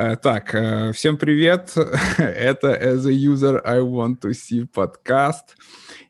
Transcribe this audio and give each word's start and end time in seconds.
Э, 0.00 0.14
так, 0.14 0.54
э, 0.54 0.92
всем 0.92 1.16
привет. 1.16 1.72
Это 2.18 2.68
As 2.68 3.04
a 3.04 3.10
User 3.10 3.60
I 3.64 3.80
Want 3.80 4.20
to 4.20 4.30
See 4.30 4.64
подкаст. 4.64 5.56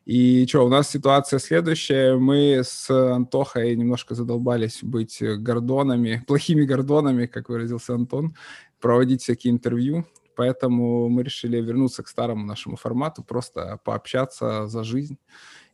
И 0.05 0.45
что, 0.47 0.63
у 0.63 0.69
нас 0.69 0.91
ситуация 0.91 1.39
следующая. 1.39 2.15
Мы 2.15 2.61
с 2.63 2.87
Антохой 2.91 3.75
немножко 3.75 4.13
задолбались 4.13 4.83
быть 4.83 5.23
гордонами, 5.23 6.23
плохими 6.27 6.65
гордонами, 6.65 7.25
как 7.25 7.49
выразился 7.49 7.95
Антон, 7.95 8.35
проводить 8.79 9.23
всякие 9.23 9.53
интервью. 9.53 10.05
Поэтому 10.35 11.09
мы 11.09 11.23
решили 11.23 11.59
вернуться 11.59 12.03
к 12.03 12.09
старому 12.09 12.45
нашему 12.45 12.75
формату, 12.75 13.23
просто 13.23 13.79
пообщаться 13.83 14.67
за 14.67 14.83
жизнь. 14.83 15.17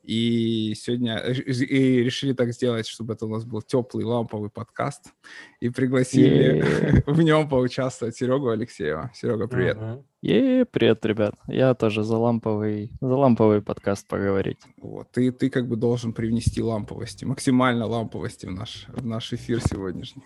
И 0.05 0.75
сегодня 0.75 1.17
и 1.17 2.03
решили 2.03 2.33
так 2.33 2.53
сделать, 2.53 2.87
чтобы 2.87 3.13
это 3.13 3.25
у 3.25 3.29
нас 3.29 3.43
был 3.43 3.63
теплый 3.63 4.05
ламповый 4.05 4.51
подкаст. 4.51 5.13
И 5.59 5.69
пригласили 5.69 7.03
в 7.07 7.21
нем 7.21 7.49
поучаствовать 7.49 8.15
Серегу 8.15 8.49
Алексеева. 8.49 9.11
Серега, 9.15 9.47
привет. 9.47 9.77
Е, 10.21 10.65
привет, 10.65 11.03
ребят. 11.05 11.35
Я 11.47 11.73
тоже 11.73 12.03
за 12.03 12.17
ламповый, 12.17 12.91
за 13.01 13.15
ламповый 13.15 13.61
подкаст 13.61 14.07
поговорить. 14.07 14.59
Вот, 14.77 15.11
ты, 15.11 15.31
ты 15.31 15.49
как 15.49 15.67
бы 15.67 15.75
должен 15.75 16.13
привнести 16.13 16.61
ламповости, 16.61 17.25
максимально 17.25 17.87
ламповости 17.87 18.45
в 18.45 18.51
наш, 18.51 18.85
в 18.89 19.05
наш 19.05 19.33
эфир 19.33 19.59
сегодняшний. 19.61 20.23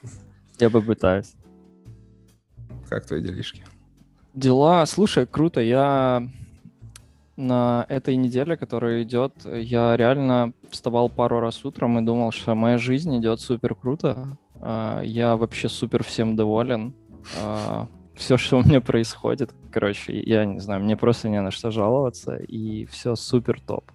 Я 0.59 0.69
попытаюсь. 0.69 1.35
Как 2.89 3.05
твои 3.05 3.21
делишки? 3.21 3.63
Дела, 4.33 4.85
слушай, 4.85 5.25
круто. 5.25 5.61
Я 5.61 6.30
на 7.39 7.85
этой 7.88 8.17
неделе, 8.17 8.57
которая 8.57 9.03
идет, 9.03 9.34
я 9.45 9.95
реально 9.95 10.52
вставал 10.70 11.09
пару 11.09 11.39
раз 11.39 11.63
утром 11.63 11.97
и 11.97 12.05
думал, 12.05 12.31
что 12.31 12.53
моя 12.53 12.77
жизнь 12.77 13.17
идет 13.17 13.39
супер 13.39 13.75
круто. 13.75 14.38
А, 14.61 15.02
я 15.02 15.38
вообще 15.38 15.69
супер 15.69 16.03
всем 16.03 16.36
доволен. 16.36 16.94
А, 17.41 17.88
все, 18.13 18.38
что 18.38 18.58
у 18.58 18.63
меня 18.63 18.81
происходит, 18.81 19.53
короче, 19.72 20.19
я 20.22 20.44
не 20.44 20.59
знаю, 20.59 20.83
мне 20.83 20.97
просто 20.97 21.30
не 21.30 21.39
на 21.41 21.52
что 21.52 21.72
жаловаться, 21.72 22.36
и 22.36 22.86
все 22.88 23.16
супер 23.16 23.61
топ. 23.61 23.89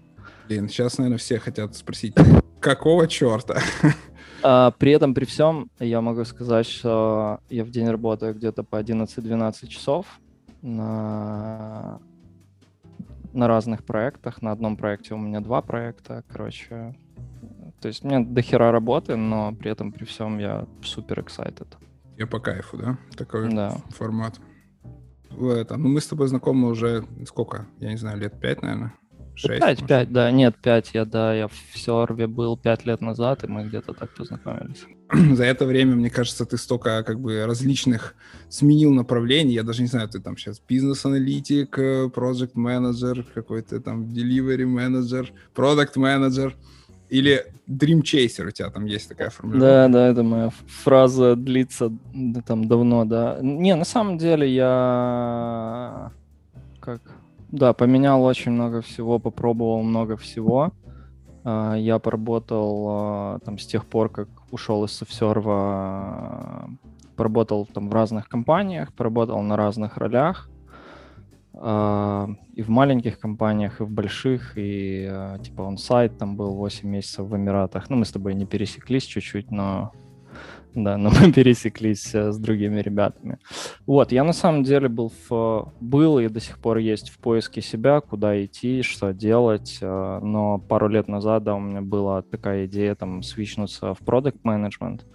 Блин, 0.49 0.69
сейчас, 0.71 0.97
наверное, 0.97 1.19
все 1.19 1.39
хотят 1.39 1.77
спросить, 1.77 2.15
какого 2.61 3.07
черта? 3.07 3.61
А, 4.47 4.73
при 4.73 4.93
этом, 4.93 5.15
при 5.15 5.25
всем, 5.25 5.71
я 5.79 6.01
могу 6.01 6.25
сказать, 6.25 6.67
что 6.67 7.41
я 7.49 7.65
в 7.65 7.71
день 7.71 7.89
работаю 7.89 8.35
где-то 8.35 8.63
по 8.63 8.77
11-12 8.81 9.67
часов 9.69 10.07
на 10.61 11.99
на 13.35 13.49
разных 13.49 13.85
проектах. 13.85 14.43
На 14.43 14.53
одном 14.53 14.77
проекте 14.77 15.15
у 15.15 15.19
меня 15.19 15.41
два 15.41 15.61
проекта, 15.61 16.25
короче. 16.29 16.95
То 17.81 17.89
есть 17.89 18.05
у 18.05 18.09
меня 18.09 18.21
дохера 18.21 18.71
работы, 18.71 19.17
но 19.17 19.53
при 19.55 19.71
этом 19.71 19.93
при 19.93 20.05
всем 20.05 20.39
я 20.39 20.67
супер 20.83 21.21
excited. 21.21 21.69
Я 22.17 22.27
по 22.27 22.39
кайфу, 22.39 22.77
да? 22.77 22.99
Такой 23.17 23.53
да. 23.53 23.71
формат. 23.91 24.41
Это, 25.31 25.77
ну 25.77 25.89
мы 25.89 26.01
с 26.01 26.07
тобой 26.07 26.29
знакомы 26.29 26.69
уже 26.69 27.05
сколько? 27.27 27.67
Я 27.81 27.91
не 27.91 27.97
знаю, 27.97 28.19
лет 28.19 28.41
пять, 28.41 28.63
наверное. 28.63 28.95
6, 29.37 29.61
пять, 29.61 29.87
пять, 29.87 30.13
да, 30.13 30.31
нет, 30.31 30.57
пять, 30.63 30.91
я, 30.95 31.05
да, 31.05 31.35
я 31.35 31.49
в 31.49 31.55
Серве 31.75 32.27
был 32.27 32.57
пять 32.57 32.87
лет 32.87 33.01
назад, 33.01 33.45
и 33.45 33.47
мы 33.47 33.65
где-то 33.65 33.93
так 33.93 34.15
познакомились. 34.15 34.85
За 35.37 35.45
это 35.45 35.67
время, 35.67 35.97
мне 35.97 36.11
кажется, 36.11 36.45
ты 36.45 36.57
столько 36.57 37.03
как 37.03 37.21
бы 37.21 37.45
различных 37.45 38.15
сменил 38.49 38.93
направлений, 38.93 39.55
я 39.55 39.63
даже 39.63 39.83
не 39.83 39.89
знаю, 39.89 40.09
ты 40.09 40.21
там 40.21 40.37
сейчас 40.37 40.61
бизнес-аналитик, 40.61 41.79
project 41.79 42.53
менеджер 42.55 43.25
какой-то 43.35 43.81
там 43.81 44.05
delivery 44.05 44.67
менеджер, 44.67 45.33
продукт 45.55 45.97
менеджер 45.97 46.57
или 47.09 47.45
Dream 47.69 48.03
Chaser 48.03 48.49
у 48.49 48.51
тебя 48.51 48.71
там 48.71 48.87
есть 48.87 49.09
такая 49.09 49.31
формулировка? 49.31 49.67
Да, 49.67 49.89
да, 49.89 50.09
это 50.09 50.23
моя 50.23 50.51
фраза 50.83 51.37
длится 51.37 51.93
там 52.47 52.67
давно, 52.67 53.05
да. 53.05 53.39
Не, 53.41 53.75
на 53.75 53.85
самом 53.85 54.19
деле 54.19 54.53
я 54.53 56.13
как 56.81 57.01
да, 57.55 57.73
поменял 57.73 58.23
очень 58.25 58.51
много 58.51 58.83
всего, 58.83 59.21
попробовал 59.21 59.83
много 59.83 60.17
всего. 60.17 60.73
А, 61.45 61.75
я 61.75 62.01
поработал 62.01 62.87
а, 62.89 63.39
там 63.45 63.59
с 63.59 63.67
тех 63.67 63.87
пор, 63.87 64.09
как 64.09 64.29
ушел 64.51 64.85
из 64.85 64.91
софсерва, 64.91 66.69
поработал 67.15 67.67
там 67.67 67.89
в 67.89 67.95
разных 67.95 68.29
компаниях, 68.29 68.93
поработал 68.93 69.41
на 69.43 69.57
разных 69.57 69.97
ролях. 69.99 70.51
А, 71.55 72.29
и 72.55 72.63
в 72.63 72.71
маленьких 72.71 73.21
компаниях, 73.21 73.81
и 73.81 73.85
в 73.85 73.91
больших, 73.91 74.55
и 74.57 75.37
типа 75.45 75.63
он 75.63 75.79
сайт 75.79 76.19
там 76.19 76.37
был 76.37 76.55
8 76.55 76.89
месяцев 76.89 77.25
в 77.25 77.37
Эмиратах. 77.37 77.89
Ну, 77.89 77.97
мы 77.97 78.05
с 78.05 78.11
тобой 78.11 78.35
не 78.35 78.47
пересеклись 78.47 79.05
чуть-чуть, 79.05 79.53
но 79.53 79.93
да, 80.75 80.97
но 80.97 81.11
мы 81.11 81.33
пересеклись 81.33 82.15
э, 82.15 82.33
с 82.33 82.39
другими 82.39 82.81
ребятами. 82.81 83.39
Вот, 83.87 84.13
я 84.13 84.25
на 84.25 84.33
самом 84.33 84.65
деле 84.65 84.89
был, 84.89 85.13
в, 85.29 85.73
был 85.81 86.19
и 86.19 86.29
до 86.29 86.41
сих 86.41 86.59
пор 86.59 86.79
есть 86.79 87.11
в 87.11 87.19
поиске 87.19 87.61
себя, 87.61 88.01
куда 88.01 88.45
идти, 88.45 88.83
что 88.83 89.13
делать, 89.13 89.79
э, 89.81 90.21
но 90.23 90.59
пару 90.59 90.89
лет 90.89 91.09
назад, 91.09 91.45
да, 91.45 91.55
у 91.55 91.61
меня 91.61 91.81
была 91.81 92.23
такая 92.23 92.67
идея 92.67 92.95
там 92.95 93.23
свичнуться 93.23 93.95
в 93.95 93.99
продукт 93.99 94.45
менеджмент. 94.45 95.07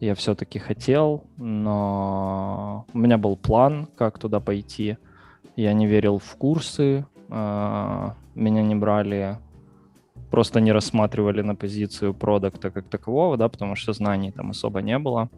Я 0.00 0.14
все-таки 0.14 0.58
хотел, 0.58 1.24
но 1.36 2.86
у 2.92 2.98
меня 2.98 3.18
был 3.18 3.36
план, 3.36 3.88
как 3.96 4.18
туда 4.18 4.38
пойти. 4.38 4.96
Я 5.56 5.72
не 5.72 5.86
верил 5.86 6.18
в 6.18 6.36
курсы, 6.36 7.06
э, 7.30 8.10
меня 8.34 8.62
не 8.62 8.74
брали 8.74 9.38
просто 10.30 10.60
не 10.60 10.72
рассматривали 10.72 11.42
на 11.42 11.54
позицию 11.54 12.14
продукта 12.14 12.70
как 12.70 12.88
такового, 12.88 13.36
да, 13.36 13.48
потому 13.48 13.76
что 13.76 13.92
знаний 13.92 14.32
там 14.32 14.50
особо 14.50 14.82
не 14.82 14.98
было. 14.98 15.28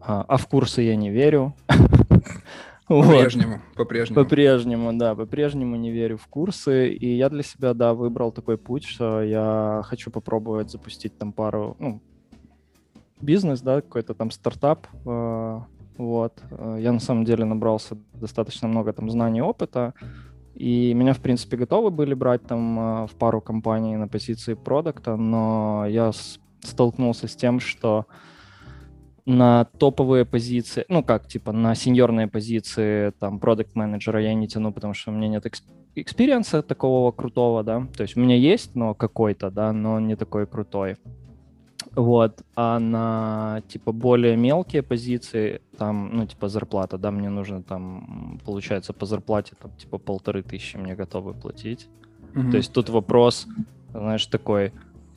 А, 0.00 0.24
а 0.28 0.36
в 0.36 0.46
курсы 0.46 0.82
я 0.82 0.96
не 0.96 1.10
верю. 1.10 1.54
По-прежнему, 2.86 3.60
по-прежнему. 3.74 4.22
По-прежнему, 4.22 4.92
да, 4.92 5.14
по-прежнему 5.16 5.74
не 5.74 5.90
верю 5.90 6.18
в 6.18 6.28
курсы. 6.28 6.92
И 6.92 7.16
я 7.16 7.28
для 7.28 7.42
себя, 7.42 7.74
да, 7.74 7.94
выбрал 7.94 8.30
такой 8.30 8.56
путь, 8.56 8.84
что 8.84 9.22
я 9.22 9.82
хочу 9.84 10.10
попробовать 10.12 10.70
запустить 10.70 11.18
там 11.18 11.32
пару, 11.32 11.76
ну, 11.80 12.00
бизнес, 13.20 13.60
да, 13.60 13.80
какой-то 13.80 14.14
там 14.14 14.30
стартап. 14.30 14.86
Э, 15.04 15.60
вот. 15.98 16.40
Э, 16.50 16.78
я 16.80 16.92
на 16.92 17.00
самом 17.00 17.24
деле 17.24 17.44
набрался 17.44 17.96
достаточно 18.14 18.68
много 18.68 18.92
там 18.92 19.10
знаний 19.10 19.38
и 19.38 19.42
опыта. 19.42 19.92
И 20.56 20.94
меня, 20.94 21.12
в 21.12 21.20
принципе, 21.20 21.58
готовы 21.58 21.90
были 21.90 22.14
брать 22.14 22.42
там 22.46 22.78
э, 22.78 23.06
в 23.06 23.14
пару 23.16 23.42
компаний 23.42 23.96
на 23.96 24.08
позиции 24.08 24.54
продукта, 24.54 25.16
но 25.16 25.84
я 25.86 26.12
столкнулся 26.62 27.28
с 27.28 27.36
тем, 27.36 27.60
что 27.60 28.06
на 29.26 29.64
топовые 29.64 30.24
позиции, 30.24 30.86
ну 30.88 31.02
как, 31.02 31.28
типа 31.28 31.52
на 31.52 31.74
сеньорные 31.74 32.26
позиции 32.26 33.12
там 33.18 33.38
продукт 33.38 33.74
менеджера 33.74 34.22
я 34.22 34.32
не 34.32 34.48
тяну, 34.48 34.72
потому 34.72 34.94
что 34.94 35.10
у 35.10 35.14
меня 35.14 35.28
нет 35.28 35.44
experience 35.94 36.56
а 36.56 36.62
такого 36.62 37.12
крутого, 37.12 37.62
да, 37.62 37.86
то 37.94 38.02
есть 38.02 38.16
у 38.16 38.20
меня 38.20 38.36
есть, 38.36 38.74
но 38.74 38.94
какой-то, 38.94 39.50
да, 39.50 39.72
но 39.72 40.00
не 40.00 40.16
такой 40.16 40.46
крутой. 40.46 40.96
Вот, 41.96 42.42
а 42.54 42.78
на, 42.78 43.62
типа, 43.68 43.90
более 43.90 44.36
мелкие 44.36 44.82
позиции, 44.82 45.62
там, 45.78 46.10
ну, 46.12 46.26
типа, 46.26 46.48
зарплата, 46.48 46.98
да, 46.98 47.10
мне 47.10 47.30
нужно 47.30 47.62
там, 47.62 48.38
получается, 48.44 48.92
по 48.92 49.06
зарплате, 49.06 49.54
там, 49.62 49.70
типа, 49.78 49.96
полторы 49.96 50.42
тысячи 50.42 50.76
мне 50.76 50.94
готовы 50.94 51.32
платить. 51.32 51.88
Mm-hmm. 52.34 52.50
То 52.50 52.56
есть 52.58 52.72
тут 52.72 52.90
вопрос, 52.90 53.46
знаешь, 53.92 54.26
такой, 54.26 54.72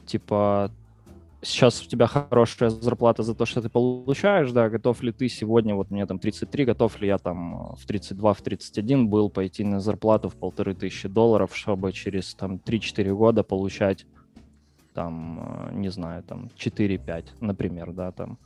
типа, 0.05 0.71
сейчас 1.41 1.81
у 1.85 1.89
тебя 1.89 2.07
хорошая 2.07 2.69
зарплата 2.69 3.23
за 3.23 3.35
то, 3.35 3.45
что 3.45 3.61
ты 3.61 3.67
получаешь, 3.67 4.51
да, 4.51 4.69
готов 4.69 5.03
ли 5.03 5.11
ты 5.11 5.27
сегодня, 5.27 5.75
вот 5.75 5.91
мне 5.91 6.05
там 6.05 6.17
33, 6.17 6.63
готов 6.65 7.01
ли 7.01 7.07
я 7.07 7.17
там 7.17 7.75
в 7.75 7.85
32, 7.85 8.33
в 8.33 8.41
31 8.41 9.09
был 9.09 9.29
пойти 9.29 9.65
на 9.65 9.81
зарплату 9.81 10.29
в 10.29 10.35
полторы 10.35 10.75
тысячи 10.75 11.09
долларов, 11.09 11.51
чтобы 11.53 11.91
через 11.91 12.35
там 12.35 12.55
3-4 12.55 13.13
года 13.13 13.43
получать 13.43 14.05
там, 14.99 15.69
э, 15.71 15.75
не 15.75 15.91
знаю, 15.91 16.23
там 16.23 16.49
4-5, 16.57 17.23
например, 17.39 17.93
да, 17.93 18.11
там, 18.11 18.37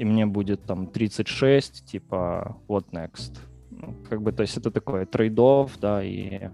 и 0.00 0.04
мне 0.04 0.26
будет 0.26 0.62
там 0.66 0.86
36, 0.86 1.86
типа, 1.86 2.56
what 2.68 2.84
next? 2.92 3.38
Ну, 3.70 3.94
как 4.10 4.20
бы, 4.20 4.32
то 4.32 4.42
есть 4.42 4.58
это 4.58 4.70
такой 4.70 5.06
трейдов, 5.06 5.78
да, 5.80 6.04
и 6.04 6.50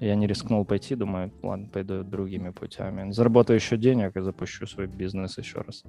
я 0.00 0.16
не 0.16 0.26
рискнул 0.26 0.64
пойти, 0.64 0.96
думаю, 0.96 1.30
ладно, 1.42 1.68
пойду 1.72 2.02
другими 2.02 2.50
путями. 2.50 3.12
Заработаю 3.12 3.60
еще 3.60 3.76
денег 3.76 4.16
и 4.16 4.20
запущу 4.20 4.66
свой 4.66 4.88
бизнес 4.88 5.38
еще 5.38 5.60
раз. 5.60 5.84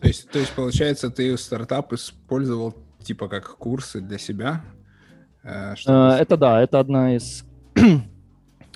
То 0.00 0.08
есть, 0.08 0.30
то 0.30 0.38
есть 0.38 0.54
получается, 0.54 1.08
ты 1.08 1.38
стартап 1.38 1.94
использовал 1.94 2.74
типа 3.02 3.28
как 3.28 3.56
курсы 3.56 4.02
для 4.02 4.18
себя? 4.18 4.60
Э, 5.42 5.74
э 5.86 6.18
это 6.20 6.36
да, 6.36 6.62
это 6.62 6.80
одна 6.80 7.16
из 7.16 7.44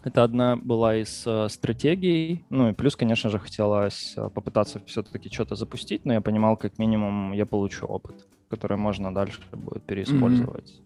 это 0.04 0.24
одна 0.24 0.56
была 0.56 0.96
из 0.96 1.24
э, 1.26 1.48
стратегий. 1.48 2.44
Ну 2.50 2.70
и 2.70 2.72
плюс, 2.72 2.96
конечно 2.96 3.30
же, 3.30 3.38
хотелось 3.38 4.14
э, 4.16 4.28
попытаться 4.30 4.80
все-таки 4.86 5.28
что-то 5.30 5.56
запустить, 5.56 6.04
но 6.04 6.12
я 6.12 6.20
понимал, 6.20 6.56
как 6.56 6.78
минимум 6.78 7.32
я 7.32 7.46
получу 7.46 7.86
опыт, 7.86 8.26
который 8.48 8.76
можно 8.76 9.12
дальше 9.12 9.40
будет 9.52 9.82
переиспользовать. 9.82 10.80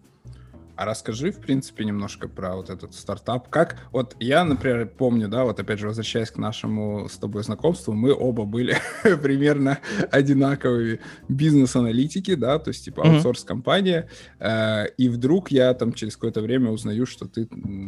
А 0.75 0.85
расскажи, 0.85 1.31
в 1.31 1.39
принципе, 1.39 1.85
немножко 1.85 2.27
про 2.27 2.55
вот 2.55 2.69
этот 2.69 2.93
стартап. 2.93 3.49
Как, 3.49 3.87
вот 3.91 4.15
я, 4.19 4.43
например, 4.43 4.87
помню, 4.87 5.27
да, 5.27 5.43
вот 5.45 5.59
опять 5.59 5.79
же, 5.79 5.87
возвращаясь 5.87 6.31
к 6.31 6.37
нашему 6.37 7.07
с 7.07 7.17
тобой 7.17 7.43
знакомству, 7.43 7.93
мы 7.93 8.13
оба 8.13 8.45
были 8.45 8.77
примерно 9.21 9.79
одинаковыми 10.11 10.99
бизнес-аналитики, 11.29 12.35
да, 12.35 12.59
то 12.59 12.69
есть 12.69 12.85
типа 12.85 13.03
аутсорс-компания, 13.03 14.09
э, 14.39 14.87
и 14.97 15.09
вдруг 15.09 15.51
я 15.51 15.73
там 15.73 15.93
через 15.93 16.15
какое-то 16.15 16.41
время 16.41 16.71
узнаю, 16.71 17.05
что 17.05 17.25
ты 17.27 17.47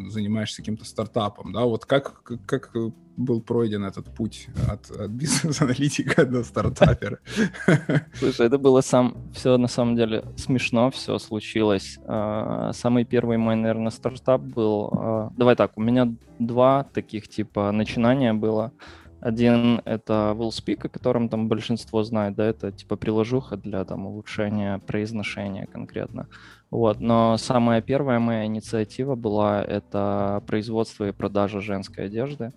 занимаешься 0.10 0.58
каким-то 0.58 0.86
стартапом, 0.86 1.52
да, 1.54 1.66
вот 1.66 1.86
как, 1.86 2.24
как 2.46 2.72
был 3.18 3.42
пройден 3.42 3.84
этот 3.84 4.06
путь 4.14 4.48
от, 4.70 4.90
от 4.92 5.10
бизнес-аналитика 5.12 6.26
до 6.26 6.44
стартапера? 6.44 7.20
Слушай, 8.14 8.48
это 8.48 8.58
было 8.58 8.82
сам, 8.82 9.18
все 9.34 9.58
на 9.58 9.68
самом 9.68 9.96
деле 9.96 10.24
смешно, 10.38 10.92
все 10.92 11.18
случилось. 11.18 11.98
А, 12.06 12.72
самый 12.74 13.04
первый 13.06 13.38
мой, 13.38 13.56
наверное, 13.56 13.92
стартап 13.92 14.42
был... 14.42 14.90
А, 14.94 15.32
давай 15.36 15.56
так, 15.56 15.78
у 15.78 15.82
меня 15.82 16.14
два 16.40 16.84
таких 16.94 17.28
типа 17.28 17.72
начинания 17.72 18.34
было. 18.34 18.72
Один— 19.20 19.82
это 19.86 20.36
WillSpeak, 20.38 20.86
о 20.86 20.90
котором 20.90 21.28
там 21.28 21.48
большинство 21.48 22.04
знает, 22.04 22.36
да, 22.36 22.46
это 22.46 22.72
типа 22.72 22.98
приложуха 22.98 23.58
для 23.58 23.84
там 23.84 24.06
улучшения 24.06 24.78
произношения 24.78 25.66
конкретно. 25.66 26.28
Вот, 26.70 27.00
но 27.00 27.36
самая 27.38 27.82
первая 27.82 28.20
моя 28.20 28.46
инициатива 28.46 29.16
была— 29.16 29.64
это 29.68 30.44
производство 30.46 31.08
и 31.08 31.12
продажа 31.12 31.62
женской 31.62 32.06
одежды. 32.06 32.54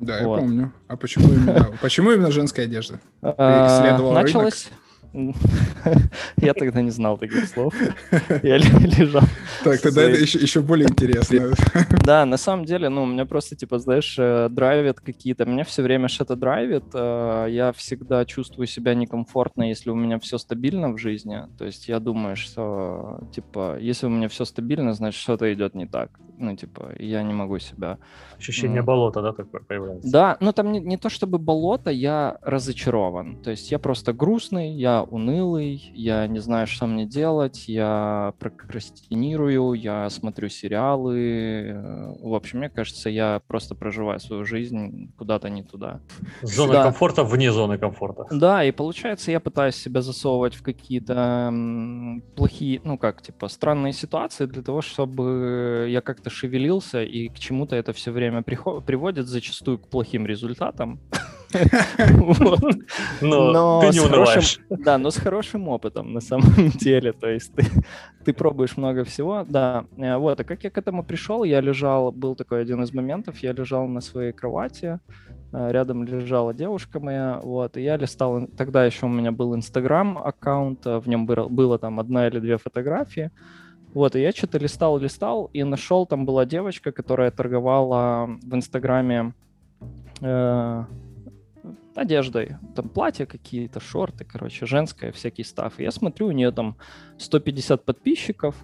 Да, 0.00 0.18
я 0.18 0.24
помню. 0.24 0.72
А 0.88 0.96
почему 0.96 1.28
именно, 1.32 1.70
почему 1.80 2.10
именно 2.10 2.32
женская 2.32 2.64
одежда? 2.64 2.98
А, 3.22 3.98
началось, 4.14 4.68
Я 6.36 6.54
тогда 6.54 6.80
не 6.80 6.90
знал 6.90 7.18
таких 7.18 7.46
слов. 7.46 7.74
Я 8.42 8.56
лежал. 8.56 9.22
Так, 9.62 9.80
тогда 9.80 10.02
это 10.02 10.20
еще, 10.20 10.60
более 10.60 10.88
интересно. 10.88 11.52
Да, 12.04 12.26
на 12.26 12.36
самом 12.36 12.64
деле, 12.64 12.88
ну, 12.88 13.02
у 13.02 13.06
меня 13.06 13.26
просто, 13.26 13.54
типа, 13.54 13.78
знаешь, 13.78 14.16
э, 14.18 14.48
драйвят 14.50 15.00
какие-то... 15.00 15.44
Меня 15.44 15.64
все 15.64 15.82
время 15.82 16.08
что-то 16.08 16.36
драйвит. 16.36 16.84
Э, 16.94 17.46
я 17.48 17.72
всегда 17.72 18.24
чувствую 18.24 18.66
себя 18.66 18.94
некомфортно, 18.94 19.68
если 19.68 19.90
у 19.90 19.94
меня 19.94 20.18
все 20.18 20.38
стабильно 20.38 20.92
в 20.92 20.98
жизни. 20.98 21.42
То 21.58 21.64
есть 21.64 21.88
я 21.88 22.00
думаю, 22.00 22.36
что, 22.36 23.20
типа, 23.34 23.78
если 23.78 24.06
у 24.06 24.10
меня 24.10 24.28
все 24.28 24.44
стабильно, 24.44 24.94
значит, 24.94 25.20
что-то 25.20 25.52
идет 25.52 25.74
не 25.74 25.86
так. 25.86 26.10
Ну, 26.38 26.56
типа, 26.56 26.92
я 26.98 27.22
не 27.22 27.34
могу 27.34 27.58
себя... 27.58 27.98
Ощущение 28.38 28.82
болота, 28.82 29.22
да, 29.22 29.32
такое 29.32 29.60
появляется? 29.60 30.10
Да, 30.10 30.36
ну, 30.40 30.52
там 30.52 30.72
не, 30.72 30.80
не 30.80 30.96
то 30.96 31.08
чтобы 31.08 31.38
болото, 31.38 31.90
я 31.90 32.38
разочарован. 32.42 33.36
То 33.42 33.50
есть 33.50 33.70
я 33.70 33.78
просто 33.78 34.12
грустный, 34.12 34.72
я 34.72 35.01
унылый, 35.02 35.90
я 35.94 36.26
не 36.26 36.38
знаю, 36.38 36.66
что 36.66 36.86
мне 36.86 37.06
делать, 37.06 37.68
я 37.68 38.34
прокрастинирую, 38.38 39.74
я 39.74 40.08
смотрю 40.10 40.48
сериалы. 40.48 41.66
Э, 41.68 42.14
в 42.20 42.34
общем, 42.34 42.58
мне 42.58 42.68
кажется, 42.68 43.10
я 43.10 43.40
просто 43.46 43.74
проживаю 43.74 44.20
свою 44.20 44.44
жизнь 44.44 45.12
куда-то 45.16 45.48
не 45.48 45.62
туда. 45.62 46.00
Зона 46.42 46.72
да. 46.72 46.82
комфорта 46.84 47.24
вне 47.24 47.52
зоны 47.52 47.78
комфорта. 47.78 48.26
Да, 48.30 48.64
и 48.64 48.70
получается, 48.72 49.30
я 49.30 49.40
пытаюсь 49.40 49.76
себя 49.76 50.02
засовывать 50.02 50.54
в 50.54 50.62
какие-то 50.62 51.52
плохие, 52.36 52.80
ну 52.84 52.98
как, 52.98 53.22
типа, 53.22 53.48
странные 53.48 53.92
ситуации 53.92 54.46
для 54.46 54.62
того, 54.62 54.82
чтобы 54.82 55.86
я 55.88 56.00
как-то 56.00 56.30
шевелился, 56.30 57.02
и 57.02 57.28
к 57.28 57.38
чему-то 57.38 57.76
это 57.76 57.92
все 57.92 58.10
время 58.10 58.42
приводит 58.42 59.26
зачастую 59.26 59.78
к 59.78 59.88
плохим 59.88 60.26
результатам. 60.26 61.00
Но 63.20 63.80
ты 63.80 63.88
не 63.90 64.00
унываешь. 64.00 64.58
Да, 64.70 64.98
но 64.98 65.10
с 65.10 65.16
хорошим 65.16 65.68
опытом 65.68 66.12
на 66.12 66.20
самом 66.20 66.70
деле. 66.80 67.12
То 67.12 67.28
есть 67.28 67.52
ты, 68.24 68.32
пробуешь 68.32 68.76
много 68.76 69.04
всего. 69.04 69.44
Да, 69.48 69.84
э, 69.96 70.16
вот. 70.16 70.40
А 70.40 70.44
как 70.44 70.64
я 70.64 70.70
к 70.70 70.78
этому 70.78 71.04
пришел? 71.04 71.44
Я 71.44 71.60
лежал, 71.60 72.12
был 72.12 72.34
такой 72.34 72.62
один 72.62 72.82
из 72.82 72.92
моментов, 72.92 73.38
я 73.38 73.52
лежал 73.52 73.86
на 73.86 74.00
своей 74.00 74.32
кровати, 74.32 74.98
э, 75.52 75.72
рядом 75.72 76.04
лежала 76.04 76.54
девушка 76.54 77.00
моя, 77.00 77.40
вот, 77.42 77.76
и 77.76 77.82
я 77.82 77.96
листал, 77.96 78.46
тогда 78.56 78.84
еще 78.84 79.06
у 79.06 79.08
меня 79.08 79.32
был 79.32 79.54
Инстаграм 79.54 80.18
аккаунт, 80.18 80.86
э, 80.86 80.98
в 80.98 81.08
нем 81.08 81.26
было, 81.26 81.48
было 81.48 81.78
там 81.78 82.00
одна 82.00 82.28
или 82.28 82.40
две 82.40 82.56
фотографии, 82.56 83.30
вот, 83.94 84.16
и 84.16 84.20
я 84.20 84.32
что-то 84.32 84.58
листал, 84.58 84.98
листал, 84.98 85.50
и 85.52 85.64
нашел, 85.64 86.06
там 86.06 86.24
была 86.24 86.46
девочка, 86.46 86.92
которая 86.92 87.30
торговала 87.30 88.26
в 88.42 88.54
Инстаграме 88.54 89.34
э, 90.22 90.84
одеждой. 91.94 92.56
Там 92.74 92.88
платья 92.88 93.26
какие-то, 93.26 93.80
шорты, 93.80 94.24
короче, 94.24 94.66
женская, 94.66 95.12
всякий 95.12 95.44
став. 95.44 95.78
И 95.78 95.82
я 95.82 95.90
смотрю, 95.90 96.28
у 96.28 96.32
нее 96.32 96.50
там 96.52 96.76
150 97.18 97.84
подписчиков, 97.84 98.54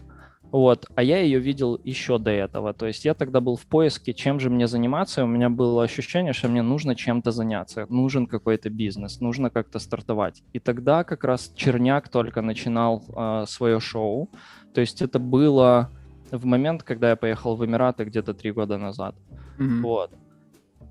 вот, 0.50 0.86
а 0.94 1.02
я 1.02 1.18
ее 1.18 1.38
видел 1.38 1.78
еще 1.84 2.18
до 2.18 2.30
этого. 2.30 2.72
То 2.72 2.86
есть 2.86 3.04
я 3.04 3.14
тогда 3.14 3.40
был 3.40 3.56
в 3.56 3.66
поиске, 3.66 4.14
чем 4.14 4.40
же 4.40 4.48
мне 4.48 4.66
заниматься, 4.66 5.20
и 5.20 5.24
у 5.24 5.26
меня 5.26 5.50
было 5.50 5.84
ощущение, 5.84 6.32
что 6.32 6.48
мне 6.48 6.62
нужно 6.62 6.94
чем-то 6.94 7.32
заняться, 7.32 7.86
нужен 7.90 8.26
какой-то 8.26 8.70
бизнес, 8.70 9.20
нужно 9.20 9.50
как-то 9.50 9.78
стартовать. 9.78 10.42
И 10.54 10.58
тогда 10.58 11.04
как 11.04 11.24
раз 11.24 11.52
Черняк 11.54 12.08
только 12.08 12.40
начинал 12.40 13.04
э, 13.08 13.44
свое 13.46 13.78
шоу. 13.78 14.30
То 14.72 14.80
есть 14.80 15.02
это 15.02 15.18
было 15.18 15.90
в 16.30 16.46
момент, 16.46 16.82
когда 16.82 17.10
я 17.10 17.16
поехал 17.16 17.54
в 17.56 17.64
Эмираты 17.64 18.04
где-то 18.04 18.32
три 18.32 18.52
года 18.52 18.78
назад. 18.78 19.14
Mm-hmm. 19.58 19.80
Вот. 19.82 20.12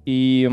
И 0.05 0.51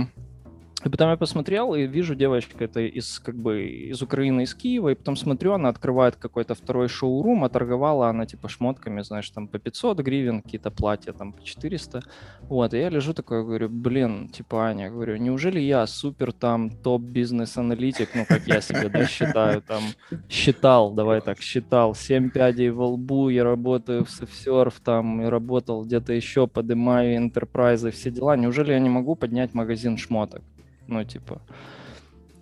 и 0.84 0.88
потом 0.90 1.10
я 1.10 1.16
посмотрел 1.16 1.74
и 1.74 1.86
вижу 1.86 2.14
девочка 2.14 2.64
это 2.64 2.80
из 2.80 3.18
как 3.18 3.34
бы 3.34 3.64
из 3.64 4.02
Украины, 4.02 4.42
из 4.42 4.54
Киева, 4.54 4.90
и 4.90 4.94
потом 4.94 5.16
смотрю, 5.16 5.54
она 5.54 5.70
открывает 5.70 6.16
какой-то 6.16 6.54
второй 6.54 6.88
шоурум, 6.88 7.44
а 7.44 7.48
торговала 7.48 8.08
она 8.08 8.26
типа 8.26 8.48
шмотками, 8.48 9.02
знаешь, 9.02 9.30
там 9.30 9.48
по 9.48 9.58
500 9.58 10.00
гривен, 10.00 10.42
какие-то 10.42 10.70
платья 10.70 11.12
там 11.12 11.32
по 11.32 11.42
400. 11.42 12.02
Вот, 12.42 12.74
и 12.74 12.78
я 12.78 12.90
лежу 12.90 13.14
такой, 13.14 13.42
говорю, 13.44 13.70
блин, 13.70 14.28
типа 14.28 14.66
Аня, 14.66 14.90
говорю, 14.90 15.16
неужели 15.16 15.58
я 15.58 15.86
супер 15.86 16.32
там 16.32 16.70
топ-бизнес-аналитик, 16.70 18.10
ну 18.14 18.26
как 18.28 18.46
я 18.46 18.60
себе, 18.60 18.90
да, 18.90 19.06
считаю, 19.06 19.62
там, 19.62 19.82
считал, 20.28 20.92
давай 20.92 21.22
так, 21.22 21.40
считал, 21.40 21.94
7 21.94 22.30
пядей 22.30 22.68
во 22.70 22.88
лбу, 22.88 23.30
я 23.30 23.44
работаю 23.44 24.04
в 24.04 24.08
Surf, 24.08 24.74
там, 24.84 25.22
и 25.22 25.26
работал 25.26 25.82
где-то 25.84 26.12
еще, 26.12 26.46
поднимаю 26.46 27.16
интерпрайзы, 27.16 27.90
все 27.90 28.10
дела, 28.10 28.36
неужели 28.36 28.72
я 28.72 28.78
не 28.78 28.90
могу 28.90 29.14
поднять 29.14 29.54
магазин 29.54 29.96
шмоток? 29.96 30.42
Ну, 30.86 31.04
типа... 31.04 31.40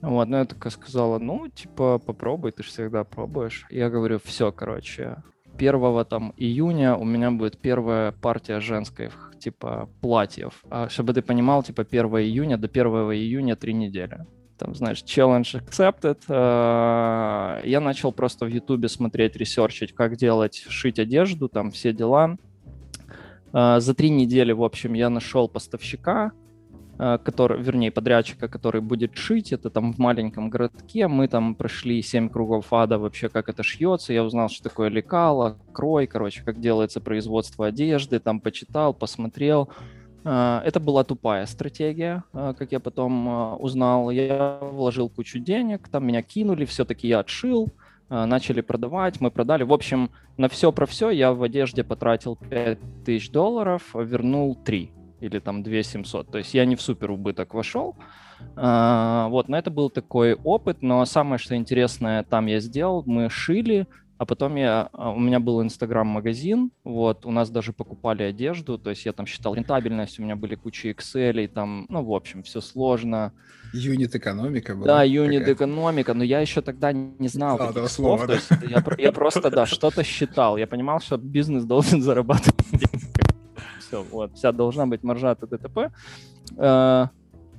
Вот, 0.01 0.29
ну 0.29 0.39
я 0.39 0.45
такая 0.45 0.73
сказала, 0.73 1.19
ну, 1.21 1.49
типа, 1.49 1.99
попробуй, 1.99 2.51
ты 2.51 2.65
же 2.65 2.71
всегда 2.71 3.05
пробуешь. 3.05 3.67
Я 3.71 3.89
говорю, 3.89 4.19
все, 4.25 4.51
короче, 4.51 5.23
1 5.57 6.05
там 6.07 6.35
июня 6.37 6.97
у 6.97 7.05
меня 7.05 7.31
будет 7.31 7.59
первая 7.59 8.13
партия 8.13 8.61
женской, 8.61 9.11
типа, 9.39 9.89
платьев. 10.01 10.65
А 10.71 10.89
чтобы 10.89 11.13
ты 11.13 11.23
понимал, 11.23 11.63
типа, 11.63 11.87
1 11.89 12.07
июня 12.07 12.57
до 12.57 12.67
1 12.67 12.87
июня 13.13 13.55
три 13.55 13.75
недели. 13.75 14.27
Там, 14.59 14.75
знаешь, 14.75 15.03
challenge 15.03 15.61
accepted. 15.61 16.19
А, 16.29 17.61
я 17.65 17.81
начал 17.81 18.13
просто 18.13 18.45
в 18.47 18.49
Ютубе 18.49 18.89
смотреть, 18.89 19.37
ресерчить, 19.37 19.95
как 19.95 20.17
делать, 20.17 20.65
шить 20.69 20.99
одежду, 20.99 21.49
там 21.49 21.71
все 21.71 21.93
дела. 21.93 22.37
А, 23.53 23.81
за 23.81 23.95
три 23.95 24.11
недели, 24.11 24.53
в 24.53 24.63
общем, 24.63 24.95
я 24.95 25.11
нашел 25.11 25.49
поставщика, 25.49 26.33
который, 26.99 27.61
вернее, 27.61 27.91
подрядчика, 27.91 28.49
который 28.49 28.81
будет 28.81 29.17
шить, 29.17 29.53
это 29.53 29.71
там 29.71 29.93
в 29.93 29.99
маленьком 29.99 30.51
городке, 30.51 31.09
мы 31.09 31.27
там 31.27 31.55
прошли 31.55 32.03
7 32.03 32.29
кругов 32.29 32.73
ада 32.73 32.99
вообще, 32.99 33.29
как 33.29 33.49
это 33.49 33.63
шьется, 33.63 34.13
я 34.13 34.23
узнал, 34.23 34.49
что 34.49 34.65
такое 34.65 34.89
лекало, 34.89 35.59
крой, 35.73 36.07
короче, 36.07 36.43
как 36.45 36.61
делается 36.61 37.01
производство 37.01 37.67
одежды, 37.67 38.21
там 38.21 38.41
почитал, 38.41 38.95
посмотрел, 38.95 39.71
э, 40.25 40.61
это 40.65 40.81
была 40.81 41.03
тупая 41.03 41.47
стратегия, 41.47 42.25
э, 42.35 42.55
как 42.57 42.73
я 42.73 42.79
потом 42.79 43.61
узнал. 43.61 44.11
Я 44.11 44.59
вложил 44.61 45.09
кучу 45.09 45.39
денег, 45.39 45.89
там 45.89 46.07
меня 46.07 46.23
кинули, 46.23 46.65
все-таки 46.67 47.09
я 47.09 47.21
отшил, 47.21 47.69
начали 48.11 48.61
продавать, 48.61 49.23
мы 49.23 49.31
продали. 49.31 49.63
В 49.63 49.73
общем, 49.73 50.11
на 50.37 50.51
все 50.51 50.71
про 50.71 50.85
все 50.85 51.09
я 51.09 51.33
в 51.33 51.43
одежде 51.43 51.83
потратил 51.83 52.37
5000 52.37 53.31
долларов, 53.31 53.83
вернул 53.95 54.55
3 54.55 54.93
или 55.23 55.39
там 55.39 55.63
2 55.63 55.83
700. 55.83 56.31
То 56.31 56.39
есть 56.39 56.55
я 56.55 56.65
не 56.65 56.77
в 56.77 56.83
супер 56.83 57.11
убыток 57.11 57.55
вошел. 57.55 57.97
А, 58.57 59.29
вот, 59.29 59.49
но 59.49 59.57
это 59.57 59.71
был 59.71 59.89
такой 59.89 60.35
опыт. 60.35 60.83
Но 60.83 61.05
самое, 61.05 61.39
что 61.39 61.57
интересное, 61.57 62.25
там 62.25 62.47
я 62.47 62.61
сделал, 62.61 63.05
мы 63.07 63.31
шили, 63.31 63.87
а 64.23 64.25
потом 64.25 64.55
я, 64.55 64.89
а, 64.93 65.11
у 65.11 65.19
меня 65.19 65.41
был 65.41 65.61
инстаграм-магазин, 65.63 66.71
вот, 66.85 67.27
у 67.27 67.33
нас 67.33 67.51
даже 67.51 67.73
покупали 67.73 68.23
одежду, 68.23 68.79
то 68.79 68.91
есть 68.91 69.05
я 69.05 69.13
там 69.13 69.27
считал 69.27 69.53
рентабельность, 69.57 70.21
у 70.21 70.23
меня 70.23 70.37
были 70.37 70.55
куча 70.55 70.91
Excel, 70.91 71.43
и 71.43 71.49
там, 71.49 71.87
ну, 71.89 72.05
в 72.05 72.13
общем, 72.13 72.45
все 72.45 72.61
сложно. 72.61 73.33
Юнит-экономика 73.73 74.77
была? 74.77 74.87
Да, 74.87 75.03
юнит-экономика, 75.03 76.15
но 76.15 76.23
я 76.23 76.39
еще 76.39 76.61
тогда 76.61 76.93
не 76.93 77.27
знал 77.27 77.57
а, 77.57 77.73
таких 77.73 77.89
слов, 77.89 78.21
слова, 78.21 78.27
да? 78.27 78.27
то 78.27 78.35
есть 78.35 78.51
я, 78.71 79.05
я 79.05 79.11
просто, 79.11 79.51
да, 79.51 79.67
что-то 79.75 80.05
считал, 80.05 80.57
я 80.57 80.69
понимал, 80.69 81.01
что 81.01 81.17
бизнес 81.17 81.65
должен 81.65 82.01
зарабатывать 82.01 82.71
деньги 82.71 82.92
все, 83.93 84.03
вот, 84.03 84.35
вся 84.35 84.53
должна 84.53 84.87
быть 84.87 85.03
маржа 85.03 85.33
от 85.33 85.41
ДТП. 85.41 85.91
Э, 86.57 87.07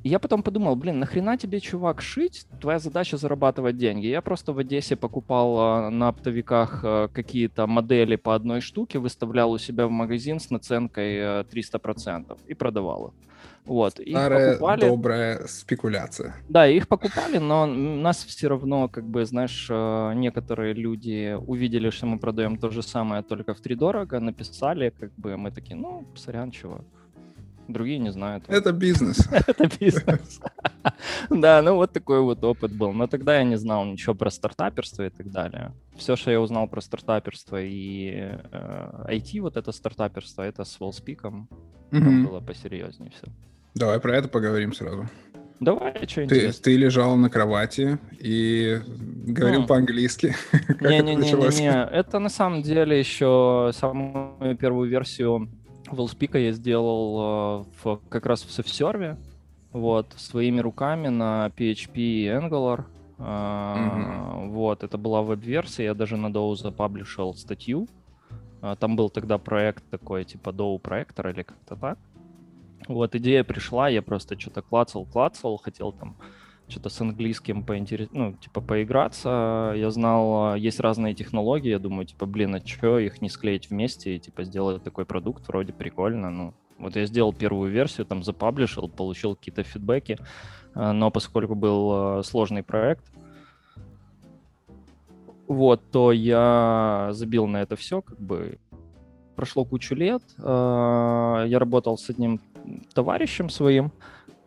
я 0.04 0.20
потом 0.20 0.44
подумал, 0.44 0.76
блин, 0.76 1.00
нахрена 1.00 1.38
тебе, 1.38 1.60
чувак, 1.60 2.02
шить? 2.02 2.46
Твоя 2.60 2.80
задача 2.80 3.18
зарабатывать 3.18 3.78
деньги. 3.78 4.08
Я 4.08 4.22
просто 4.22 4.52
в 4.52 4.60
Одессе 4.60 4.96
покупал 4.96 5.60
а, 5.60 5.90
на 5.90 6.10
оптовиках 6.10 6.82
а, 6.84 7.08
какие-то 7.08 7.68
модели 7.68 8.18
по 8.18 8.36
одной 8.36 8.60
штуке, 8.60 9.00
выставлял 9.00 9.52
у 9.52 9.58
себя 9.58 9.88
в 9.88 9.92
магазин 9.92 10.40
с 10.40 10.50
наценкой 10.50 11.44
300% 11.44 12.38
и 12.48 12.54
продавал 12.54 13.08
их. 13.08 13.14
Вот. 13.66 14.00
Их 14.00 14.16
Старая 14.16 14.54
покупали... 14.54 14.82
добрая 14.82 15.48
спекуляция. 15.48 16.36
Да, 16.50 16.68
их 16.68 16.88
покупали, 16.88 17.38
но 17.38 17.66
нас 17.66 18.24
все 18.24 18.48
равно, 18.48 18.90
как 18.90 19.06
бы, 19.06 19.26
знаешь, 19.26 19.70
некоторые 19.70 20.74
люди 20.74 21.38
увидели, 21.48 21.90
что 21.90 22.06
мы 22.06 22.20
продаем 22.20 22.58
то 22.58 22.70
же 22.70 22.84
самое, 22.84 23.24
только 23.24 23.54
в 23.54 23.62
три 23.62 23.76
дорого, 23.76 24.20
написали, 24.20 24.94
как 25.00 25.12
бы, 25.16 25.38
мы 25.38 25.52
такие, 25.52 25.76
ну, 25.76 26.06
сорян, 26.16 26.52
чувак 26.52 26.84
другие 27.68 28.00
не 28.00 28.12
знают. 28.12 28.44
Это 28.48 28.72
бизнес. 28.72 29.28
Это 29.48 29.70
бизнес. 29.80 30.40
Да, 31.30 31.62
ну 31.62 31.76
вот 31.76 31.94
такой 31.94 32.22
вот 32.22 32.44
опыт 32.44 32.72
был. 32.72 32.94
Но 32.94 33.08
тогда 33.08 33.38
я 33.38 33.44
не 33.44 33.58
знал 33.58 33.86
ничего 33.86 34.16
про 34.16 34.30
стартаперство 34.30 35.06
и 35.06 35.10
так 35.10 35.32
далее. 35.32 35.72
Все, 35.96 36.16
что 36.16 36.32
я 36.32 36.42
узнал 36.42 36.68
про 36.68 36.82
стартаперство 36.82 37.62
и 37.62 38.38
IT, 39.08 39.38
э, 39.38 39.42
вот 39.42 39.58
это 39.58 39.72
стартаперство, 39.72 40.44
это 40.44 40.64
с 40.66 40.78
Wallspeak. 40.80 41.48
Было 41.92 42.42
посерьезнее 42.42 43.12
все. 43.12 43.32
Давай 43.76 44.00
про 44.00 44.18
это 44.18 44.28
поговорим 44.28 44.74
сразу. 44.74 45.08
Давай, 45.60 45.94
что 46.08 46.28
ты, 46.28 46.52
ты 46.52 46.76
лежал 46.76 47.16
на 47.16 47.30
кровати 47.30 47.98
и 48.20 48.82
говорил 49.28 49.64
mm. 49.64 49.68
по-английски. 49.68 50.36
Не-не-не, 50.82 51.88
это 51.92 52.20
на 52.20 52.30
самом 52.30 52.62
деле 52.62 53.00
еще 53.00 53.72
самую 53.74 54.58
первую 54.58 54.90
версию 54.90 55.50
Wellspeak 55.88 56.40
я 56.40 56.52
сделал 56.52 57.62
э, 57.62 57.66
в, 57.84 58.02
как 58.10 58.26
раз 58.26 58.44
в 58.44 58.50
SafeServe, 58.50 59.18
вот, 59.72 60.14
своими 60.18 60.60
руками 60.60 61.08
на 61.08 61.52
PHP 61.58 61.94
и 61.96 62.28
Angular. 62.28 62.86
Mm-hmm. 63.18 64.50
Вот, 64.50 64.84
это 64.84 64.98
была 64.98 65.22
веб-версия, 65.22 65.86
я 65.86 65.94
даже 65.94 66.18
на 66.18 66.28
Dow 66.28 66.56
запаблишил 66.56 67.36
статью. 67.36 67.88
А, 68.62 68.76
там 68.76 68.96
был 68.96 69.10
тогда 69.10 69.38
проект 69.38 69.84
такой, 69.90 70.26
типа 70.26 70.50
Dow 70.50 70.80
проектор 70.80 71.30
или 71.30 71.44
как-то 71.44 71.76
так. 71.76 71.98
Вот, 72.88 73.16
идея 73.16 73.44
пришла, 73.44 73.90
я 73.90 74.02
просто 74.02 74.40
что-то 74.40 74.62
клацал, 74.62 75.06
клацал, 75.06 75.58
хотел 75.58 75.92
там 75.92 76.18
что-то 76.68 76.90
с 76.90 77.02
английским 77.02 77.64
поинтерес... 77.64 78.10
ну, 78.12 78.34
типа, 78.34 78.62
поиграться. 78.62 79.74
Я 79.76 79.92
знал, 79.92 80.56
есть 80.56 80.80
разные 80.80 81.14
технологии, 81.14 81.70
я 81.70 81.80
думаю, 81.80 82.06
типа, 82.06 82.26
блин, 82.26 82.56
а 82.56 82.66
что 82.66 83.00
их 83.00 83.22
не 83.22 83.30
склеить 83.30 83.70
вместе 83.70 84.16
и, 84.16 84.20
типа, 84.20 84.44
сделать 84.44 84.84
такой 84.84 85.06
продукт, 85.06 85.48
вроде 85.48 85.74
прикольно, 85.74 86.30
ну, 86.30 86.54
вот 86.78 86.96
я 86.96 87.06
сделал 87.06 87.34
первую 87.34 87.72
версию, 87.72 88.06
там 88.06 88.24
запаблишил, 88.24 88.90
получил 88.90 89.36
какие-то 89.36 89.64
фидбэки, 89.64 90.18
э, 90.76 90.92
но 90.92 91.12
поскольку 91.12 91.56
был 91.56 92.20
э, 92.20 92.24
сложный 92.24 92.64
проект, 92.64 93.06
вот, 95.48 95.82
то 95.92 96.12
я 96.12 97.10
забил 97.12 97.48
на 97.48 97.62
это 97.62 97.76
все, 97.76 98.02
как 98.02 98.20
бы 98.20 98.58
прошло 99.36 99.66
кучу 99.66 99.94
лет, 99.94 100.24
я 100.38 101.58
работал 101.60 101.98
с 101.98 102.10
одним 102.10 102.40
товарищем 102.94 103.50
своим, 103.50 103.92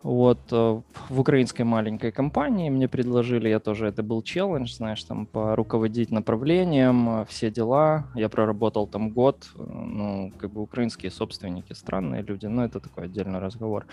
вот, 0.06 0.38
э, 0.52 0.80
в 1.08 1.20
украинской 1.20 1.64
маленькой 1.64 2.12
компании 2.12 2.70
мне 2.70 2.86
предложили, 2.86 3.48
я 3.48 3.58
тоже, 3.58 3.88
это 3.88 4.04
был 4.04 4.22
челлендж, 4.22 4.72
знаешь, 4.72 5.02
там, 5.02 5.26
поруководить 5.26 6.12
направлением, 6.12 7.08
э, 7.08 7.24
все 7.28 7.50
дела. 7.50 8.04
Я 8.14 8.28
проработал 8.28 8.86
там 8.86 9.10
год, 9.10 9.48
э, 9.56 9.62
ну, 9.62 10.32
как 10.38 10.52
бы 10.52 10.62
украинские 10.62 11.10
собственники, 11.10 11.72
странные 11.72 12.22
люди, 12.22 12.46
но 12.46 12.64
это 12.64 12.78
такой 12.78 13.06
отдельный 13.06 13.40
разговор. 13.40 13.86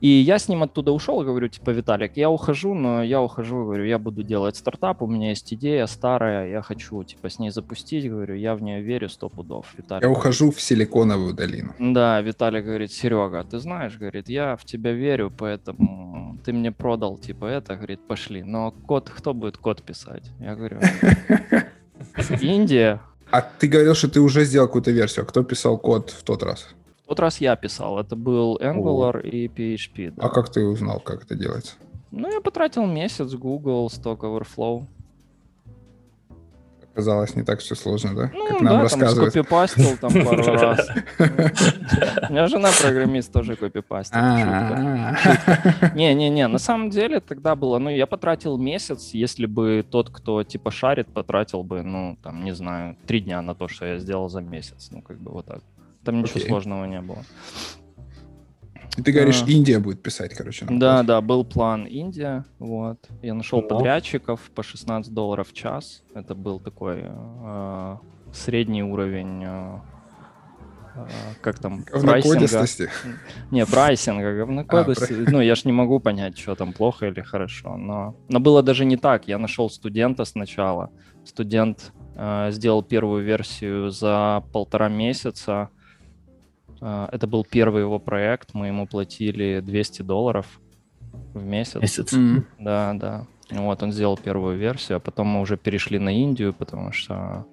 И 0.00 0.08
я 0.08 0.38
с 0.38 0.48
ним 0.48 0.62
оттуда 0.62 0.92
ушел, 0.92 1.22
говорю, 1.22 1.48
типа, 1.48 1.70
Виталик, 1.70 2.16
я 2.16 2.30
ухожу, 2.30 2.74
но 2.74 3.02
я 3.02 3.20
ухожу, 3.20 3.64
говорю, 3.64 3.84
я 3.84 3.98
буду 3.98 4.22
делать 4.22 4.56
стартап, 4.56 5.02
у 5.02 5.06
меня 5.06 5.30
есть 5.30 5.52
идея 5.52 5.86
старая, 5.86 6.48
я 6.48 6.62
хочу, 6.62 7.04
типа, 7.04 7.28
с 7.28 7.38
ней 7.38 7.50
запустить, 7.50 8.08
говорю, 8.08 8.34
я 8.34 8.54
в 8.54 8.62
нее 8.62 8.80
верю 8.80 9.08
сто 9.08 9.28
пудов. 9.28 9.66
Виталик, 9.76 10.02
я 10.02 10.10
ухожу 10.10 10.50
в 10.50 10.60
Силиконовую 10.60 11.34
долину. 11.34 11.74
Да, 11.78 12.20
Виталий 12.22 12.62
говорит, 12.62 12.92
Серега, 12.92 13.44
ты 13.44 13.58
знаешь, 13.58 13.98
говорит, 13.98 14.28
я 14.28 14.56
в 14.56 14.64
тебя 14.64 14.92
верю, 14.92 15.30
поэтому 15.36 16.38
ты 16.44 16.52
мне 16.52 16.72
продал, 16.72 17.18
типа, 17.18 17.44
это, 17.44 17.76
говорит, 17.76 18.00
пошли. 18.06 18.42
Но 18.42 18.70
код, 18.70 19.10
кто 19.10 19.34
будет 19.34 19.58
код 19.58 19.82
писать? 19.82 20.24
Я 20.40 20.54
говорю, 20.54 20.80
Индия. 22.40 23.00
А 23.30 23.42
ты 23.42 23.68
говорил, 23.68 23.94
что 23.94 24.08
ты 24.08 24.20
уже 24.20 24.44
сделал 24.44 24.66
какую-то 24.66 24.90
версию. 24.90 25.24
А 25.24 25.28
кто 25.28 25.44
писал 25.44 25.78
код 25.78 26.10
в 26.10 26.22
тот 26.22 26.42
раз? 26.42 26.74
Тот 27.10 27.18
раз 27.18 27.40
я 27.40 27.56
писал. 27.56 27.98
Это 27.98 28.14
был 28.14 28.56
Angular 28.58 29.16
О. 29.16 29.26
и 29.26 29.48
PHP. 29.48 30.12
Да. 30.12 30.26
А 30.26 30.28
как 30.28 30.48
ты 30.48 30.64
узнал, 30.64 31.00
как 31.00 31.24
это 31.24 31.34
делается? 31.34 31.74
Ну, 32.12 32.30
я 32.32 32.40
потратил 32.40 32.86
месяц 32.86 33.34
Google, 33.34 33.88
Stock 33.88 34.20
Overflow. 34.20 34.86
Оказалось, 36.92 37.34
не 37.34 37.42
так 37.42 37.58
все 37.58 37.74
сложно, 37.74 38.14
да? 38.14 38.30
Ну, 38.32 38.48
как 38.48 38.60
нам 38.60 38.76
да, 38.76 38.82
рассказывают. 38.82 39.34
там 39.34 39.42
скопипастил 39.42 39.96
там 39.96 40.12
пару 40.24 40.44
раз. 40.44 40.88
У 42.28 42.32
меня 42.32 42.46
жена 42.46 42.68
программист 42.80 43.32
тоже 43.32 43.56
копипастит. 43.56 44.14
А. 44.14 45.16
Не-не-не, 45.96 46.46
на 46.46 46.58
самом 46.58 46.90
деле 46.90 47.18
тогда 47.18 47.56
было, 47.56 47.78
ну, 47.78 47.90
я 47.90 48.06
потратил 48.06 48.56
месяц, 48.56 49.10
если 49.14 49.46
бы 49.46 49.84
тот, 49.88 50.10
кто 50.10 50.44
типа 50.44 50.70
шарит, 50.70 51.08
потратил 51.08 51.64
бы, 51.64 51.82
ну, 51.82 52.16
там, 52.22 52.44
не 52.44 52.54
знаю, 52.54 52.96
три 53.08 53.20
дня 53.20 53.42
на 53.42 53.56
то, 53.56 53.66
что 53.66 53.84
я 53.84 53.98
сделал 53.98 54.28
за 54.28 54.42
месяц. 54.42 54.90
Ну, 54.92 55.02
как 55.02 55.18
бы 55.18 55.32
вот 55.32 55.46
так. 55.46 55.60
Там 56.04 56.22
ничего 56.22 56.40
okay. 56.40 56.48
сложного 56.48 56.84
не 56.86 57.00
было. 57.00 57.24
И 58.96 59.02
ты 59.02 59.12
говоришь, 59.12 59.42
а, 59.42 59.50
Индия 59.50 59.78
будет 59.78 60.02
писать, 60.02 60.34
короче. 60.34 60.66
Да, 60.68 61.02
да, 61.02 61.20
был 61.20 61.44
план 61.44 61.84
Индия, 61.86 62.44
вот. 62.58 62.98
Я 63.22 63.34
нашел 63.34 63.62
подрядчиков 63.62 64.40
по 64.54 64.62
16 64.62 65.12
долларов 65.12 65.48
в 65.48 65.52
час. 65.52 66.02
Это 66.14 66.34
был 66.34 66.58
такой 66.58 67.04
э, 67.04 67.96
средний 68.32 68.82
уровень, 68.82 69.44
э, 69.44 69.80
как 71.40 71.60
там, 71.60 71.84
прайсинга. 71.84 72.66
Не, 73.52 73.64
прайсинга, 73.64 74.36
говнокодости. 74.36 75.24
А, 75.26 75.30
ну, 75.30 75.40
я 75.40 75.54
ж 75.54 75.64
не 75.64 75.72
могу 75.72 76.00
понять, 76.00 76.36
что 76.36 76.56
там 76.56 76.72
плохо 76.72 77.06
или 77.06 77.20
хорошо. 77.20 77.76
Но, 77.76 78.16
но 78.28 78.40
было 78.40 78.62
даже 78.62 78.84
не 78.84 78.96
так. 78.96 79.28
Я 79.28 79.38
нашел 79.38 79.70
студента 79.70 80.24
сначала. 80.24 80.90
Студент 81.24 81.92
э, 82.16 82.50
сделал 82.50 82.82
первую 82.82 83.24
версию 83.24 83.90
за 83.90 84.42
полтора 84.52 84.88
месяца 84.88 85.70
это 86.80 87.26
был 87.26 87.44
первый 87.44 87.82
его 87.82 87.98
проект, 87.98 88.54
мы 88.54 88.68
ему 88.68 88.86
платили 88.86 89.60
200 89.60 90.02
долларов 90.02 90.46
в 91.34 91.44
месяц. 91.44 91.80
Месяц. 91.80 92.12
Mm-hmm. 92.12 92.44
Да, 92.58 92.92
да. 92.94 93.26
Вот, 93.50 93.82
он 93.82 93.92
сделал 93.92 94.16
первую 94.16 94.56
версию, 94.56 94.96
а 94.96 95.00
потом 95.00 95.26
мы 95.26 95.40
уже 95.40 95.56
перешли 95.56 95.98
на 95.98 96.10
Индию, 96.10 96.54
потому 96.54 96.92
что 96.92 97.46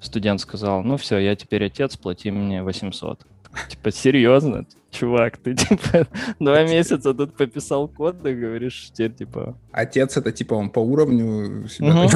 студент 0.00 0.40
сказал, 0.40 0.82
ну 0.82 0.96
все, 0.96 1.18
я 1.18 1.36
теперь 1.36 1.64
отец, 1.64 1.96
плати 1.96 2.30
мне 2.30 2.62
800. 2.62 3.26
Типа, 3.68 3.90
серьезно? 3.90 4.66
Чувак, 4.94 5.38
ты, 5.38 5.54
типа, 5.54 6.06
два 6.38 6.62
месяца 6.62 7.12
тут 7.14 7.36
пописал 7.36 7.88
код, 7.88 8.22
ты 8.22 8.32
говоришь, 8.32 8.90
теперь, 8.92 9.12
типа... 9.12 9.58
Отец 9.72 10.16
это, 10.16 10.30
типа, 10.30 10.54
он 10.54 10.70
по 10.70 10.78
уровню 10.78 11.66
себя 11.68 12.08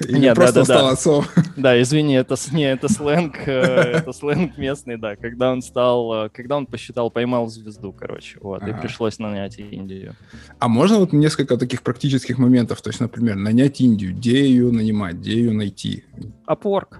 Или 0.00 0.18
Нет, 0.18 0.36
просто 0.36 0.60
да, 0.60 0.64
стал 0.64 0.88
отцом? 0.88 1.24
Да, 1.56 1.80
извини, 1.82 2.14
это, 2.14 2.36
не, 2.52 2.70
это 2.70 2.88
сленг, 2.88 3.48
э, 3.48 3.50
это 3.50 4.12
сленг 4.12 4.56
местный, 4.56 4.96
да. 4.96 5.16
Когда 5.16 5.50
он 5.50 5.62
стал, 5.62 6.26
э, 6.26 6.28
когда 6.28 6.56
он 6.56 6.66
посчитал, 6.66 7.10
поймал 7.10 7.48
звезду, 7.48 7.92
короче, 7.92 8.38
вот, 8.40 8.62
и 8.62 8.72
пришлось 8.72 9.18
нанять 9.18 9.58
Индию. 9.58 10.14
А 10.60 10.68
можно 10.68 10.98
вот 10.98 11.12
несколько 11.12 11.56
таких 11.56 11.82
практических 11.82 12.38
моментов? 12.38 12.82
То 12.82 12.90
есть, 12.90 13.00
например, 13.00 13.34
нанять 13.34 13.80
Индию, 13.80 14.14
где 14.14 14.46
ее 14.46 14.70
нанимать, 14.70 15.16
где 15.16 15.32
ее 15.32 15.52
найти? 15.52 16.04
Upwork. 16.46 16.98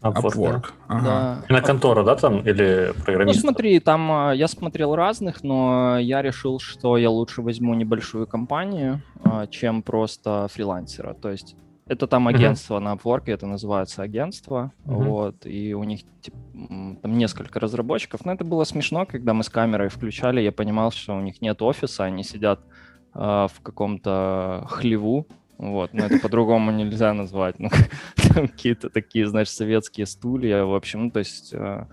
Upwork. 0.00 0.34
Upwork. 0.34 0.64
Ага. 0.86 1.04
Да. 1.48 1.54
На 1.54 1.60
контору, 1.60 2.04
да, 2.04 2.14
там, 2.14 2.40
или 2.40 2.92
программист? 3.04 3.36
Ну, 3.36 3.50
смотри, 3.50 3.80
там 3.80 4.10
а, 4.12 4.32
я 4.32 4.46
смотрел 4.46 4.94
разных, 4.94 5.42
но 5.42 5.98
я 5.98 6.22
решил, 6.22 6.60
что 6.60 6.96
я 6.96 7.10
лучше 7.10 7.42
возьму 7.42 7.74
небольшую 7.74 8.26
компанию, 8.26 9.02
а, 9.24 9.46
чем 9.48 9.82
просто 9.82 10.46
фрилансера. 10.52 11.14
То 11.14 11.30
есть 11.30 11.56
это 11.88 12.06
там 12.06 12.28
агентство 12.28 12.76
uh-huh. 12.76 12.80
на 12.80 12.94
Upwork, 12.94 13.24
это 13.26 13.46
называется 13.46 14.02
агентство, 14.02 14.72
uh-huh. 14.84 15.04
вот, 15.04 15.46
и 15.46 15.74
у 15.74 15.82
них 15.84 16.02
типа, 16.20 16.36
там 17.02 17.18
несколько 17.18 17.58
разработчиков. 17.58 18.24
Но 18.24 18.32
это 18.32 18.44
было 18.44 18.64
смешно, 18.64 19.06
когда 19.06 19.34
мы 19.34 19.42
с 19.42 19.48
камерой 19.48 19.88
включали, 19.88 20.40
я 20.40 20.52
понимал, 20.52 20.92
что 20.92 21.16
у 21.16 21.20
них 21.20 21.40
нет 21.40 21.60
офиса, 21.62 22.04
они 22.04 22.22
сидят 22.22 22.60
э, 23.14 23.18
в 23.18 23.60
каком-то 23.62 24.64
хлеву, 24.68 25.26
вот, 25.58 25.92
но 25.92 26.06
это 26.06 26.18
по-другому 26.20 26.70
нельзя 26.70 27.12
назвать. 27.12 27.58
Ну, 27.58 27.68
какие-то 28.34 28.88
такие, 28.88 29.26
знаешь, 29.26 29.50
советские 29.50 30.06
стулья, 30.06 30.64
в 30.64 30.74
общем, 30.74 31.04
ну, 31.04 31.10
то 31.10 31.18
есть 31.18 31.50
э, 31.52 31.84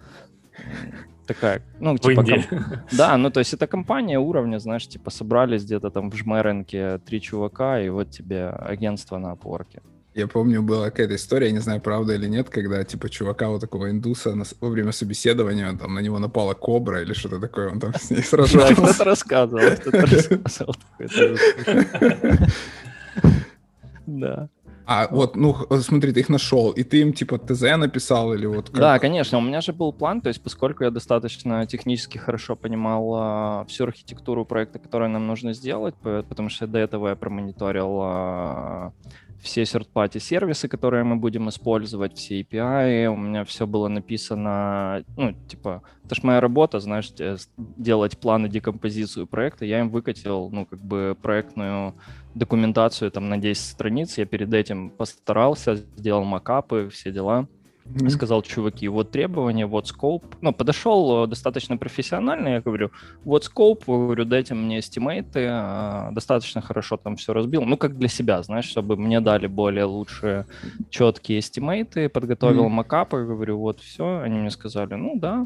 такая, 1.25 1.63
ну, 1.79 1.97
типа, 1.97 2.23
ком... 2.23 2.43
да, 2.91 3.17
ну, 3.17 3.31
то 3.31 3.39
есть 3.39 3.53
это 3.53 3.65
компания 3.65 4.19
уровня, 4.19 4.59
знаешь, 4.59 4.87
типа 4.87 5.09
собрались 5.09 5.63
где-то 5.63 5.89
там 5.89 6.11
в 6.11 6.15
Жмеренке 6.15 6.99
три 6.99 7.19
чувака, 7.19 7.81
и 7.81 7.89
вот 7.89 8.11
тебе 8.11 8.49
агентство 8.49 9.17
на 9.17 9.31
опорке. 9.31 9.81
Я 10.13 10.27
помню, 10.27 10.61
была 10.61 10.85
какая-то 10.91 11.15
история, 11.15 11.47
я 11.47 11.51
не 11.51 11.59
знаю, 11.59 11.81
правда 11.81 12.13
или 12.13 12.27
нет, 12.27 12.49
когда, 12.49 12.83
типа, 12.83 13.09
чувака 13.09 13.49
вот 13.49 13.61
такого 13.61 13.89
индуса 13.89 14.33
на, 14.35 14.45
во 14.61 14.69
время 14.69 14.93
собеседования, 14.93 15.75
там, 15.75 15.93
на 15.93 15.99
него 15.99 16.19
напала 16.19 16.53
кобра 16.53 17.01
или 17.01 17.13
что-то 17.13 17.39
такое, 17.39 17.71
он 17.71 17.79
там 17.79 17.93
с 17.95 18.11
ней 18.11 18.21
сражался. 18.21 18.57
Да, 18.57 18.73
кто-то 18.73 19.03
рассказывал, 19.03 19.75
кто-то 19.75 20.01
рассказывал. 20.05 20.75
Да. 24.05 24.49
А 24.87 25.07
вот, 25.09 25.35
ну, 25.35 25.55
смотри, 25.81 26.11
ты 26.11 26.19
их 26.19 26.29
нашел, 26.29 26.69
и 26.69 26.83
ты 26.83 27.01
им 27.01 27.11
типа 27.11 27.39
ТЗ 27.39 27.75
написал 27.75 28.33
или 28.33 28.45
вот 28.45 28.69
как? 28.69 28.79
Да, 28.79 28.99
конечно, 28.99 29.39
у 29.39 29.41
меня 29.41 29.61
же 29.61 29.73
был 29.73 29.91
план, 29.91 30.21
то 30.21 30.27
есть 30.27 30.43
поскольку 30.43 30.83
я 30.83 30.91
достаточно 30.91 31.65
технически 31.65 32.19
хорошо 32.19 32.55
понимал 32.55 33.13
а, 33.15 33.65
всю 33.67 33.85
архитектуру 33.85 34.45
проекта, 34.45 34.77
который 34.77 35.09
нам 35.09 35.25
нужно 35.25 35.53
сделать, 35.53 35.95
потому 35.95 36.49
что 36.49 36.67
до 36.67 36.77
этого 36.77 37.09
я 37.09 37.15
промониторил 37.15 37.99
а, 38.01 38.93
все 39.41 39.63
third-party 39.63 40.19
сервисы, 40.19 40.67
которые 40.67 41.03
мы 41.03 41.15
будем 41.17 41.49
использовать, 41.49 42.17
все 42.17 42.41
API, 42.41 43.07
у 43.07 43.15
меня 43.15 43.43
все 43.43 43.67
было 43.67 43.87
написано, 43.87 45.03
ну, 45.17 45.33
типа, 45.47 45.83
это 46.03 46.15
ж 46.15 46.23
моя 46.23 46.41
работа, 46.41 46.79
знаешь, 46.79 47.11
делать 47.57 48.17
планы 48.17 48.49
декомпозицию 48.49 49.27
проекта, 49.27 49.65
я 49.65 49.79
им 49.79 49.89
выкатил, 49.89 50.49
ну, 50.51 50.65
как 50.65 50.79
бы 50.79 51.17
проектную 51.21 51.95
документацию 52.33 53.11
там 53.11 53.29
на 53.29 53.37
10 53.37 53.63
страниц, 53.63 54.17
я 54.17 54.25
перед 54.25 54.53
этим 54.53 54.89
постарался, 54.89 55.75
сделал 55.75 56.23
макапы, 56.23 56.89
все 56.91 57.11
дела. 57.11 57.47
Mm-hmm. 57.85 58.09
Сказал, 58.09 58.41
чуваки, 58.41 58.87
вот 58.87 59.11
требования, 59.11 59.67
вот 59.67 59.87
скоп. 59.87 60.25
Ну, 60.41 60.51
подошел 60.51 61.23
э, 61.23 61.27
достаточно 61.27 61.77
профессионально, 61.77 62.47
я 62.47 62.61
говорю, 62.61 62.89
вот 63.23 63.43
скоп, 63.43 63.83
говорю, 63.85 64.25
дайте 64.25 64.55
мне 64.55 64.79
эстимейты, 64.79 65.45
а, 65.47 66.09
достаточно 66.11 66.61
хорошо 66.61 66.97
там 66.97 67.15
все 67.15 67.33
разбил. 67.33 67.61
Ну, 67.61 67.77
как 67.77 67.97
для 67.99 68.07
себя, 68.07 68.41
знаешь, 68.41 68.65
чтобы 68.65 68.97
мне 68.97 69.21
дали 69.21 69.45
более 69.45 69.83
лучшие, 69.83 70.47
четкие 70.89 71.39
эстимейты, 71.39 72.09
подготовил 72.09 72.65
mm-hmm. 72.65 72.69
макапы, 72.69 73.23
говорю, 73.23 73.59
вот 73.59 73.79
все. 73.81 74.19
Они 74.21 74.39
мне 74.39 74.49
сказали, 74.49 74.95
ну 74.95 75.19
да. 75.19 75.45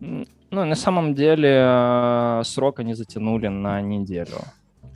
Ну, 0.00 0.26
на 0.50 0.74
самом 0.74 1.14
деле 1.14 1.48
э, 1.48 2.42
срок 2.44 2.80
они 2.80 2.92
затянули 2.92 3.48
на 3.48 3.80
неделю. 3.80 4.36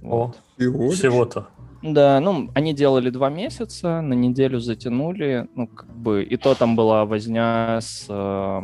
Вот. 0.02 0.38
О, 0.60 0.90
всего-то. 0.90 1.48
Да, 1.82 2.18
ну, 2.20 2.50
они 2.54 2.74
делали 2.74 3.10
два 3.10 3.30
месяца, 3.30 4.00
на 4.00 4.14
неделю 4.14 4.58
затянули, 4.58 5.48
ну, 5.54 5.68
как 5.68 5.94
бы, 5.94 6.24
и 6.24 6.36
то 6.36 6.54
там 6.54 6.74
была 6.74 7.04
возня 7.04 7.80
с, 7.80 8.06
э, 8.08 8.60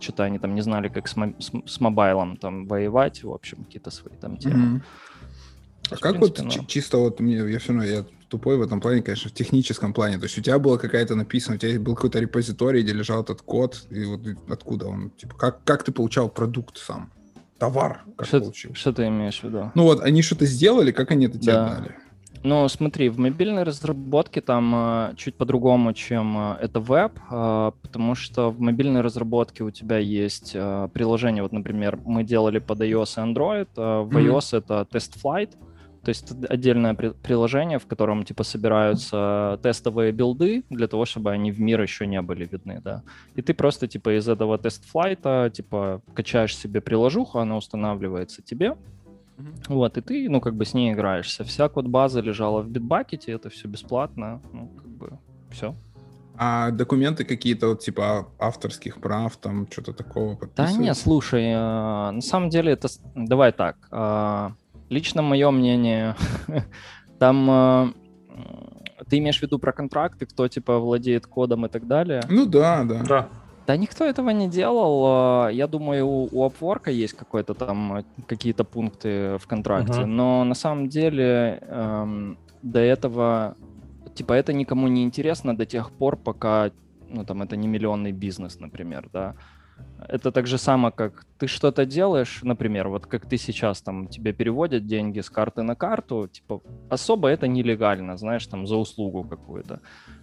что-то 0.00 0.24
они 0.24 0.38
там 0.38 0.54
не 0.54 0.60
знали, 0.60 0.88
как 0.88 1.08
с, 1.08 1.16
мо- 1.16 1.34
с, 1.38 1.50
с 1.66 1.80
мобайлом 1.80 2.36
там 2.36 2.66
воевать, 2.66 3.24
в 3.24 3.30
общем, 3.30 3.64
какие-то 3.64 3.90
свои 3.90 4.14
там 4.16 4.36
темы. 4.36 4.76
Mm-hmm. 4.76 4.82
А 5.92 5.96
как 5.96 6.18
принципе, 6.18 6.42
вот 6.42 6.56
ну... 6.56 6.64
чисто 6.66 6.98
вот 6.98 7.20
мне, 7.20 7.36
я 7.36 7.58
все 7.58 7.68
равно, 7.72 7.84
я 7.84 8.04
тупой 8.28 8.58
в 8.58 8.62
этом 8.62 8.80
плане, 8.80 9.02
конечно, 9.02 9.30
в 9.30 9.34
техническом 9.34 9.94
плане, 9.94 10.18
то 10.18 10.24
есть 10.24 10.36
у 10.36 10.42
тебя 10.42 10.58
было 10.58 10.76
какая-то 10.76 11.14
написано, 11.14 11.56
у 11.56 11.58
тебя 11.58 11.80
был 11.80 11.94
какой-то 11.94 12.18
репозиторий, 12.18 12.82
где 12.82 12.92
лежал 12.92 13.22
этот 13.22 13.40
код, 13.40 13.86
и 13.90 14.04
вот 14.04 14.20
откуда 14.48 14.88
он, 14.88 15.10
типа, 15.10 15.36
как, 15.36 15.64
как 15.64 15.84
ты 15.84 15.92
получал 15.92 16.28
продукт 16.28 16.76
сам? 16.76 17.10
Товар, 17.58 18.04
как 18.16 18.26
что, 18.26 18.40
получил? 18.40 18.74
Что 18.74 18.92
ты 18.92 19.06
имеешь 19.06 19.40
в 19.40 19.44
виду? 19.44 19.70
Ну 19.74 19.84
вот, 19.84 20.02
они 20.02 20.20
что-то 20.20 20.46
сделали, 20.46 20.92
как 20.92 21.10
они 21.12 21.26
это 21.26 21.38
тебе 21.38 21.52
да. 21.52 21.76
дали? 21.76 21.96
Ну, 22.44 22.68
смотри, 22.68 23.08
в 23.08 23.18
мобильной 23.18 23.62
разработке 23.62 24.40
там 24.40 24.74
э, 24.74 25.14
чуть 25.16 25.36
по-другому, 25.36 25.92
чем 25.92 26.36
э, 26.36 26.56
это 26.60 26.80
веб, 26.80 27.12
э, 27.30 27.72
потому 27.82 28.16
что 28.16 28.50
в 28.50 28.60
мобильной 28.60 29.00
разработке 29.00 29.62
у 29.62 29.70
тебя 29.70 29.98
есть 29.98 30.52
приложение, 30.92 31.42
вот, 31.42 31.52
например, 31.52 32.00
мы 32.04 32.24
делали 32.24 32.58
под 32.58 32.80
iOS 32.80 33.14
и 33.16 33.32
Android, 33.32 33.68
в 33.76 34.16
iOS 34.16 34.38
mm-hmm. 34.38 34.58
это 34.58 34.88
TestFlight, 34.90 35.50
то 36.02 36.08
есть 36.08 36.32
отдельное 36.48 36.94
при- 36.94 37.10
приложение, 37.10 37.78
в 37.78 37.86
котором 37.86 38.24
типа 38.24 38.42
собираются 38.42 39.60
тестовые 39.62 40.10
билды 40.10 40.64
для 40.68 40.88
того, 40.88 41.04
чтобы 41.04 41.30
они 41.30 41.52
в 41.52 41.60
мир 41.60 41.80
еще 41.80 42.08
не 42.08 42.20
были 42.22 42.44
видны, 42.44 42.80
да. 42.82 43.04
И 43.36 43.42
ты 43.42 43.54
просто 43.54 43.86
типа 43.86 44.18
из 44.18 44.28
этого 44.28 44.58
тест-флайта 44.58 45.48
типа 45.54 46.02
качаешь 46.12 46.56
себе 46.56 46.80
приложуху, 46.80 47.38
она 47.38 47.56
устанавливается 47.56 48.42
тебе, 48.42 48.76
Mm-hmm. 49.42 49.74
Вот, 49.74 49.98
и 49.98 50.00
ты, 50.00 50.28
ну, 50.28 50.40
как 50.40 50.54
бы 50.54 50.64
с 50.64 50.74
ней 50.74 50.92
играешься. 50.92 51.44
Вся 51.44 51.68
код-база 51.68 52.20
лежала 52.20 52.62
в 52.62 52.68
битбакете, 52.68 53.32
это 53.32 53.50
все 53.50 53.68
бесплатно, 53.68 54.40
ну, 54.52 54.68
как 54.68 54.88
бы, 54.88 55.18
все. 55.50 55.74
А 56.36 56.70
документы 56.70 57.24
какие-то, 57.24 57.68
вот, 57.68 57.80
типа, 57.80 58.28
авторских 58.38 59.00
прав, 59.00 59.36
там, 59.36 59.66
что-то 59.70 59.92
такого 59.92 60.38
Да 60.56 60.72
нет, 60.72 60.96
слушай, 60.96 61.44
э, 61.44 62.10
на 62.10 62.20
самом 62.20 62.48
деле 62.48 62.72
это... 62.72 62.88
Давай 63.14 63.52
так, 63.52 63.76
э, 63.90 64.50
лично 64.88 65.22
мое 65.22 65.50
мнение, 65.50 66.16
там... 67.18 67.50
Э, 67.50 67.92
ты 69.08 69.18
имеешь 69.18 69.40
в 69.40 69.42
виду 69.42 69.58
про 69.58 69.72
контракты, 69.72 70.24
кто, 70.26 70.48
типа, 70.48 70.78
владеет 70.78 71.26
кодом 71.26 71.66
и 71.66 71.68
так 71.68 71.86
далее? 71.86 72.22
Ну 72.30 72.46
да, 72.46 72.84
да. 72.84 73.02
Да. 73.02 73.28
Да 73.72 73.76
никто 73.78 74.04
этого 74.04 74.28
не 74.30 74.48
делал. 74.48 75.04
А, 75.06 75.48
я 75.48 75.66
думаю, 75.66 76.06
у 76.06 76.46
Upwork 76.46 76.90
есть 76.90 77.14
какой-то 77.14 77.54
там 77.54 77.96
э, 77.96 78.04
какие-то 78.26 78.64
пункты 78.64 79.38
в 79.38 79.46
контракте, 79.46 80.02
uh-huh. 80.02 80.06
но 80.06 80.44
на 80.44 80.54
самом 80.54 80.88
деле 80.90 81.58
эм, 81.62 82.36
до 82.62 82.80
этого 82.80 83.56
типа 84.14 84.34
это 84.34 84.52
никому 84.52 84.88
не 84.88 85.02
интересно 85.02 85.56
до 85.56 85.64
тех 85.64 85.90
пор, 85.90 86.18
пока 86.18 86.70
ну 87.08 87.24
там 87.24 87.40
это 87.40 87.56
не 87.56 87.66
миллионный 87.66 88.12
бизнес, 88.12 88.60
например, 88.60 89.08
да. 89.10 89.36
Это 90.08 90.32
так 90.32 90.46
же 90.46 90.58
само, 90.58 90.90
как 90.90 91.24
ты 91.38 91.46
что-то 91.46 91.86
делаешь, 91.86 92.40
например, 92.42 92.88
вот 92.88 93.06
как 93.06 93.26
ты 93.26 93.38
сейчас 93.38 93.80
там 93.80 94.06
тебе 94.06 94.34
переводят 94.34 94.86
деньги 94.86 95.20
с 95.20 95.30
карты 95.30 95.62
на 95.62 95.74
карту, 95.76 96.28
типа 96.28 96.60
особо 96.90 97.28
это 97.28 97.48
нелегально, 97.48 98.18
знаешь, 98.18 98.46
там 98.46 98.66
за 98.66 98.76
услугу 98.76 99.24
какую-то. 99.24 99.80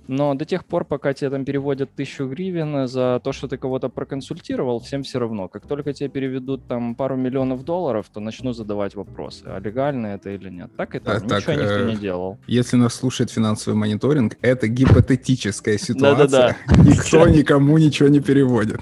Но 0.09 0.33
до 0.33 0.43
тех 0.43 0.65
пор, 0.65 0.85
пока 0.85 1.13
тебе 1.13 1.29
там 1.29 1.45
переводят 1.45 1.91
тысячу 1.93 2.27
гривен 2.27 2.87
за 2.87 3.21
то, 3.23 3.31
что 3.31 3.47
ты 3.47 3.57
кого-то 3.57 3.89
проконсультировал, 3.89 4.79
всем 4.79 5.03
все 5.03 5.19
равно. 5.19 5.47
Как 5.47 5.67
только 5.67 5.93
тебе 5.93 6.09
переведут 6.09 6.67
там 6.67 6.95
пару 6.95 7.15
миллионов 7.15 7.63
долларов, 7.63 8.07
то 8.11 8.19
начну 8.19 8.53
задавать 8.53 8.95
вопросы, 8.95 9.43
а 9.45 9.59
легально 9.59 10.07
это 10.07 10.31
или 10.31 10.49
нет. 10.49 10.71
Так 10.75 10.95
это 10.95 11.11
а, 11.11 11.19
ничего 11.19 11.39
так, 11.39 11.47
никто 11.47 11.79
э, 11.79 11.91
не 11.91 11.95
делал. 11.95 12.39
Если 12.47 12.75
нас 12.75 12.95
слушает 12.95 13.29
финансовый 13.29 13.75
мониторинг, 13.75 14.35
это 14.41 14.67
гипотетическая 14.67 15.77
ситуация. 15.77 16.57
Никто 16.69 17.27
никому 17.29 17.77
ничего 17.77 18.09
не 18.09 18.19
переводит. 18.19 18.79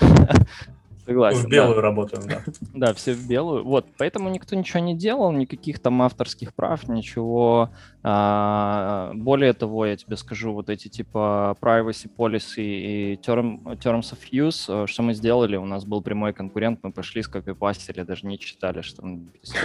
Согласен. 1.06 1.46
В 1.46 1.48
белую 1.48 1.76
да. 1.76 1.82
работаем, 1.82 2.26
да. 2.26 2.42
Да, 2.74 2.94
все 2.94 3.12
в 3.12 3.28
белую. 3.28 3.64
Вот, 3.64 3.86
поэтому 3.98 4.30
никто 4.30 4.56
ничего 4.56 4.80
не 4.80 4.96
делал, 4.96 5.32
никаких 5.32 5.78
там 5.78 6.00
авторских 6.02 6.54
прав, 6.54 6.88
ничего. 6.88 7.70
А, 8.02 9.12
более 9.14 9.52
того, 9.52 9.86
я 9.86 9.96
тебе 9.96 10.16
скажу, 10.16 10.52
вот 10.52 10.70
эти 10.70 10.88
типа 10.88 11.56
privacy 11.60 12.10
policy 12.16 12.62
и 12.62 13.20
term, 13.24 13.62
terms 13.78 14.12
of 14.12 14.18
use, 14.32 14.84
э, 14.84 14.86
что 14.86 15.02
мы 15.02 15.14
сделали, 15.14 15.56
у 15.56 15.66
нас 15.66 15.84
был 15.84 16.02
прямой 16.02 16.32
конкурент, 16.32 16.80
мы 16.82 16.92
пошли 16.92 17.22
с 17.22 17.28
копипастили, 17.28 18.02
даже 18.02 18.26
не 18.26 18.38
читали, 18.38 18.82
что 18.82 19.04
написано. 19.06 19.60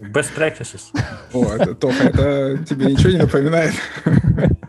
Best 0.00 0.36
practices. 0.36 0.92
О, 1.32 1.44
это, 1.44 1.74
Тоха, 1.74 2.04
это 2.04 2.64
тебе 2.64 2.86
ничего 2.86 3.12
не 3.12 3.18
напоминает? 3.18 3.74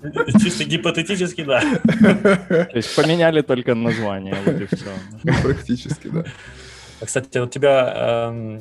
Чисто 0.42 0.64
гипотетически, 0.64 1.44
да. 1.44 1.60
То 1.60 2.76
есть 2.76 2.94
поменяли 2.94 3.42
только 3.42 3.74
название, 3.74 4.36
вот 4.44 4.60
и 4.60 4.66
все. 4.66 5.42
Практически, 5.42 6.08
да. 6.08 6.24
А, 7.00 7.06
кстати, 7.06 7.38
вот 7.38 7.50
тебя... 7.50 8.28
Эм, 8.30 8.60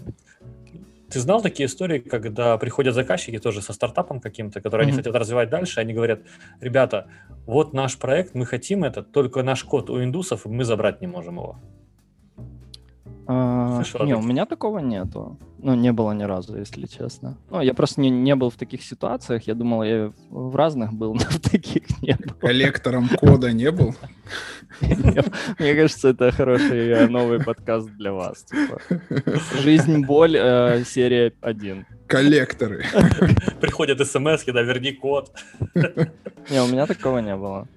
ты 1.10 1.20
знал 1.20 1.42
такие 1.42 1.68
истории, 1.68 2.00
когда 2.00 2.58
приходят 2.58 2.94
заказчики 2.94 3.40
тоже 3.40 3.62
со 3.62 3.74
стартапом 3.74 4.20
каким-то, 4.20 4.62
который 4.62 4.82
mm-hmm. 4.86 4.90
они 4.90 4.98
хотят 4.98 5.16
развивать 5.16 5.50
дальше, 5.50 5.80
они 5.80 5.94
говорят, 5.94 6.20
ребята, 6.60 7.08
вот 7.46 7.74
наш 7.74 7.98
проект, 7.98 8.36
мы 8.36 8.46
хотим 8.46 8.84
это, 8.84 9.04
только 9.04 9.44
наш 9.44 9.64
код 9.64 9.90
у 9.90 10.04
индусов, 10.04 10.46
мы 10.46 10.66
забрать 10.66 11.02
не 11.02 11.08
можем 11.08 11.36
его. 11.36 11.60
А, 13.28 13.84
не, 14.02 14.16
у 14.16 14.22
меня 14.22 14.46
такого 14.46 14.80
нету. 14.80 15.38
Ну, 15.60 15.76
не 15.76 15.92
было 15.92 16.12
ни 16.12 16.24
разу, 16.24 16.58
если 16.58 16.86
честно. 16.86 17.38
Ну, 17.50 17.62
я 17.62 17.74
просто 17.74 18.02
не, 18.02 18.10
не 18.10 18.36
был 18.36 18.50
в 18.50 18.56
таких 18.56 18.84
ситуациях. 18.84 19.48
Я 19.48 19.56
думал, 19.56 19.84
я 19.84 20.12
в 20.30 20.56
разных 20.56 20.94
был, 20.94 21.14
но 21.14 21.22
в 21.22 21.40
таких 21.40 21.84
не 22.02 22.14
был. 22.14 22.36
Коллектором 22.40 23.10
кода 23.10 23.52
не 23.52 23.72
был? 23.72 23.96
Мне 25.60 25.76
кажется, 25.76 26.10
это 26.10 26.32
хороший 26.32 26.90
э, 26.90 27.08
новый 27.08 27.44
подкаст 27.44 27.90
для 27.98 28.14
вас. 28.14 28.44
Типа. 28.44 28.82
Жизнь, 29.62 30.06
боль, 30.06 30.38
э, 30.38 30.84
серия 30.86 31.34
1. 31.42 31.86
Коллекторы. 32.08 32.86
Приходят 33.62 34.00
смс, 34.08 34.46
да, 34.46 34.62
верни 34.62 34.92
код. 34.92 35.32
Не, 35.74 36.62
у 36.62 36.68
меня 36.68 36.86
такого 36.86 37.20
не 37.20 37.36
было. 37.36 37.68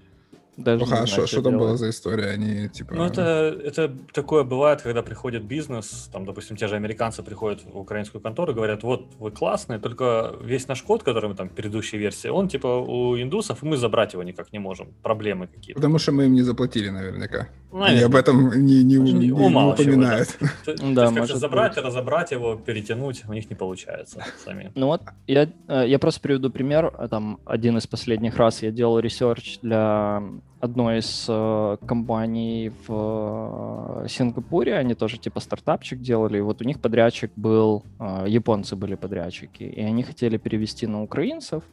Даже 0.65 0.85
ну, 0.85 0.91
хорошо, 0.91 1.27
что 1.27 1.43
там 1.43 1.59
было 1.59 1.77
за 1.77 1.91
история? 1.91 2.31
Они, 2.31 2.69
типа... 2.69 2.95
Ну, 2.95 3.05
это, 3.05 3.57
это 3.65 3.93
такое 4.13 4.45
бывает, 4.45 4.83
когда 4.83 5.03
приходит 5.03 5.45
бизнес, 5.45 6.09
там, 6.13 6.25
допустим, 6.25 6.57
те 6.57 6.69
же 6.69 6.77
американцы 6.77 7.23
приходят 7.23 7.63
в 7.65 7.79
украинскую 7.79 8.21
контору 8.21 8.53
и 8.53 8.55
говорят, 8.55 8.83
вот, 8.83 9.07
вы 9.19 9.31
классные, 9.31 9.79
только 9.79 10.35
весь 10.43 10.69
наш 10.69 10.83
код, 10.83 11.03
который 11.03 11.29
мы 11.31 11.35
там, 11.35 11.49
предыдущей 11.49 11.99
версии, 11.99 12.29
он, 12.29 12.49
типа, 12.49 12.67
у 12.67 13.17
индусов, 13.21 13.63
и 13.63 13.67
мы 13.67 13.77
забрать 13.77 14.13
его 14.13 14.23
никак 14.23 14.53
не 14.53 14.59
можем, 14.59 14.89
проблемы 15.03 15.47
какие-то. 15.47 15.81
Потому 15.81 15.99
что 15.99 16.13
мы 16.13 16.27
им 16.27 16.35
не 16.35 16.43
заплатили, 16.43 16.91
наверняка. 16.91 17.49
Ну, 17.73 17.83
Они 17.83 18.01
об 18.01 18.17
этом 18.17 18.51
не, 18.67 18.83
не, 18.83 18.97
не, 18.97 19.13
не 19.13 19.33
упоминают. 19.33 20.29
То, 20.65 20.75
да, 20.93 21.11
то 21.11 21.21
есть, 21.21 21.35
забрать, 21.37 21.77
быть. 21.77 21.85
разобрать 21.85 22.33
его, 22.33 22.57
перетянуть, 22.57 23.23
у 23.29 23.33
них 23.33 23.49
не 23.49 23.57
получается 23.57 24.25
сами. 24.45 24.73
Ну 24.75 24.87
вот, 24.87 25.03
я, 25.27 25.49
э, 25.69 25.85
я 25.87 25.99
просто 25.99 26.21
приведу 26.21 26.51
пример, 26.51 26.93
там, 27.09 27.39
один 27.45 27.79
из 27.79 27.87
последних 27.87 28.37
раз 28.37 28.63
я 28.63 28.71
делал 28.71 28.99
research 28.99 29.59
для 29.63 30.23
одной 30.61 30.99
из 30.99 31.27
э, 31.29 31.77
компаний 31.87 32.73
в 32.87 34.05
э, 34.05 34.09
Сингапуре, 34.09 34.77
они 34.77 34.95
тоже 34.95 35.19
типа 35.19 35.41
стартапчик 35.41 36.01
делали, 36.01 36.39
и 36.39 36.43
вот 36.43 36.63
у 36.63 36.65
них 36.65 36.81
подрядчик 36.81 37.33
был, 37.37 37.85
э, 37.99 38.25
японцы 38.29 38.77
были 38.77 38.95
подрядчики, 38.95 39.63
и 39.63 39.81
они 39.81 40.03
хотели 40.03 40.37
перевести 40.37 40.87
на 40.87 41.03
украинцев, 41.03 41.65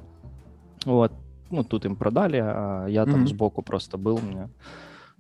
вот, 0.86 1.12
ну 1.52 1.64
тут 1.64 1.86
им 1.86 1.96
продали, 1.96 2.38
а 2.42 2.88
я 2.88 3.06
там 3.06 3.24
mm-hmm. 3.24 3.28
сбоку 3.28 3.62
просто 3.62 3.98
был, 3.98 4.20
мне 4.20 4.50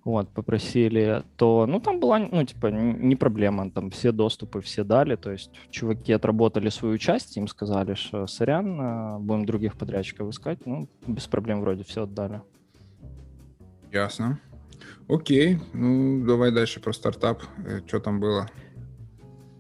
вот, 0.08 0.30
попросили, 0.30 1.24
то, 1.36 1.66
ну, 1.68 1.82
там 1.82 2.00
была, 2.00 2.20
ну, 2.20 2.46
типа, 2.46 2.68
не 2.68 3.18
проблема, 3.18 3.70
там 3.70 3.90
все 3.90 4.14
доступы 4.14 4.62
все 4.62 4.86
дали, 4.86 5.18
то 5.18 5.32
есть 5.32 5.52
чуваки 5.70 6.14
отработали 6.14 6.70
свою 6.70 6.98
часть, 6.98 7.36
им 7.36 7.50
сказали, 7.50 7.94
что 7.96 8.26
сорян, 8.26 8.80
э, 8.80 9.20
будем 9.20 9.46
других 9.46 9.76
подрядчиков 9.76 10.30
искать, 10.30 10.66
ну, 10.66 10.88
без 11.06 11.28
проблем 11.28 11.60
вроде 11.60 11.84
все 11.84 12.04
отдали. 12.04 12.42
Ясно. 13.92 14.40
Окей, 15.08 15.60
ну 15.74 16.26
давай 16.26 16.52
дальше 16.52 16.80
про 16.80 16.92
стартап. 16.92 17.42
Э, 17.66 17.80
что 17.88 18.00
там 18.00 18.20
было? 18.20 18.50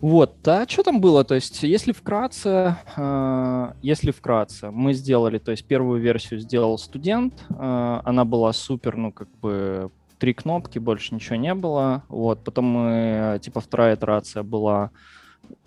Вот, 0.01 0.35
да, 0.43 0.67
что 0.67 0.83
там 0.83 1.01
было? 1.01 1.23
То 1.23 1.35
есть, 1.35 1.63
если 1.63 1.91
вкратце, 1.91 2.75
э, 2.95 3.73
если 3.81 4.11
вкратце, 4.11 4.69
мы 4.69 4.93
сделали, 4.93 5.39
то 5.39 5.51
есть 5.51 5.65
первую 5.65 6.01
версию 6.01 6.41
сделал 6.41 6.77
студент, 6.77 7.33
э, 7.49 8.01
она 8.03 8.25
была 8.25 8.53
супер, 8.53 8.97
ну 8.97 9.11
как 9.11 9.29
бы 9.39 9.89
три 10.19 10.33
кнопки, 10.33 10.79
больше 10.79 11.15
ничего 11.15 11.37
не 11.37 11.53
было. 11.53 12.03
Вот, 12.09 12.43
потом 12.43 12.65
мы, 12.65 13.39
типа 13.41 13.61
вторая 13.61 13.95
итерация 13.95 14.43
была, 14.43 14.91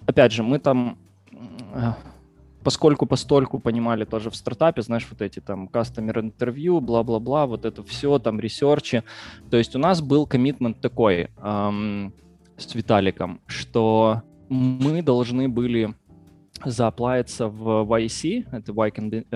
опять 0.07 0.33
же, 0.33 0.43
мы 0.43 0.59
там 0.59 0.99
поскольку 2.63 3.07
постольку 3.07 3.59
понимали 3.59 4.05
тоже 4.05 4.31
в 4.31 4.37
стартапе, 4.37 4.83
знаешь, 4.83 5.07
вот 5.11 5.23
эти 5.23 5.41
там 5.41 5.69
кастомер 5.69 6.21
интервью, 6.21 6.81
бла-бла-бла, 6.81 7.47
вот 7.47 7.65
это 7.65 7.83
все, 7.83 8.19
там 8.19 8.41
ресерчи. 8.41 9.03
То 9.51 9.57
есть 9.57 9.77
у 9.77 9.79
нас 9.79 10.01
был 10.01 10.27
коммитмент 10.27 10.81
такой 10.81 11.31
эм, 11.43 12.13
с 12.57 12.75
Виталиком, 12.75 13.41
что 13.47 14.23
мы 14.49 15.03
должны 15.03 15.49
были 15.49 15.95
зааплавиться 16.65 17.49
в 17.49 17.85
YC, 17.85 18.49
это 18.53 18.73
Y 18.73 18.91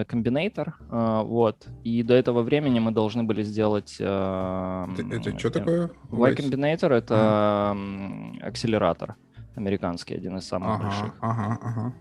Combinator, 0.04 0.72
э, 0.90 1.22
вот, 1.24 1.66
и 1.82 2.02
до 2.02 2.14
этого 2.14 2.42
времени 2.42 2.80
мы 2.80 2.90
должны 2.90 3.22
были 3.24 3.42
сделать... 3.42 3.96
Э, 3.98 4.86
это, 4.92 5.30
это 5.30 5.38
что 5.38 5.50
такое? 5.50 5.90
Y 6.10 6.34
Combinator— 6.34 6.92
это 6.92 7.70
ага. 7.70 8.46
акселератор 8.46 9.16
американский, 9.54 10.14
один 10.14 10.36
из 10.36 10.46
самых 10.46 10.70
ага, 10.70 10.82
больших. 10.84 11.14
Ага, 11.20 11.58
ага. 11.62 11.94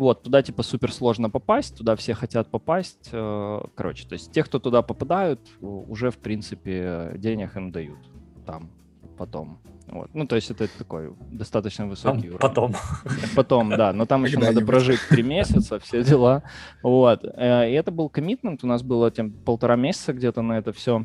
Вот, 0.00 0.22
туда 0.22 0.42
типа 0.42 0.62
супер 0.62 0.94
сложно 0.94 1.28
попасть, 1.28 1.76
туда 1.76 1.94
все 1.94 2.14
хотят 2.14 2.50
попасть. 2.50 3.10
Э, 3.12 3.60
короче, 3.74 4.08
то 4.08 4.14
есть 4.14 4.32
те, 4.32 4.42
кто 4.42 4.58
туда 4.58 4.80
попадают, 4.80 5.40
уже, 5.60 6.10
в 6.10 6.16
принципе, 6.16 7.12
денег 7.16 7.54
им 7.54 7.70
дают 7.70 7.98
там 8.46 8.70
потом. 9.18 9.58
Вот. 9.88 10.08
Ну, 10.14 10.26
то 10.26 10.36
есть 10.36 10.50
это 10.50 10.66
такой 10.78 11.12
достаточно 11.30 11.86
высокий 11.86 12.28
уровень. 12.28 12.38
Потом. 12.38 12.74
Потом, 13.36 13.68
да. 13.68 13.92
Но 13.92 14.06
там 14.06 14.24
еще 14.24 14.38
надо 14.38 14.64
прожить 14.64 15.00
три 15.10 15.22
месяца, 15.22 15.78
все 15.78 16.02
дела. 16.10 16.44
Вот. 16.82 17.22
Э, 17.36 17.70
и 17.70 17.74
это 17.74 17.90
был 17.90 18.08
коммитмент. 18.08 18.64
У 18.64 18.66
нас 18.66 18.82
было 18.82 19.10
тем 19.10 19.30
полтора 19.30 19.76
месяца 19.76 20.14
где-то 20.14 20.40
на 20.40 20.56
это 20.56 20.72
все 20.72 21.04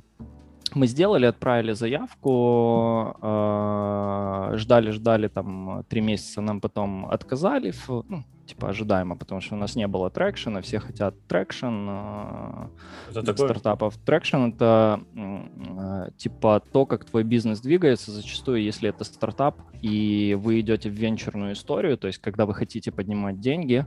мы 0.74 0.88
сделали, 0.88 1.26
отправили 1.26 1.74
заявку, 1.74 3.16
э, 3.22 4.58
ждали, 4.58 4.92
ждали 4.92 5.28
там 5.28 5.84
три 5.88 6.02
месяца, 6.02 6.42
нам 6.42 6.60
потом 6.60 7.06
отказали, 7.06 7.74
ну, 7.88 8.24
типа 8.46 8.70
ожидаемо, 8.70 9.16
потому 9.16 9.42
что 9.42 9.56
у 9.56 9.58
нас 9.58 9.76
не 9.76 9.88
было 9.88 10.10
трекшена, 10.10 10.62
все 10.62 10.80
хотят 10.80 11.16
трекшен 11.28 11.88
э, 11.90 13.34
стартапов. 13.34 13.98
Трекшен 13.98 14.54
это 14.54 15.02
э, 15.16 16.10
типа 16.18 16.62
то, 16.72 16.86
как 16.86 17.06
твой 17.06 17.24
бизнес 17.24 17.62
двигается, 17.62 18.12
зачастую, 18.12 18.62
если 18.62 18.90
это 18.90 19.04
стартап 19.04 19.56
и 19.82 20.38
вы 20.40 20.60
идете 20.60 20.90
в 20.90 20.94
венчурную 20.94 21.54
историю, 21.54 21.98
то 21.98 22.08
есть 22.08 22.20
когда 22.20 22.46
вы 22.46 22.54
хотите 22.54 22.92
поднимать 22.92 23.40
деньги, 23.40 23.86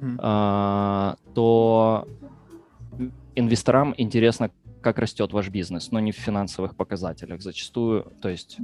mm. 0.00 1.16
то 1.34 2.06
инвесторам 3.34 3.94
интересно, 3.96 4.50
как 4.80 4.98
растет 4.98 5.32
ваш 5.32 5.48
бизнес, 5.48 5.90
но 5.90 6.00
не 6.00 6.12
в 6.12 6.16
финансовых 6.16 6.76
показателях. 6.76 7.42
Зачастую, 7.42 8.12
то 8.20 8.28
есть 8.28 8.58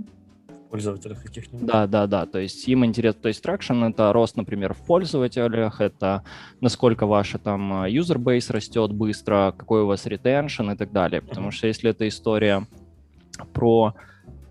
пользователях 0.67 1.23
каких-нибудь. 1.23 1.67
Да, 1.67 1.87
да, 1.87 2.07
да. 2.07 2.27
То 2.27 2.39
есть 2.39 2.69
им 2.69 2.85
интересно, 2.85 3.23
то 3.23 3.29
есть 3.29 3.45
traction 3.45 3.89
это 3.89 4.13
рост, 4.13 4.37
например, 4.37 4.75
в 4.75 4.85
пользователях, 4.85 5.81
это 5.81 6.23
насколько 6.61 7.07
ваша 7.07 7.39
там 7.39 7.85
user 7.85 8.19
base 8.19 8.53
растет 8.53 8.93
быстро, 8.93 9.55
какой 9.57 9.83
у 9.83 9.87
вас 9.87 10.07
retention 10.07 10.73
и 10.75 10.77
так 10.77 10.93
далее. 10.93 11.23
Потому 11.23 11.49
mm-hmm. 11.49 11.53
что 11.53 11.67
если 11.67 11.91
это 11.91 12.07
история 12.09 12.67
про, 13.53 13.95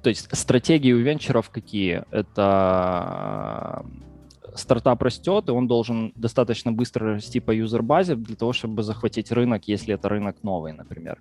то 0.01 0.09
есть 0.09 0.27
стратегии 0.35 0.93
у 0.93 0.99
венчуров 0.99 1.49
какие? 1.49 2.03
Это 2.11 3.85
стартап 4.55 5.01
растет, 5.01 5.49
и 5.49 5.51
он 5.51 5.67
должен 5.67 6.11
достаточно 6.15 6.71
быстро 6.71 7.13
расти 7.13 7.39
по 7.39 7.51
юзер-базе 7.51 8.15
для 8.15 8.35
того, 8.35 8.53
чтобы 8.53 8.83
захватить 8.83 9.31
рынок, 9.31 9.67
если 9.67 9.93
это 9.93 10.09
рынок 10.09 10.37
новый, 10.43 10.73
например. 10.73 11.19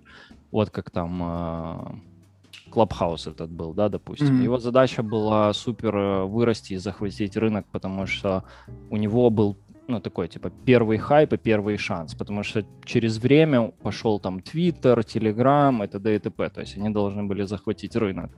Вот 0.51 0.69
как 0.69 0.89
там 0.89 2.01
Clubhouse 2.71 3.29
этот 3.29 3.49
был, 3.49 3.73
да, 3.73 3.89
допустим. 3.89 4.39
Mm-hmm. 4.39 4.43
Его 4.43 4.59
задача 4.59 5.03
была 5.03 5.53
супер 5.53 5.95
э, 5.95 6.25
вырасти 6.25 6.73
и 6.73 6.77
захватить 6.77 7.37
рынок, 7.37 7.65
потому 7.71 8.05
что 8.07 8.43
у 8.89 8.97
него 8.97 9.29
был 9.29 9.57
ну, 9.87 9.99
такой, 9.99 10.27
типа, 10.27 10.51
первый 10.65 10.97
хайп 10.97 11.33
и 11.33 11.37
первый 11.37 11.77
шанс, 11.77 12.15
потому 12.15 12.43
что 12.43 12.65
через 12.83 13.17
время 13.17 13.71
пошел 13.83 14.19
там 14.19 14.39
Twitter, 14.39 14.97
Telegram, 14.97 15.83
и 15.83 15.87
т.д. 15.87 16.15
и 16.15 16.19
т.п., 16.19 16.49
то 16.49 16.61
есть 16.61 16.77
они 16.77 16.89
должны 16.89 17.23
были 17.23 17.43
захватить 17.43 17.95
рынок. 17.95 18.31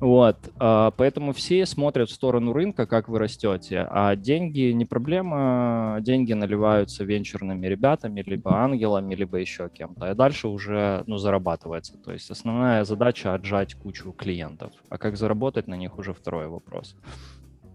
Вот, 0.00 0.36
а, 0.58 0.92
поэтому 0.92 1.32
все 1.32 1.66
смотрят 1.66 2.08
в 2.08 2.12
сторону 2.12 2.52
рынка, 2.52 2.86
как 2.86 3.08
вы 3.08 3.18
растете, 3.18 3.86
а 3.90 4.14
деньги 4.14 4.70
не 4.70 4.84
проблема, 4.84 5.98
деньги 6.00 6.32
наливаются 6.34 7.04
венчурными 7.04 7.66
ребятами, 7.66 8.22
либо 8.24 8.54
ангелами, 8.54 9.14
либо 9.14 9.38
еще 9.38 9.68
кем-то, 9.68 10.10
и 10.10 10.14
дальше 10.14 10.48
уже, 10.48 11.02
ну, 11.06 11.16
зарабатывается, 11.18 11.98
то 11.98 12.12
есть 12.12 12.30
основная 12.30 12.84
задача 12.84 13.34
отжать 13.34 13.74
кучу 13.74 14.12
клиентов, 14.12 14.72
а 14.88 14.98
как 14.98 15.16
заработать 15.16 15.66
на 15.66 15.74
них 15.74 15.98
уже 15.98 16.12
второй 16.12 16.46
вопрос. 16.46 16.94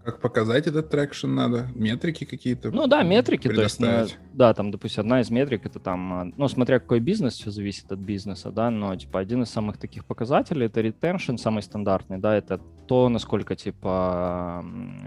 Как 0.03 0.19
показать 0.19 0.67
этот 0.67 0.89
traction 0.89 1.33
надо? 1.33 1.69
Метрики 1.75 2.25
какие-то? 2.25 2.71
Ну 2.71 2.87
да, 2.87 3.03
метрики. 3.03 3.47
То 3.47 3.61
есть, 3.61 3.79
ну, 3.79 4.05
да, 4.33 4.53
там, 4.53 4.69
допустим, 4.69 5.01
одна 5.01 5.21
из 5.21 5.29
метрик 5.29 5.65
это 5.65 5.79
там, 5.79 6.13
а, 6.13 6.31
ну, 6.35 6.47
смотря 6.49 6.79
какой 6.79 6.99
бизнес, 6.99 7.35
все 7.35 7.51
зависит 7.51 7.89
от 7.89 7.99
бизнеса, 7.99 8.51
да, 8.51 8.69
но, 8.69 8.93
типа, 8.97 9.19
один 9.19 9.43
из 9.43 9.49
самых 9.49 9.77
таких 9.77 10.03
показателей 10.03 10.65
это 10.65 10.81
retention, 10.81 11.37
самый 11.37 11.63
стандартный, 11.63 12.17
да, 12.17 12.35
это 12.35 12.59
то, 12.85 13.07
насколько, 13.07 13.55
типа, 13.55 14.65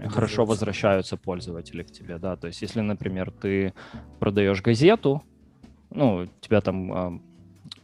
хорошо 0.09 0.45
возвращаются 0.45 1.15
пользователи 1.15 1.83
к 1.83 1.91
тебе, 1.91 2.17
да, 2.17 2.35
то 2.35 2.47
есть, 2.47 2.63
если, 2.63 2.81
например, 2.81 3.29
ты 3.29 3.73
продаешь 4.19 4.63
газету, 4.63 5.21
ну, 5.91 6.27
тебя 6.41 6.61
там 6.61 6.93
а, 6.93 7.21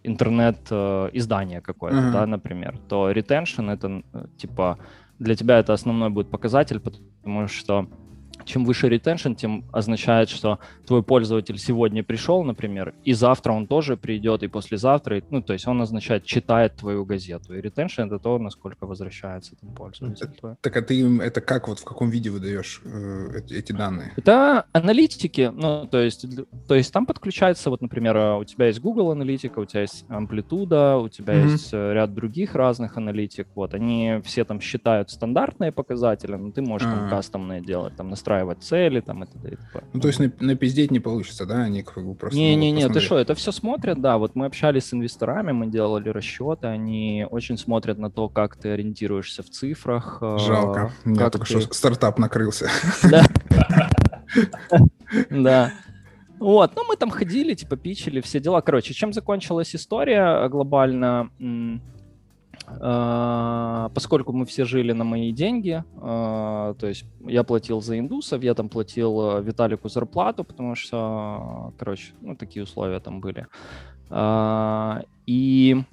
интернет-издание 0.04 1.62
какое-то, 1.62 1.98
uh-huh. 1.98 2.12
да, 2.12 2.26
например, 2.26 2.78
то 2.89 3.12
retention 3.12 3.72
это, 3.72 4.04
э, 4.13 4.26
типа, 4.38 4.78
для 5.20 5.36
тебя 5.36 5.60
это 5.60 5.74
основной 5.74 6.10
будет 6.10 6.30
показатель, 6.30 6.80
потому 6.80 7.48
что 7.48 7.88
чем 8.46 8.65
выше 8.65 8.88
retention, 8.88 9.36
тем 9.36 9.65
означает, 9.72 10.30
что 10.30 10.60
твой 10.86 11.04
пользователь 11.04 11.58
сегодня 11.58 12.04
пришел, 12.04 12.43
например, 12.43 12.93
и 13.04 13.13
завтра 13.13 13.54
он 13.54 13.67
тоже 13.67 13.98
придет, 13.98 14.43
и 14.43 14.48
послезавтра, 14.48 15.17
и, 15.17 15.24
ну, 15.30 15.41
то 15.41 15.54
есть 15.54 15.67
он 15.67 15.82
означает, 15.82 16.26
читает 16.26 16.76
твою 16.76 17.06
газету. 17.06 17.54
И 17.56 17.62
retention— 17.62 18.06
это 18.08 18.19
то, 18.19 18.38
насколько 18.38 18.86
возвращается 18.86 19.56
там 19.56 19.72
пользователь 19.72 20.28
твой. 20.39 20.56
Так 20.62 20.78
а 20.78 20.82
ты 20.82 21.00
им 21.00 21.22
это 21.22 21.41
как, 21.41 21.67
вот 21.67 21.80
в 21.80 21.84
каком 21.84 22.10
виде 22.10 22.30
выдаешь 22.30 22.82
э, 22.84 23.41
эти 23.50 23.72
данные? 23.72 24.13
Это 24.15 24.65
аналитики, 24.72 25.52
ну, 25.54 25.88
то 25.88 26.00
есть, 26.00 26.26
то 26.67 26.76
есть 26.76 26.91
там 26.91 27.06
подключается, 27.06 27.69
вот, 27.69 27.82
например, 27.82 28.17
у 28.39 28.43
тебя 28.43 28.67
есть 28.67 28.80
Google 28.80 29.12
аналитика, 29.12 29.60
у 29.60 29.65
тебя 29.65 29.82
есть 29.82 30.06
амплитуда, 30.10 30.98
у 30.98 31.10
тебя 31.10 31.34
mm-hmm. 31.34 31.52
есть 31.52 31.74
э, 31.74 31.93
ряд 31.93 32.13
других 32.13 32.56
разных 32.56 32.98
аналитик, 32.98 33.48
вот, 33.56 33.74
они 33.74 34.22
все 34.24 34.43
там 34.43 34.60
считают 34.60 35.10
стандартные 35.10 35.72
показатели, 35.72 36.36
но 36.36 36.52
ты 36.52 36.62
можешь 36.62 36.88
А-а-а. 36.88 37.00
там 37.00 37.10
кастомные 37.10 37.62
делать, 37.62 37.96
там 37.96 38.10
на 38.10 38.15
выстраивать 38.24 38.64
цели 38.64 39.02
там 39.02 39.24
и 39.24 39.28
т.д. 39.28 39.50
и 39.50 39.56
т.п. 39.56 39.84
Ну, 39.94 40.00
то 40.00 40.08
есть 40.08 40.20
напиздеть 40.40 40.92
не 40.92 41.00
получится, 41.00 41.46
да? 41.46 41.64
Они 41.64 41.84
как 41.84 42.06
бы 42.06 42.16
просто... 42.16 42.38
Не-не-не, 42.38 42.88
ты 42.88 43.00
что, 43.02 43.18
это 43.18 43.36
все 43.36 43.52
смотрят, 43.52 44.00
да. 44.02 44.18
Вот 44.18 44.36
мы 44.36 44.46
общались 44.46 44.86
с 44.86 44.94
инвесторами, 44.94 45.52
мы 45.52 45.68
делали 45.68 46.10
расчеты, 46.10 46.68
они 46.68 47.28
очень 47.30 47.58
смотрят 47.58 47.98
на 47.98 48.10
то, 48.10 48.30
как 48.30 48.56
ты 48.56 48.70
ориентируешься 48.70 49.44
в 49.44 49.50
цифрах. 49.50 50.20
Э, 50.22 50.38
Жалко, 50.40 50.92
у 51.06 51.10
меня 51.10 51.30
только 51.30 51.46
ты... 51.48 51.60
что 51.60 51.74
стартап 51.74 52.20
накрылся. 52.20 52.70
Да. 53.10 53.24
Да. 55.30 55.72
Вот, 56.40 56.72
ну 56.76 56.86
мы 56.88 56.96
там 56.96 57.12
ходили, 57.12 57.54
типа 57.54 57.78
пичили, 57.78 58.20
все 58.20 58.40
дела. 58.40 58.62
Короче, 58.62 58.96
чем 58.96 59.14
закончилась 59.14 59.76
история 59.76 60.48
глобально? 60.50 61.30
А, 62.67 63.89
поскольку 63.93 64.34
мы 64.34 64.45
все 64.45 64.65
жили 64.65 64.93
на 64.93 65.04
мои 65.04 65.32
деньги, 65.32 65.84
а, 65.97 66.73
то 66.76 66.88
есть 66.88 67.06
я 67.26 67.43
платил 67.43 67.82
за 67.82 67.99
индусов, 67.99 68.43
я 68.43 68.54
там 68.54 68.69
платил 68.69 69.38
э, 69.38 69.41
Виталику 69.43 69.89
зарплату, 69.89 70.43
потому 70.43 70.76
что, 70.76 71.73
короче, 71.78 72.13
ну 72.21 72.36
такие 72.36 72.63
условия 72.63 72.99
там 72.99 73.19
были. 73.19 73.47
А, 74.10 75.02
и 75.26 75.84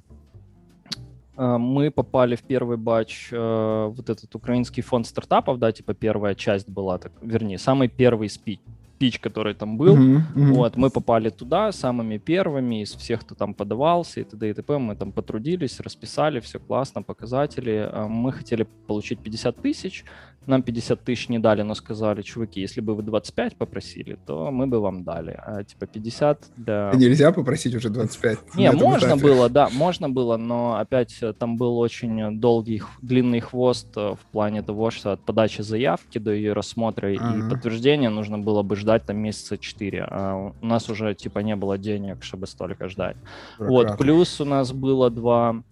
мы 1.37 1.91
попали 1.91 2.37
в 2.37 2.43
первый 2.43 2.77
батч, 2.77 3.31
вот 3.33 4.11
этот 4.11 4.35
украинский 4.35 4.83
фонд 4.83 5.07
стартапов, 5.07 5.59
да, 5.59 5.73
типа 5.73 5.95
первая 5.95 6.35
часть 6.35 6.69
была, 6.69 6.99
так, 6.99 7.13
вернее, 7.23 7.57
самый 7.57 7.89
первый 7.89 8.29
спич, 8.29 8.61
пич, 9.01 9.19
который 9.19 9.55
там 9.55 9.79
был. 9.79 9.97
Uh-huh, 9.97 10.21
uh-huh. 10.35 10.53
Вот, 10.53 10.77
мы 10.77 10.91
попали 10.91 11.31
туда 11.31 11.73
самыми 11.73 12.19
первыми 12.19 12.83
из 12.83 12.95
всех, 12.95 13.21
кто 13.21 13.35
там 13.35 13.55
подавался 13.55 14.21
и 14.21 14.25
т.д. 14.25 14.51
и 14.51 14.53
т.п. 14.53 14.79
Мы 14.79 14.95
там 14.95 15.11
потрудились, 15.13 15.81
расписали, 15.81 16.41
все 16.41 16.59
классно, 16.59 17.03
показатели. 17.03 17.89
А 17.93 18.07
мы 18.09 18.31
хотели 18.33 18.67
получить 18.87 19.21
50 19.21 19.57
тысяч, 19.57 20.05
нам 20.47 20.63
50 20.63 21.05
тысяч 21.05 21.29
не 21.29 21.39
дали, 21.39 21.63
но 21.63 21.75
сказали, 21.75 22.23
чуваки, 22.23 22.61
если 22.61 22.81
бы 22.81 22.95
вы 22.95 23.03
25 23.03 23.57
попросили, 23.57 24.19
то 24.27 24.51
мы 24.51 24.67
бы 24.67 24.81
вам 24.81 25.05
дали. 25.05 25.39
А 25.39 25.63
типа 25.65 25.87
50 25.87 26.45
для... 26.57 26.93
Нельзя 26.95 27.33
попросить 27.33 27.75
уже 27.75 27.91
25? 27.91 28.55
Не, 28.55 28.73
можно 28.73 29.07
этапе. 29.07 29.23
было, 29.23 29.49
да, 29.49 29.69
можно 29.73 30.09
было, 30.09 30.37
но 30.37 30.77
опять 30.77 31.19
э, 31.23 31.33
там 31.33 31.57
был 31.57 31.79
очень 31.79 32.41
долгий, 32.41 32.83
длинный 33.03 33.41
хвост 33.41 33.89
э, 33.97 34.15
в 34.15 34.33
плане 34.33 34.63
того, 34.63 34.91
что 34.91 35.13
от 35.13 35.21
подачи 35.21 35.63
заявки 35.63 36.19
до 36.19 36.33
ее 36.33 36.53
рассмотра 36.53 37.09
ага. 37.09 37.39
и 37.39 37.51
подтверждения 37.51 38.11
нужно 38.11 38.39
было 38.39 38.63
бы 38.63 38.77
ждать 38.77 39.05
там 39.05 39.19
месяца 39.19 39.59
4. 39.59 40.07
А 40.11 40.53
у 40.61 40.67
нас 40.67 40.89
уже 40.89 41.15
типа 41.15 41.41
не 41.41 41.57
было 41.57 41.77
денег, 41.77 42.23
чтобы 42.23 42.47
столько 42.47 42.89
ждать. 42.89 43.17
Бюрократы. 43.59 43.89
Вот, 43.89 43.99
плюс 43.99 44.41
у 44.41 44.45
нас 44.45 44.73
было 44.73 45.11
два, 45.11 45.63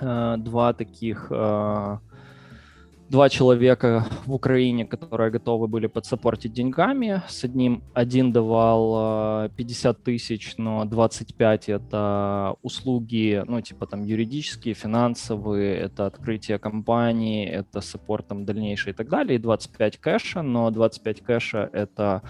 э, 0.00 0.36
два 0.38 0.72
таких 0.72 1.30
два 3.10 3.28
человека 3.28 4.06
в 4.24 4.32
Украине, 4.32 4.86
которые 4.86 5.30
готовы 5.30 5.66
были 5.66 5.88
подсопортить 5.88 6.52
деньгами. 6.52 7.22
С 7.28 7.42
одним 7.44 7.82
один 7.92 8.32
давал 8.32 9.48
50 9.56 9.98
э, 9.98 10.02
тысяч, 10.02 10.54
но 10.58 10.84
25 10.84 11.68
это 11.68 12.54
услуги, 12.62 13.42
ну, 13.48 13.60
типа 13.60 13.86
там 13.86 14.04
юридические, 14.04 14.74
финансовые, 14.74 15.76
это 15.76 16.06
открытие 16.06 16.58
компании, 16.58 17.48
это 17.48 17.80
саппорт 17.80 18.28
там 18.28 18.44
дальнейший 18.44 18.92
и 18.92 18.94
так 18.94 19.08
далее, 19.08 19.36
и 19.36 19.38
25 19.38 19.98
кэша, 19.98 20.42
но 20.42 20.70
25 20.70 21.20
кэша 21.22 21.68
это 21.72 22.22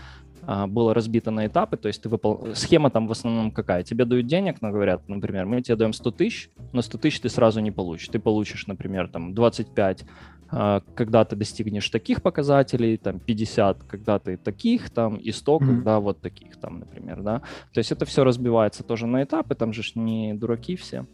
а, 0.46 0.66
было 0.66 0.94
разбито 0.94 1.30
на 1.30 1.46
этапы, 1.46 1.76
то 1.76 1.88
есть 1.88 2.02
ты 2.02 2.08
выпол... 2.08 2.54
схема 2.54 2.90
там 2.90 3.06
в 3.06 3.12
основном 3.12 3.50
какая? 3.50 3.82
Тебе 3.82 4.04
дают 4.04 4.26
денег, 4.26 4.62
но 4.62 4.70
говорят, 4.70 5.08
например, 5.08 5.46
мы 5.46 5.60
тебе 5.60 5.76
даем 5.76 5.92
100 5.92 6.10
тысяч, 6.12 6.50
но 6.72 6.82
100 6.82 6.98
тысяч 6.98 7.20
ты 7.20 7.28
сразу 7.28 7.60
не 7.60 7.70
получишь. 7.70 8.08
Ты 8.08 8.18
получишь, 8.18 8.66
например, 8.66 9.08
там 9.08 9.34
25 9.34 10.02
а, 10.02 10.06
когда 10.50 11.24
ты 11.24 11.36
достигнешь 11.36 11.88
таких 11.90 12.22
показателей, 12.22 12.96
там 12.96 13.20
50, 13.20 13.84
когда 13.84 14.18
ты 14.18 14.36
таких, 14.36 14.90
там 14.90 15.16
и 15.16 15.32
100, 15.32 15.56
mm-hmm. 15.56 15.66
когда 15.66 16.00
вот 16.00 16.20
таких, 16.20 16.56
там, 16.56 16.80
например, 16.80 17.22
да. 17.22 17.40
То 17.72 17.78
есть 17.78 17.92
это 17.92 18.04
все 18.04 18.24
разбивается 18.24 18.82
тоже 18.82 19.06
на 19.06 19.22
этапы, 19.22 19.54
там 19.54 19.72
же 19.72 19.82
не 19.94 20.34
дураки 20.34 20.76
все. 20.76 21.06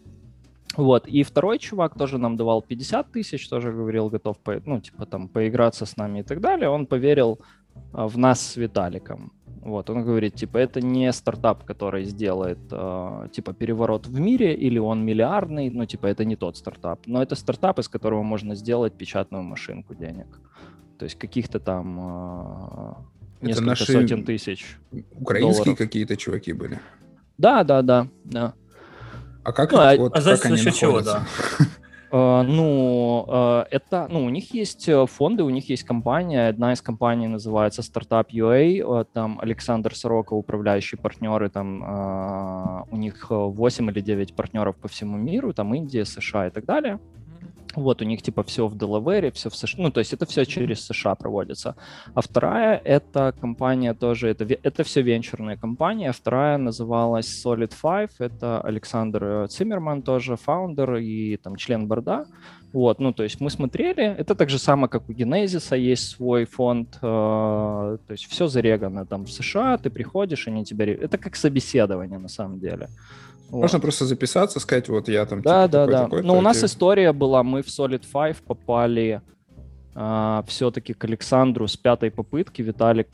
Вот, 0.77 1.07
и 1.09 1.23
второй 1.23 1.59
чувак 1.59 1.95
тоже 1.99 2.19
нам 2.19 2.37
давал 2.37 2.63
50 2.63 3.13
тысяч, 3.13 3.49
тоже 3.49 3.73
говорил, 3.73 4.11
готов, 4.11 4.39
по, 4.39 4.61
ну, 4.67 4.81
типа, 4.81 5.07
там, 5.07 5.29
поиграться 5.29 5.87
с 5.87 5.97
нами 5.97 6.21
и 6.21 6.23
так 6.23 6.41
далее. 6.41 6.69
Он 6.69 6.87
поверил 6.87 7.39
а, 7.93 8.07
в 8.07 8.19
нас 8.19 8.41
с 8.41 8.57
Виталиком. 8.57 9.33
Вот, 9.67 9.91
он 9.91 10.05
говорит, 10.05 10.35
типа, 10.37 10.59
это 10.59 10.81
не 10.81 11.13
стартап, 11.13 11.65
который 11.65 12.05
сделает, 12.05 12.59
э, 12.71 13.29
типа, 13.33 13.53
переворот 13.53 14.07
в 14.07 14.21
мире, 14.21 14.55
или 14.55 14.79
он 14.79 15.05
миллиардный, 15.05 15.71
ну, 15.71 15.87
типа, 15.87 16.07
это 16.07 16.25
не 16.25 16.37
тот 16.37 16.57
стартап. 16.57 17.01
Но 17.07 17.21
это 17.21 17.35
стартап, 17.35 17.81
из 17.81 17.89
которого 17.89 18.23
можно 18.23 18.55
сделать 18.55 18.93
печатную 18.93 19.43
машинку 19.43 19.97
денег. 19.97 20.27
То 20.99 21.05
есть 21.07 21.19
каких-то 21.19 21.59
там 21.59 21.99
э, 23.41 23.47
несколько 23.47 23.67
наши 23.67 23.93
сотен 23.93 24.25
тысяч 24.25 24.79
Украинские 25.21 25.75
какие-то 25.75 26.17
чуваки 26.17 26.53
были? 26.53 26.79
Да, 27.37 27.65
да, 27.65 27.83
да, 27.83 28.07
да. 28.23 28.55
А 29.43 29.53
как, 29.53 29.73
ну, 29.73 29.79
а, 29.79 29.97
вот, 29.97 30.17
а 30.17 30.23
как 30.23 30.45
они 30.47 30.63
находятся? 30.63 30.81
Чего, 30.81 31.01
да? 31.01 31.27
А, 32.11 32.43
ну, 32.43 33.25
а, 33.29 33.67
это, 33.71 34.07
ну, 34.11 34.25
у 34.25 34.31
них 34.31 34.55
есть 34.55 34.89
э, 34.89 35.07
фонды, 35.07 35.43
у 35.43 35.51
них 35.51 35.69
есть 35.71 35.85
компания. 35.85 36.49
Одна 36.49 36.73
из 36.73 36.81
компаний 36.81 37.27
называется 37.27 37.83
Startup 37.83 38.27
UA. 38.29 39.05
Там 39.13 39.39
Александр 39.41 39.95
Сорока, 39.95 40.35
управляющий 40.35 40.97
партнеры, 40.97 41.51
там 41.51 42.87
у 42.91 42.97
них 42.97 43.27
8 43.31 43.91
или 43.91 44.01
9 44.01 44.35
партнеров 44.35 44.77
по 44.77 44.89
всему 44.89 45.17
миру, 45.17 45.53
там 45.53 45.75
Индия, 45.75 46.05
США 46.05 46.47
и 46.47 46.51
так 46.51 46.65
далее. 46.65 46.99
Вот, 47.77 48.03
у 48.03 48.05
них 48.05 48.23
типа 48.23 48.43
все 48.43 48.67
в 48.67 48.77
Делавере, 48.77 49.31
все 49.31 49.51
в 49.51 49.55
США, 49.55 49.83
ну, 49.83 49.91
то 49.91 50.01
есть 50.01 50.15
это 50.15 50.25
все 50.25 50.47
через 50.47 50.87
США 50.87 51.15
проводится. 51.15 51.77
А 52.15 52.21
вторая, 52.23 52.81
это 52.85 53.35
компания 53.39 53.93
тоже, 53.95 54.29
это, 54.29 54.45
это 54.45 54.83
все 54.83 55.03
венчурная 55.03 55.57
компания. 55.57 56.13
Вторая 56.13 56.57
называлась 56.57 57.47
Solid 57.47 57.73
Five, 57.83 58.11
это 58.19 58.61
Александр 58.63 59.47
Циммерман 59.49 60.03
тоже, 60.03 60.37
фаундер 60.37 60.97
и 60.97 61.37
там 61.37 61.57
член 61.57 61.87
борда. 61.87 62.25
Вот, 62.73 62.99
ну, 62.99 63.13
то 63.13 63.23
есть 63.23 63.41
мы 63.41 63.51
смотрели, 63.51 64.05
это 64.05 64.35
так 64.35 64.51
же 64.51 64.59
самое, 64.59 64.89
как 64.89 65.09
у 65.09 65.13
Генезиса 65.13 65.77
есть 65.77 66.09
свой 66.09 66.45
фонд, 66.45 66.99
э, 67.01 67.01
то 67.01 68.13
есть 68.13 68.27
все 68.27 68.49
зарегано 68.49 69.07
там 69.07 69.25
в 69.25 69.31
США, 69.31 69.79
ты 69.79 69.91
приходишь, 69.91 70.49
они 70.49 70.65
тебя... 70.65 70.85
Это 70.85 71.17
как 71.19 71.37
собеседование 71.37 72.19
на 72.19 72.29
самом 72.29 72.59
деле. 72.59 72.89
Вот. 73.51 73.63
Можно 73.63 73.81
просто 73.81 74.05
записаться, 74.05 74.61
сказать, 74.61 74.89
вот 74.89 75.09
я 75.09 75.25
там... 75.27 75.43
Да, 75.43 75.67
типа, 75.67 75.87
да, 75.87 75.87
да. 75.87 76.09
Но 76.09 76.23
ну, 76.23 76.39
у 76.39 76.41
нас 76.41 76.63
история 76.65 77.13
была, 77.13 77.43
мы 77.43 77.63
в 77.63 77.69
Solid 77.69 78.03
5 78.13 78.39
попали 78.39 79.23
а, 79.95 80.45
все-таки 80.47 80.93
к 80.93 81.05
Александру 81.05 81.67
с 81.69 81.77
пятой 81.77 82.11
попытки. 82.11 82.61
Виталик 82.61 83.09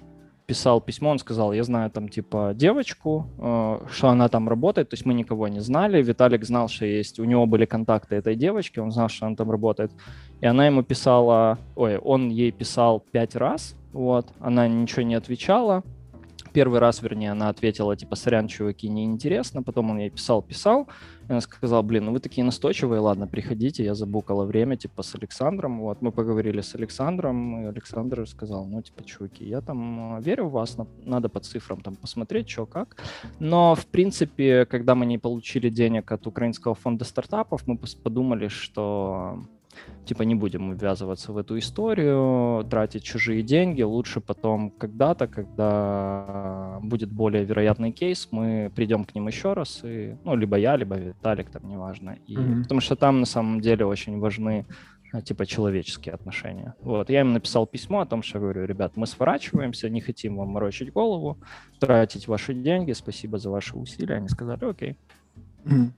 писал 0.46 0.80
письмо, 0.80 1.10
он 1.10 1.18
сказал, 1.18 1.52
я 1.52 1.62
знаю 1.62 1.90
там 1.90 2.08
типа 2.08 2.52
девочку, 2.54 3.26
э, 3.38 3.86
что 3.90 4.08
она 4.08 4.28
там 4.28 4.48
работает, 4.48 4.88
то 4.90 4.94
есть 4.94 5.06
мы 5.06 5.14
никого 5.14 5.48
не 5.48 5.60
знали. 5.60 6.02
Виталик 6.02 6.44
знал, 6.44 6.68
что 6.68 6.84
есть, 6.84 7.20
у 7.20 7.24
него 7.24 7.46
были 7.46 7.64
контакты 7.64 8.16
этой 8.16 8.34
девочки, 8.34 8.80
он 8.80 8.90
знал, 8.90 9.08
что 9.08 9.26
она 9.26 9.36
там 9.36 9.50
работает. 9.50 9.92
И 10.40 10.46
она 10.46 10.66
ему 10.66 10.82
писала, 10.82 11.58
ой, 11.76 11.96
он 11.96 12.28
ей 12.30 12.50
писал 12.50 13.00
пять 13.00 13.36
раз, 13.36 13.76
вот, 13.92 14.26
она 14.40 14.66
ничего 14.66 15.02
не 15.02 15.14
отвечала, 15.14 15.84
первый 16.52 16.80
раз, 16.80 17.02
вернее, 17.02 17.32
она 17.32 17.48
ответила, 17.48 17.96
типа, 17.96 18.16
сорян, 18.16 18.48
чуваки, 18.48 18.88
неинтересно. 18.88 19.62
Потом 19.62 19.90
он 19.90 19.98
ей 19.98 20.10
писал-писал. 20.10 20.88
Она 21.28 21.40
сказала, 21.40 21.82
блин, 21.82 22.06
ну 22.06 22.12
вы 22.12 22.20
такие 22.20 22.44
настойчивые, 22.44 23.00
ладно, 23.00 23.26
приходите. 23.26 23.84
Я 23.84 23.94
забукала 23.94 24.44
время, 24.44 24.76
типа, 24.76 25.02
с 25.02 25.14
Александром. 25.14 25.80
Вот, 25.80 26.02
мы 26.02 26.12
поговорили 26.12 26.60
с 26.60 26.74
Александром, 26.74 27.62
и 27.62 27.66
Александр 27.66 28.26
сказал, 28.28 28.66
ну, 28.66 28.82
типа, 28.82 29.04
чуваки, 29.04 29.44
я 29.44 29.60
там 29.60 30.18
э, 30.18 30.22
верю 30.22 30.46
в 30.46 30.52
вас, 30.52 30.76
надо 31.04 31.28
по 31.28 31.40
цифрам 31.40 31.80
там 31.80 31.96
посмотреть, 31.96 32.48
что 32.48 32.66
как. 32.66 32.96
Но, 33.38 33.74
в 33.74 33.86
принципе, 33.86 34.66
когда 34.66 34.94
мы 34.94 35.06
не 35.06 35.18
получили 35.18 35.70
денег 35.70 36.12
от 36.12 36.26
Украинского 36.26 36.74
фонда 36.74 37.04
стартапов, 37.04 37.66
мы 37.66 37.78
подумали, 38.02 38.48
что 38.48 39.38
типа 40.04 40.22
не 40.22 40.34
будем 40.34 40.74
ввязываться 40.74 41.32
в 41.32 41.38
эту 41.38 41.58
историю, 41.58 42.64
тратить 42.64 43.04
чужие 43.04 43.42
деньги, 43.42 43.82
лучше 43.82 44.20
потом 44.20 44.70
когда-то, 44.70 45.26
когда 45.26 46.78
будет 46.82 47.10
более 47.12 47.44
вероятный 47.44 47.92
кейс, 47.92 48.28
мы 48.30 48.70
придем 48.74 49.04
к 49.04 49.14
ним 49.14 49.28
еще 49.28 49.52
раз, 49.52 49.80
и, 49.84 50.16
ну, 50.24 50.36
либо 50.36 50.56
я, 50.56 50.76
либо 50.76 50.96
Виталик, 50.96 51.50
там, 51.50 51.68
неважно. 51.68 52.18
И, 52.26 52.36
mm-hmm. 52.36 52.62
Потому 52.62 52.80
что 52.80 52.96
там 52.96 53.20
на 53.20 53.26
самом 53.26 53.60
деле 53.60 53.86
очень 53.86 54.18
важны 54.18 54.66
а, 55.12 55.20
типа 55.20 55.46
человеческие 55.46 56.14
отношения. 56.14 56.74
Вот, 56.80 57.10
я 57.10 57.20
им 57.20 57.32
написал 57.32 57.66
письмо 57.66 58.00
о 58.00 58.06
том, 58.06 58.22
что 58.22 58.40
говорю, 58.40 58.64
ребят, 58.64 58.96
мы 58.96 59.06
сворачиваемся, 59.06 59.90
не 59.90 60.00
хотим 60.00 60.36
вам 60.36 60.48
морочить 60.48 60.92
голову, 60.92 61.38
тратить 61.78 62.28
ваши 62.28 62.54
деньги, 62.54 62.92
спасибо 62.92 63.38
за 63.38 63.50
ваши 63.50 63.76
усилия. 63.76 64.16
Они 64.16 64.28
сказали, 64.28 64.64
окей. 64.64 64.96
Mm-hmm. 65.64 65.90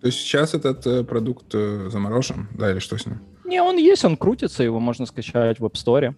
То 0.00 0.06
есть 0.06 0.18
сейчас 0.18 0.54
этот 0.54 0.86
э, 0.86 1.04
продукт 1.04 1.54
э, 1.54 1.90
заморожен, 1.90 2.48
да, 2.56 2.70
или 2.70 2.78
что 2.78 2.96
с 2.96 3.06
ним? 3.06 3.20
Не, 3.44 3.62
он 3.62 3.76
есть, 3.76 4.04
он 4.04 4.16
крутится, 4.16 4.62
его 4.62 4.80
можно 4.80 5.06
скачать 5.06 5.60
в 5.60 5.64
App 5.64 5.74
Store. 5.74 6.14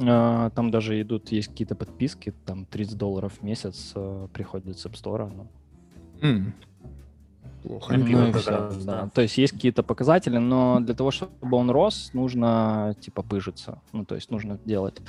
Э, 0.00 0.50
там 0.54 0.70
даже 0.70 1.00
идут, 1.00 1.30
есть 1.32 1.48
какие-то 1.48 1.74
подписки, 1.74 2.32
там 2.46 2.64
30 2.64 2.96
долларов 2.96 3.32
в 3.38 3.42
месяц 3.42 3.92
э, 3.94 4.28
приходит 4.32 4.78
с 4.78 4.86
App 4.86 4.94
Store. 4.94 5.30
Но... 5.34 5.46
Mm. 6.26 6.52
Плохо. 7.62 7.96
Ну, 7.96 8.32
все, 8.32 8.70
да. 8.84 9.10
То 9.12 9.22
есть 9.22 9.36
есть 9.38 9.52
какие-то 9.52 9.82
показатели, 9.82 10.38
но 10.38 10.78
для 10.80 10.94
того, 10.94 11.10
чтобы 11.10 11.56
он 11.56 11.70
рос, 11.70 12.10
нужно 12.14 12.94
типа 13.00 13.22
пыжиться. 13.22 13.82
Ну, 13.92 14.04
то 14.04 14.14
есть 14.14 14.30
нужно 14.30 14.58
делать 14.64 15.02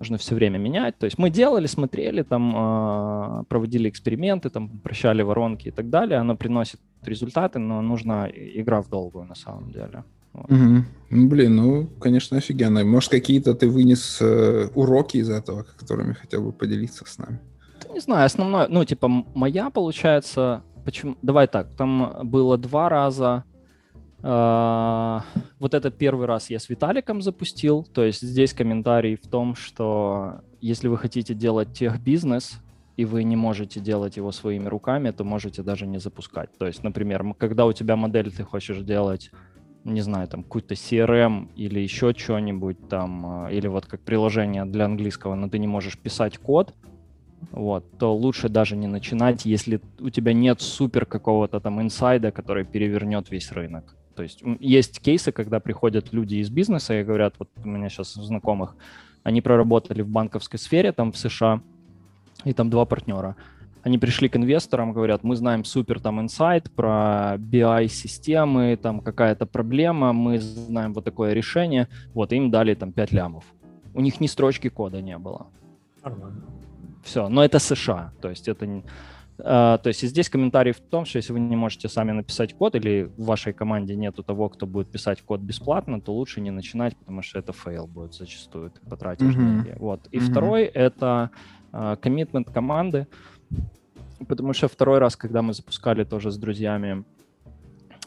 нужно 0.00 0.16
все 0.16 0.34
время 0.34 0.58
менять. 0.58 0.98
То 0.98 1.04
есть 1.04 1.18
мы 1.18 1.30
делали, 1.30 1.66
смотрели, 1.66 2.22
там 2.22 2.54
э, 2.56 3.44
проводили 3.48 3.88
эксперименты, 3.88 4.50
там 4.50 4.68
прощали 4.68 5.22
воронки 5.22 5.68
и 5.68 5.70
так 5.70 5.90
далее. 5.90 6.18
Оно 6.18 6.36
приносит 6.36 6.80
результаты, 7.02 7.58
но 7.58 7.82
нужна 7.82 8.28
игра 8.28 8.80
в 8.80 8.88
долгую 8.88 9.26
на 9.26 9.34
самом 9.34 9.70
деле. 9.70 10.04
Вот. 10.32 10.50
Угу. 10.50 11.28
Блин, 11.28 11.56
ну, 11.56 11.86
конечно, 12.00 12.38
офигенно. 12.38 12.84
Может, 12.84 13.10
какие-то 13.10 13.54
ты 13.54 13.68
вынес 13.68 14.18
э, 14.22 14.68
уроки 14.74 15.18
из 15.18 15.28
этого, 15.28 15.66
которыми 15.76 16.14
хотел 16.14 16.42
бы 16.42 16.52
поделиться 16.52 17.04
с 17.06 17.18
нами? 17.18 17.38
Да, 17.82 17.92
не 17.92 18.00
знаю, 18.00 18.26
основное, 18.26 18.68
ну, 18.68 18.84
типа, 18.84 19.08
моя, 19.34 19.70
получается, 19.70 20.62
почему, 20.84 21.16
давай 21.22 21.46
так, 21.46 21.74
там 21.76 22.20
было 22.22 22.56
два 22.56 22.88
раза, 22.88 23.44
вот 24.22 25.74
это 25.74 25.90
первый 25.90 26.26
раз 26.26 26.50
я 26.50 26.58
с 26.58 26.68
Виталиком 26.68 27.22
запустил, 27.22 27.84
то 27.84 28.04
есть 28.04 28.20
здесь 28.20 28.52
комментарий 28.52 29.16
в 29.16 29.26
том, 29.26 29.54
что 29.54 30.40
если 30.60 30.88
вы 30.88 30.98
хотите 30.98 31.34
делать 31.34 31.72
техбизнес, 31.72 32.60
и 32.96 33.06
вы 33.06 33.24
не 33.24 33.36
можете 33.36 33.80
делать 33.80 34.18
его 34.18 34.30
своими 34.30 34.66
руками, 34.66 35.10
то 35.10 35.24
можете 35.24 35.62
даже 35.62 35.86
не 35.86 35.98
запускать. 35.98 36.50
То 36.58 36.66
есть, 36.66 36.82
например, 36.82 37.24
когда 37.38 37.64
у 37.64 37.72
тебя 37.72 37.96
модель 37.96 38.30
ты 38.30 38.44
хочешь 38.44 38.78
делать 38.78 39.30
не 39.84 40.02
знаю, 40.02 40.28
там 40.28 40.42
какой-то 40.42 40.74
CRM 40.74 41.48
или 41.56 41.80
еще 41.80 42.12
что-нибудь 42.14 42.88
там, 42.88 43.44
а, 43.44 43.50
или 43.50 43.66
вот 43.66 43.86
как 43.86 44.00
приложение 44.00 44.64
для 44.64 44.84
английского, 44.84 45.34
но 45.34 45.48
ты 45.48 45.58
не 45.58 45.66
можешь 45.66 45.98
писать 45.98 46.38
код, 46.38 46.74
вот, 47.50 47.98
то 47.98 48.14
лучше 48.14 48.48
даже 48.48 48.76
не 48.76 48.86
начинать, 48.86 49.46
если 49.46 49.80
у 49.98 50.10
тебя 50.10 50.34
нет 50.34 50.60
супер 50.60 51.06
какого-то 51.06 51.60
там 51.60 51.80
инсайда, 51.80 52.30
который 52.30 52.64
перевернет 52.64 53.30
весь 53.30 53.50
рынок. 53.52 53.96
То 54.14 54.22
есть 54.22 54.42
есть 54.60 55.00
кейсы, 55.00 55.32
когда 55.32 55.60
приходят 55.60 56.12
люди 56.12 56.36
из 56.36 56.50
бизнеса 56.50 57.00
и 57.00 57.04
говорят, 57.04 57.34
вот 57.38 57.48
у 57.64 57.68
меня 57.68 57.88
сейчас 57.88 58.14
знакомых, 58.14 58.76
они 59.22 59.40
проработали 59.40 60.02
в 60.02 60.08
банковской 60.08 60.58
сфере 60.58 60.92
там 60.92 61.12
в 61.12 61.16
США, 61.16 61.60
и 62.44 62.52
там 62.52 62.70
два 62.70 62.84
партнера– 62.84 63.36
они 63.82 63.98
пришли 63.98 64.28
к 64.28 64.36
инвесторам, 64.36 64.92
говорят, 64.92 65.24
мы 65.24 65.36
знаем 65.36 65.64
супер 65.64 66.00
там 66.00 66.20
инсайт 66.20 66.70
про 66.70 67.36
BI-системы, 67.38 68.76
там 68.76 69.00
какая-то 69.00 69.46
проблема, 69.46 70.12
мы 70.12 70.38
знаем 70.38 70.92
вот 70.92 71.04
такое 71.04 71.32
решение. 71.32 71.88
Вот, 72.12 72.32
им 72.32 72.50
дали 72.50 72.74
там 72.74 72.92
5 72.92 73.12
лямов. 73.12 73.44
У 73.94 74.00
них 74.00 74.20
ни 74.20 74.26
строчки 74.26 74.68
кода 74.68 75.00
не 75.00 75.16
было. 75.16 75.46
Нормально. 76.04 76.42
Все, 77.02 77.28
но 77.28 77.42
это 77.42 77.58
США, 77.58 78.12
то 78.20 78.28
есть 78.28 78.48
это 78.48 78.66
не... 78.66 78.84
то 79.42 79.82
есть 79.84 80.02
здесь 80.02 80.28
комментарий 80.28 80.72
в 80.72 80.80
том, 80.80 81.04
что 81.04 81.18
если 81.18 81.32
вы 81.32 81.40
не 81.40 81.56
можете 81.56 81.88
сами 81.88 82.12
написать 82.12 82.54
код 82.54 82.74
или 82.74 83.10
в 83.16 83.24
вашей 83.24 83.52
команде 83.52 83.96
нету 83.96 84.22
того, 84.22 84.48
кто 84.48 84.66
будет 84.66 84.90
писать 84.90 85.22
код 85.22 85.40
бесплатно, 85.40 86.00
то 86.00 86.12
лучше 86.14 86.40
не 86.40 86.50
начинать, 86.50 86.96
потому 86.96 87.22
что 87.22 87.38
это 87.38 87.52
fail 87.52 87.86
будет 87.86 88.14
зачастую, 88.14 88.70
ты 88.70 88.80
потратишь 88.88 89.34
mm-hmm. 89.34 89.62
деньги. 89.62 89.74
Вот. 89.78 90.08
И 90.10 90.18
mm-hmm. 90.18 90.30
второй— 90.30 90.62
это 90.74 91.30
commitment 91.72 92.48
э, 92.48 92.52
команды. 92.52 93.06
Потому 94.28 94.52
что 94.52 94.68
второй 94.68 94.98
раз, 94.98 95.16
когда 95.16 95.40
мы 95.40 95.54
запускали 95.54 96.04
тоже 96.04 96.30
с 96.30 96.36
друзьями, 96.36 97.04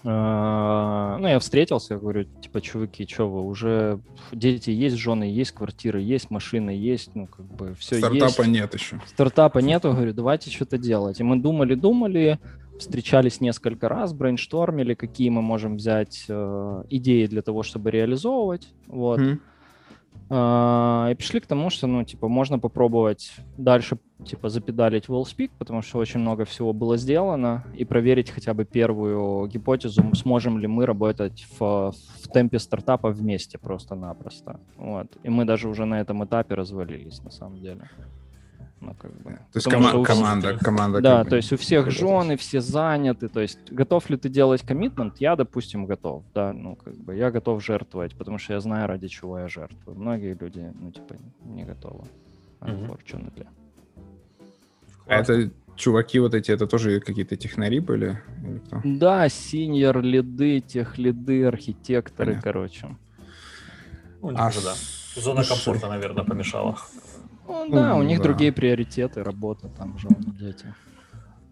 ну, 0.03 1.27
я 1.27 1.39
встретился, 1.39 1.97
говорю, 1.97 2.25
типа, 2.41 2.59
чуваки, 2.61 3.07
что 3.07 3.29
вы, 3.29 3.41
уже 3.41 3.99
дети 4.33 4.69
есть, 4.69 4.97
жены 4.97 5.23
есть, 5.23 5.51
квартиры 5.51 6.01
есть, 6.01 6.29
машины 6.29 6.71
есть, 6.71 7.11
ну, 7.15 7.27
как 7.27 7.45
бы 7.45 7.73
все 7.75 7.97
есть. 7.97 8.07
Стартапа 8.07 8.41
нет 8.47 8.73
еще. 8.73 8.99
Стартапа 9.07 9.59
нету, 9.59 9.91
говорю, 9.91 10.13
давайте 10.13 10.51
что-то 10.51 10.77
делать. 10.77 11.19
И 11.21 11.23
мы 11.23 11.37
думали-думали, 11.37 12.39
встречались 12.77 13.39
несколько 13.39 13.87
раз, 13.87 14.13
брейнштормили, 14.13 14.93
какие 14.93 15.29
мы 15.29 15.41
можем 15.41 15.77
взять 15.77 16.25
э, 16.27 16.83
идеи 16.89 17.27
для 17.27 17.41
того, 17.41 17.63
чтобы 17.63 17.91
реализовывать, 17.91 18.67
вот. 18.87 19.19
Mm-hmm. 19.19 19.39
Uh, 20.29 21.11
и 21.11 21.15
пришли 21.15 21.39
к 21.39 21.45
тому, 21.45 21.69
что, 21.69 21.85
ну, 21.85 22.03
типа, 22.03 22.27
можно 22.27 22.57
попробовать 22.57 23.33
дальше, 23.57 23.97
типа, 24.25 24.49
запедалить 24.49 25.05
WellSpeak, 25.05 25.51
потому 25.59 25.81
что 25.81 25.99
очень 25.99 26.21
много 26.21 26.45
всего 26.45 26.73
было 26.73 26.97
сделано, 26.97 27.65
и 27.75 27.85
проверить 27.85 28.31
хотя 28.31 28.53
бы 28.53 28.65
первую 28.65 29.47
гипотезу, 29.47 30.03
сможем 30.15 30.57
ли 30.59 30.67
мы 30.67 30.85
работать 30.85 31.45
в, 31.59 31.91
в 31.91 32.27
темпе 32.33 32.59
стартапа 32.59 33.09
вместе 33.09 33.57
просто-напросто. 33.57 34.59
Вот. 34.77 35.07
И 35.23 35.29
мы 35.29 35.45
даже 35.45 35.67
уже 35.67 35.85
на 35.85 35.99
этом 35.99 36.23
этапе 36.23 36.55
развалились, 36.55 37.21
на 37.23 37.31
самом 37.31 37.59
деле. 37.61 37.89
Ну, 38.85 38.93
как 38.95 39.11
бы. 39.21 39.31
То 39.31 39.39
есть 39.55 39.67
кома- 39.67 39.89
всех... 39.89 40.07
команда, 40.07 40.57
команда. 40.57 41.01
Да, 41.01 41.17
как 41.17 41.23
бы... 41.23 41.29
то 41.29 41.35
есть 41.37 41.53
у 41.53 41.57
всех 41.57 41.89
жены, 41.89 42.35
все 42.35 42.59
заняты. 42.59 43.29
То 43.29 43.39
есть 43.39 43.71
готов 43.71 44.09
ли 44.09 44.17
ты 44.17 44.29
делать 44.29 44.61
коммитмент? 44.61 45.21
Я, 45.21 45.35
допустим, 45.35 45.85
готов. 45.85 46.23
Да, 46.33 46.51
ну 46.51 46.75
как 46.75 46.95
бы 46.95 47.15
я 47.15 47.31
готов 47.31 47.63
жертвовать, 47.63 48.15
потому 48.15 48.37
что 48.37 48.53
я 48.53 48.59
знаю, 48.59 48.87
ради 48.87 49.07
чего 49.07 49.39
я 49.39 49.47
жертвую. 49.47 49.97
Многие 49.97 50.33
люди, 50.33 50.71
ну 50.79 50.91
типа, 50.91 51.15
не 51.45 51.63
готовы. 51.63 52.05
Unfortunately. 52.59 53.47
А 55.07 55.15
это 55.15 55.49
чуваки 55.75 56.19
вот 56.19 56.33
эти, 56.33 56.51
это 56.51 56.67
тоже 56.67 56.99
какие-то 56.99 57.35
технари 57.35 57.79
были? 57.79 58.21
Или 58.43 58.59
кто? 58.59 58.81
Да, 58.83 59.29
синьор 59.29 60.01
лиды, 60.01 60.59
тех 60.59 60.97
лиды, 60.97 61.45
архитекторы, 61.45 62.31
Понятно. 62.31 62.41
короче. 62.41 62.97
Ну, 64.21 64.29
а 64.35 64.51
да. 64.51 64.73
Зона 65.15 65.43
комфорта, 65.43 65.89
наверное, 65.89 66.23
помешала. 66.23 66.77
Ну, 67.47 67.69
да, 67.69 67.95
у 67.95 68.03
них 68.03 68.19
да. 68.19 68.23
другие 68.23 68.51
приоритеты, 68.51 69.23
работа, 69.23 69.69
там, 69.69 69.97
жены, 69.97 70.33
дети. 70.39 70.73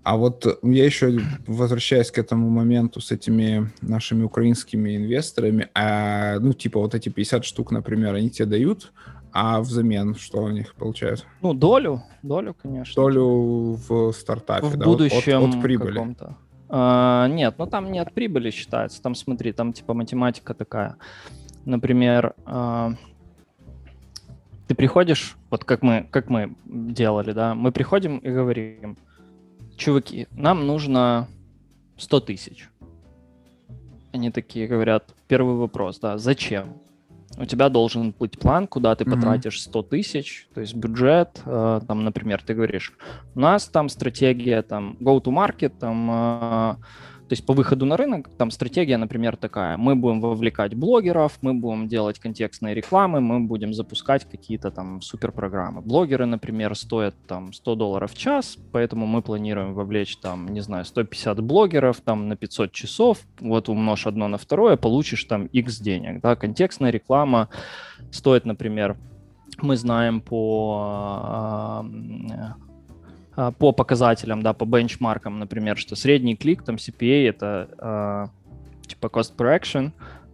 А 0.03 0.17
вот 0.17 0.59
я 0.63 0.85
еще 0.85 1.19
возвращаясь 1.45 2.09
к 2.09 2.17
этому 2.17 2.49
моменту 2.49 3.01
с 3.01 3.11
этими 3.11 3.71
нашими 3.81 4.23
украинскими 4.23 4.95
инвесторами, 4.97 5.69
а, 5.75 6.39
ну, 6.39 6.53
типа 6.53 6.79
вот 6.79 6.95
эти 6.95 7.09
50 7.09 7.45
штук, 7.45 7.71
например, 7.71 8.15
они 8.15 8.31
тебе 8.31 8.47
дают, 8.47 8.93
а 9.31 9.61
взамен 9.61 10.15
что 10.15 10.43
у 10.43 10.49
них 10.49 10.73
получают? 10.73 11.27
Ну, 11.41 11.53
долю, 11.53 12.01
долю, 12.23 12.55
конечно. 12.59 12.95
Долю 12.95 13.77
в 13.87 14.11
стартапе, 14.13 14.65
в 14.65 14.75
да, 14.75 14.85
будущем 14.85 15.43
от, 15.43 15.55
от 15.55 15.61
прибыли. 15.61 15.93
Каком-то. 15.93 16.35
А, 16.69 17.27
нет, 17.27 17.55
ну 17.57 17.67
там 17.67 17.91
не 17.91 17.99
от 17.99 18.13
прибыли 18.13 18.49
считается, 18.49 19.01
там 19.01 19.13
смотри, 19.13 19.51
там 19.51 19.71
типа 19.71 19.93
математика 19.93 20.53
такая. 20.53 20.95
Например, 21.65 22.33
а, 22.45 22.93
ты 24.67 24.73
приходишь, 24.73 25.37
вот 25.51 25.65
как 25.65 25.83
мы, 25.83 26.07
как 26.09 26.29
мы 26.29 26.55
делали, 26.65 27.33
да, 27.33 27.53
мы 27.53 27.71
приходим 27.71 28.17
и 28.17 28.31
говорим, 28.31 28.97
чуваки, 29.75 30.27
нам 30.31 30.65
нужно 30.65 31.27
100 31.97 32.19
тысяч. 32.21 32.69
Они 34.13 34.31
такие 34.31 34.67
говорят, 34.67 35.13
первый 35.27 35.55
вопрос, 35.55 35.99
да, 35.99 36.17
зачем? 36.17 36.73
У 37.37 37.45
тебя 37.45 37.69
должен 37.69 38.13
быть 38.17 38.39
план, 38.39 38.67
куда 38.67 38.95
ты 38.95 39.03
mm-hmm. 39.03 39.13
потратишь 39.13 39.61
100 39.61 39.83
тысяч, 39.83 40.47
то 40.53 40.61
есть 40.61 40.73
бюджет, 40.73 41.41
э, 41.45 41.81
там, 41.87 42.03
например, 42.03 42.41
ты 42.45 42.53
говоришь, 42.53 42.93
у 43.35 43.39
нас 43.39 43.67
там 43.67 43.89
стратегия, 43.89 44.61
там, 44.61 44.97
go-to-market, 44.99 45.73
там, 45.79 46.09
э, 46.11 46.75
то 47.31 47.33
есть 47.33 47.45
по 47.45 47.53
выходу 47.53 47.85
на 47.85 47.95
рынок 47.95 48.29
там 48.37 48.51
стратегия, 48.51 48.97
например, 48.97 49.37
такая. 49.37 49.77
Мы 49.77 49.95
будем 49.95 50.19
вовлекать 50.19 50.73
блогеров, 50.73 51.37
мы 51.41 51.53
будем 51.53 51.87
делать 51.87 52.19
контекстные 52.19 52.75
рекламы, 52.75 53.21
мы 53.21 53.39
будем 53.39 53.73
запускать 53.73 54.29
какие-то 54.29 54.69
там 54.69 55.01
суперпрограммы. 55.01 55.79
Блогеры, 55.79 56.25
например, 56.25 56.75
стоят 56.75 57.15
там 57.27 57.53
100 57.53 57.75
долларов 57.75 58.11
в 58.11 58.17
час, 58.17 58.57
поэтому 58.73 59.05
мы 59.05 59.21
планируем 59.21 59.73
вовлечь 59.73 60.17
там, 60.17 60.49
не 60.49 60.59
знаю, 60.59 60.83
150 60.83 61.41
блогеров 61.41 62.01
там 62.01 62.27
на 62.27 62.35
500 62.35 62.73
часов. 62.73 63.19
Вот 63.39 63.69
умножь 63.69 64.07
одно 64.07 64.27
на 64.27 64.37
второе, 64.37 64.75
получишь 64.75 65.23
там 65.23 65.45
X 65.45 65.79
денег. 65.79 66.19
Да? 66.19 66.35
Контекстная 66.35 66.91
реклама 66.91 67.47
стоит, 68.11 68.43
например, 68.43 68.97
мы 69.61 69.77
знаем 69.77 70.21
по 70.21 70.81
а, 70.83 71.60
по 73.35 73.71
показателям, 73.71 74.41
да, 74.41 74.53
по 74.53 74.65
бенчмаркам, 74.65 75.39
например, 75.39 75.77
что 75.77 75.95
средний 75.95 76.35
клик, 76.35 76.63
там 76.63 76.75
CPA 76.75 77.29
это 77.29 77.69
э, 78.83 78.87
типа 78.87 79.07
cost 79.07 79.35
per 79.37 79.57
action, 79.57 79.91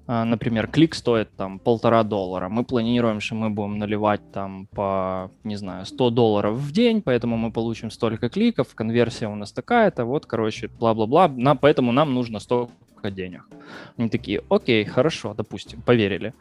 э, 0.07 0.23
например, 0.23 0.67
клик 0.67 0.95
стоит 0.95 1.29
там 1.35 1.59
полтора 1.59 2.03
доллара, 2.03 2.49
мы 2.49 2.63
планируем, 2.63 3.19
что 3.19 3.35
мы 3.35 3.49
будем 3.49 3.77
наливать 3.77 4.21
там 4.31 4.67
по, 4.67 5.29
не 5.43 5.55
знаю, 5.57 5.85
100 5.85 6.09
долларов 6.09 6.55
в 6.55 6.71
день, 6.71 7.01
поэтому 7.01 7.37
мы 7.37 7.51
получим 7.51 7.91
столько 7.91 8.29
кликов, 8.29 8.73
конверсия 8.73 9.27
у 9.27 9.35
нас 9.35 9.51
такая-то, 9.51 10.05
вот, 10.05 10.25
короче, 10.25 10.67
бла-бла-бла, 10.79 11.27
на, 11.27 11.55
поэтому 11.55 11.91
нам 11.91 12.13
нужно 12.13 12.39
столько 12.39 13.11
денег. 13.11 13.47
Они 13.95 14.09
такие, 14.09 14.41
окей, 14.49 14.83
хорошо, 14.85 15.33
допустим, 15.33 15.81
поверили. 15.81 16.33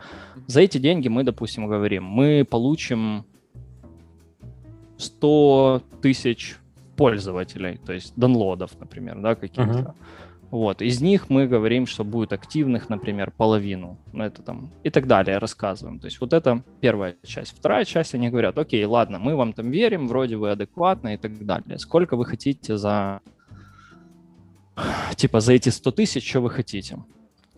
За 0.46 0.62
эти 0.62 0.78
деньги 0.78 1.08
мы, 1.08 1.22
допустим, 1.22 1.66
говорим, 1.66 2.04
мы 2.04 2.46
получим 2.48 3.24
100 4.98 5.82
тысяч 6.02 6.56
пользователей, 6.96 7.78
то 7.84 7.92
есть 7.92 8.12
данлодов, 8.16 8.78
например, 8.80 9.20
да, 9.20 9.34
каких-то. 9.34 9.62
Uh-huh. 9.62 9.94
Вот, 10.50 10.80
из 10.80 11.00
них 11.00 11.28
мы 11.28 11.48
говорим, 11.48 11.86
что 11.86 12.04
будет 12.04 12.32
активных, 12.32 12.88
например, 12.88 13.32
половину, 13.36 13.98
ну 14.12 14.24
это 14.24 14.42
там 14.42 14.70
и 14.84 14.90
так 14.90 15.06
далее 15.06 15.38
рассказываем. 15.38 15.98
То 15.98 16.06
есть 16.06 16.20
вот 16.20 16.32
это 16.32 16.62
первая 16.80 17.16
часть. 17.24 17.56
Вторая 17.58 17.84
часть, 17.84 18.14
они 18.14 18.30
говорят, 18.30 18.56
окей, 18.56 18.84
ладно, 18.84 19.18
мы 19.18 19.34
вам 19.34 19.52
там 19.52 19.70
верим, 19.70 20.06
вроде 20.06 20.36
вы 20.36 20.50
адекватны 20.50 21.14
и 21.14 21.16
так 21.16 21.44
далее. 21.44 21.78
Сколько 21.78 22.16
вы 22.16 22.24
хотите 22.24 22.76
за, 22.76 23.20
типа, 25.16 25.40
за 25.40 25.52
эти 25.52 25.68
100 25.68 25.90
тысяч, 25.90 26.28
что 26.28 26.40
вы 26.40 26.50
хотите? 26.50 26.98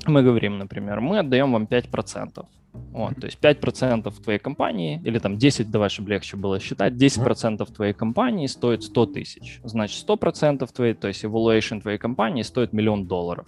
Мы 0.07 0.23
говорим, 0.23 0.59
например, 0.59 1.01
мы 1.01 1.19
отдаем 1.19 1.53
вам 1.53 1.65
5%. 1.65 2.47
Вот, 2.73 3.17
то 3.17 3.27
есть 3.27 3.39
5% 3.41 4.23
твоей 4.23 4.39
компании, 4.39 5.01
или 5.05 5.19
там 5.19 5.37
10, 5.37 5.71
давай, 5.71 5.89
чтобы 5.89 6.11
легче 6.11 6.37
было 6.37 6.61
считать, 6.61 6.95
10% 6.95 7.73
твоей 7.73 7.93
компании 7.93 8.47
стоит 8.47 8.83
100 8.83 9.07
тысяч. 9.07 9.61
Значит, 9.65 10.07
100% 10.09 10.69
твоей, 10.73 10.95
то 10.95 11.09
есть 11.09 11.25
evaluation 11.25 11.81
твоей 11.81 11.99
компании 11.99 12.43
стоит 12.43 12.73
миллион 12.73 13.07
долларов. 13.07 13.47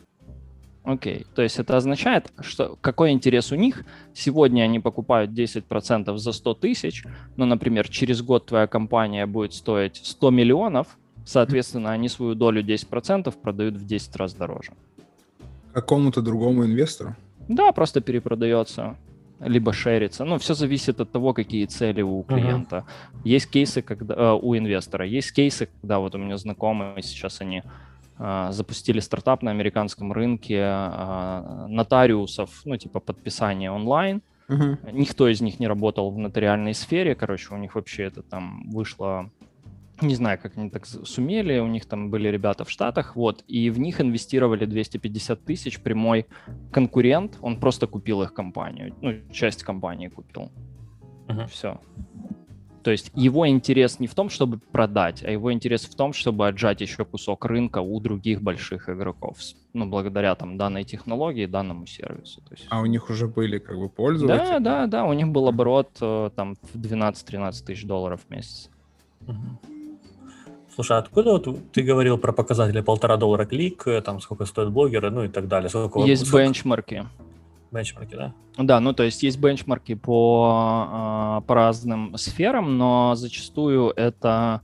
Окей, 0.82 1.26
то 1.34 1.42
есть 1.42 1.58
это 1.58 1.76
означает, 1.76 2.32
что 2.40 2.78
какой 2.80 3.10
интерес 3.10 3.52
у 3.52 3.56
них? 3.56 3.84
Сегодня 4.14 4.62
они 4.62 4.80
покупают 4.80 5.30
10% 5.30 6.16
за 6.16 6.32
100 6.32 6.54
тысяч, 6.54 7.04
но, 7.36 7.44
например, 7.44 7.88
через 7.88 8.22
год 8.22 8.46
твоя 8.46 8.66
компания 8.66 9.26
будет 9.26 9.52
стоить 9.52 10.00
100 10.02 10.30
миллионов, 10.30 10.98
соответственно, 11.26 11.90
они 11.90 12.08
свою 12.08 12.34
долю 12.34 12.64
10% 12.64 13.32
продают 13.42 13.76
в 13.76 13.86
10 13.86 14.16
раз 14.16 14.32
дороже. 14.32 14.72
Какому-то 15.74 16.22
другому 16.22 16.64
инвестору? 16.64 17.14
Да, 17.48 17.72
просто 17.72 18.00
перепродается 18.00 18.96
либо 19.40 19.72
шерится. 19.72 20.24
Ну, 20.24 20.38
все 20.38 20.54
зависит 20.54 21.00
от 21.00 21.12
того, 21.12 21.32
какие 21.32 21.66
цели 21.66 22.02
у 22.02 22.22
клиента. 22.22 22.76
Uh-huh. 22.76 23.20
Есть 23.24 23.50
кейсы, 23.50 23.82
когда 23.82 24.14
э, 24.14 24.38
у 24.40 24.56
инвестора, 24.56 25.06
есть 25.06 25.32
кейсы, 25.32 25.68
когда 25.80 25.98
вот 25.98 26.14
у 26.14 26.18
меня 26.18 26.36
знакомые 26.36 27.02
сейчас 27.02 27.40
они 27.40 27.62
э, 28.18 28.48
запустили 28.50 29.00
стартап 29.00 29.42
на 29.42 29.50
американском 29.50 30.12
рынке 30.12 30.58
э, 30.58 31.66
нотариусов, 31.68 32.50
ну, 32.64 32.76
типа 32.76 33.00
подписания 33.00 33.70
онлайн. 33.70 34.22
Uh-huh. 34.48 34.78
Никто 34.92 35.28
из 35.28 35.40
них 35.40 35.60
не 35.60 35.68
работал 35.68 36.10
в 36.10 36.18
нотариальной 36.18 36.74
сфере, 36.74 37.14
короче, 37.14 37.54
у 37.54 37.56
них 37.56 37.74
вообще 37.74 38.04
это 38.04 38.22
там 38.22 38.68
вышло 38.70 39.30
не 40.02 40.14
знаю, 40.14 40.38
как 40.42 40.56
они 40.56 40.70
так 40.70 40.86
сумели, 40.86 41.58
у 41.58 41.66
них 41.66 41.86
там 41.86 42.10
были 42.10 42.28
ребята 42.28 42.64
в 42.64 42.70
Штатах, 42.70 43.16
вот, 43.16 43.44
и 43.48 43.70
в 43.70 43.78
них 43.78 44.00
инвестировали 44.00 44.64
250 44.64 45.44
тысяч, 45.44 45.80
прямой 45.80 46.26
конкурент, 46.72 47.38
он 47.40 47.58
просто 47.58 47.86
купил 47.86 48.22
их 48.22 48.34
компанию, 48.34 48.94
ну, 49.00 49.14
часть 49.32 49.62
компании 49.62 50.08
купил. 50.08 50.50
Uh-huh. 51.28 51.46
Все. 51.46 51.80
То 52.82 52.90
есть 52.90 53.10
его 53.14 53.46
интерес 53.46 54.00
не 54.00 54.06
в 54.06 54.14
том, 54.14 54.30
чтобы 54.30 54.58
продать, 54.58 55.22
а 55.22 55.30
его 55.30 55.52
интерес 55.52 55.84
в 55.84 55.94
том, 55.94 56.12
чтобы 56.12 56.48
отжать 56.48 56.80
еще 56.80 57.04
кусок 57.04 57.44
рынка 57.44 57.80
у 57.80 58.00
других 58.00 58.40
больших 58.42 58.88
игроков, 58.88 59.36
ну, 59.74 59.86
благодаря 59.86 60.34
там 60.34 60.56
данной 60.56 60.84
технологии, 60.84 61.46
данному 61.46 61.86
сервису. 61.86 62.40
То 62.40 62.54
есть... 62.54 62.66
А 62.70 62.80
у 62.80 62.86
них 62.86 63.10
уже 63.10 63.28
были 63.28 63.58
как 63.58 63.78
бы 63.78 63.88
пользователи? 63.90 64.48
Да, 64.48 64.58
да, 64.58 64.86
да, 64.86 65.04
у 65.04 65.12
них 65.12 65.28
был 65.28 65.46
оборот 65.48 65.90
э, 66.00 66.30
там 66.34 66.56
в 66.56 66.76
12-13 66.76 67.64
тысяч 67.64 67.84
долларов 67.84 68.22
в 68.26 68.30
месяц. 68.30 68.70
Uh-huh. 69.26 69.79
Слушай, 70.74 70.96
а 70.96 71.00
откуда 71.00 71.32
вот 71.32 71.72
ты 71.72 71.82
говорил 71.82 72.18
про 72.18 72.32
показатели 72.32 72.80
полтора 72.80 73.16
доллара 73.16 73.44
клик, 73.44 73.86
э, 73.86 74.00
там 74.00 74.20
сколько 74.20 74.44
стоят 74.44 74.70
блогеры, 74.70 75.10
ну 75.10 75.24
и 75.24 75.28
так 75.28 75.48
далее? 75.48 75.68
Сколько, 75.68 76.00
есть 76.00 76.26
сколько... 76.26 76.44
бенчмарки. 76.44 77.06
Бенчмарки, 77.70 78.14
да? 78.14 78.32
Да, 78.56 78.80
ну 78.80 78.92
то 78.92 79.02
есть 79.02 79.22
есть 79.22 79.38
бенчмарки 79.38 79.94
по, 79.94 80.88
а, 80.90 81.40
по 81.42 81.54
разным 81.54 82.16
сферам, 82.16 82.78
но 82.78 83.14
зачастую 83.14 83.92
это 83.96 84.62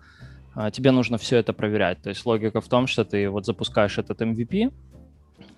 а, 0.55 0.71
тебе 0.71 0.91
нужно 0.91 1.19
все 1.19 1.37
это 1.37 1.53
проверять. 1.53 2.01
То 2.03 2.09
есть 2.09 2.25
логика 2.25 2.61
в 2.61 2.69
том, 2.69 2.87
что 2.87 3.05
ты 3.05 3.29
вот 3.29 3.47
запускаешь 3.47 3.99
этот 3.99 4.23
MVP, 4.23 4.73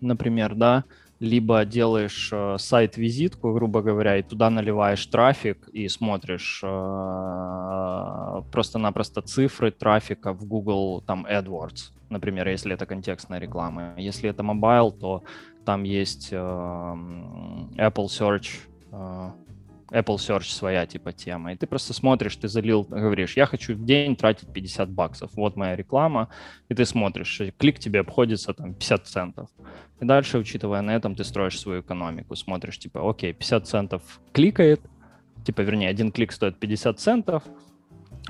например, 0.00 0.54
да, 0.54 0.84
либо 1.20 1.64
делаешь 1.64 2.30
э, 2.32 2.56
сайт-визитку, 2.58 3.52
грубо 3.52 3.82
говоря, 3.82 4.16
и 4.16 4.22
туда 4.22 4.50
наливаешь 4.50 5.04
трафик 5.06 5.68
и 5.68 5.88
смотришь 5.88 6.60
э, 6.62 8.42
просто-напросто 8.52 9.22
цифры 9.22 9.70
трафика 9.70 10.32
в 10.32 10.44
Google 10.46 11.02
там 11.06 11.26
AdWords, 11.26 11.92
например, 12.08 12.48
если 12.48 12.74
это 12.74 12.86
контекстная 12.86 13.40
реклама. 13.40 13.94
Если 13.96 14.30
это 14.30 14.42
mobile, 14.42 14.92
то 14.92 15.22
там 15.64 15.82
есть 15.82 16.28
э, 16.32 16.36
Apple 16.36 18.06
Search 18.06 18.48
э, 18.92 19.30
Apple 19.90 20.16
Search 20.16 20.50
своя 20.50 20.86
типа 20.86 21.12
тема, 21.12 21.52
и 21.52 21.56
ты 21.56 21.66
просто 21.66 21.94
смотришь, 21.94 22.36
ты 22.36 22.48
залил, 22.48 22.84
говоришь, 22.84 23.36
я 23.36 23.46
хочу 23.46 23.74
в 23.74 23.84
день 23.84 24.16
тратить 24.16 24.52
50 24.52 24.90
баксов, 24.90 25.30
вот 25.34 25.56
моя 25.56 25.76
реклама, 25.76 26.28
и 26.68 26.74
ты 26.74 26.84
смотришь, 26.84 27.40
клик 27.58 27.78
тебе 27.78 28.00
обходится 28.00 28.52
там 28.52 28.74
50 28.74 29.06
центов. 29.06 29.48
И 30.00 30.04
дальше, 30.04 30.38
учитывая 30.38 30.82
на 30.82 30.94
этом, 30.94 31.14
ты 31.14 31.24
строишь 31.24 31.58
свою 31.58 31.80
экономику, 31.80 32.36
смотришь, 32.36 32.78
типа, 32.78 33.08
окей, 33.08 33.32
50 33.32 33.66
центов 33.66 34.20
кликает, 34.32 34.80
типа, 35.44 35.62
вернее, 35.62 35.88
один 35.88 36.12
клик 36.12 36.32
стоит 36.32 36.58
50 36.58 37.00
центов, 37.00 37.42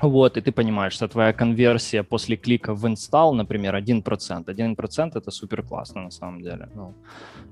вот, 0.01 0.37
и 0.37 0.41
ты 0.41 0.51
понимаешь, 0.51 0.93
что 0.93 1.07
твоя 1.07 1.33
конверсия 1.33 2.03
после 2.03 2.37
клика 2.37 2.73
в 2.73 2.85
install, 2.85 3.33
например, 3.33 3.75
1%. 3.75 4.45
1% 4.45 5.11
это 5.15 5.31
супер 5.31 5.63
классно 5.63 6.03
на 6.03 6.11
самом 6.11 6.41
деле. 6.41 6.69
Ну, 6.75 6.93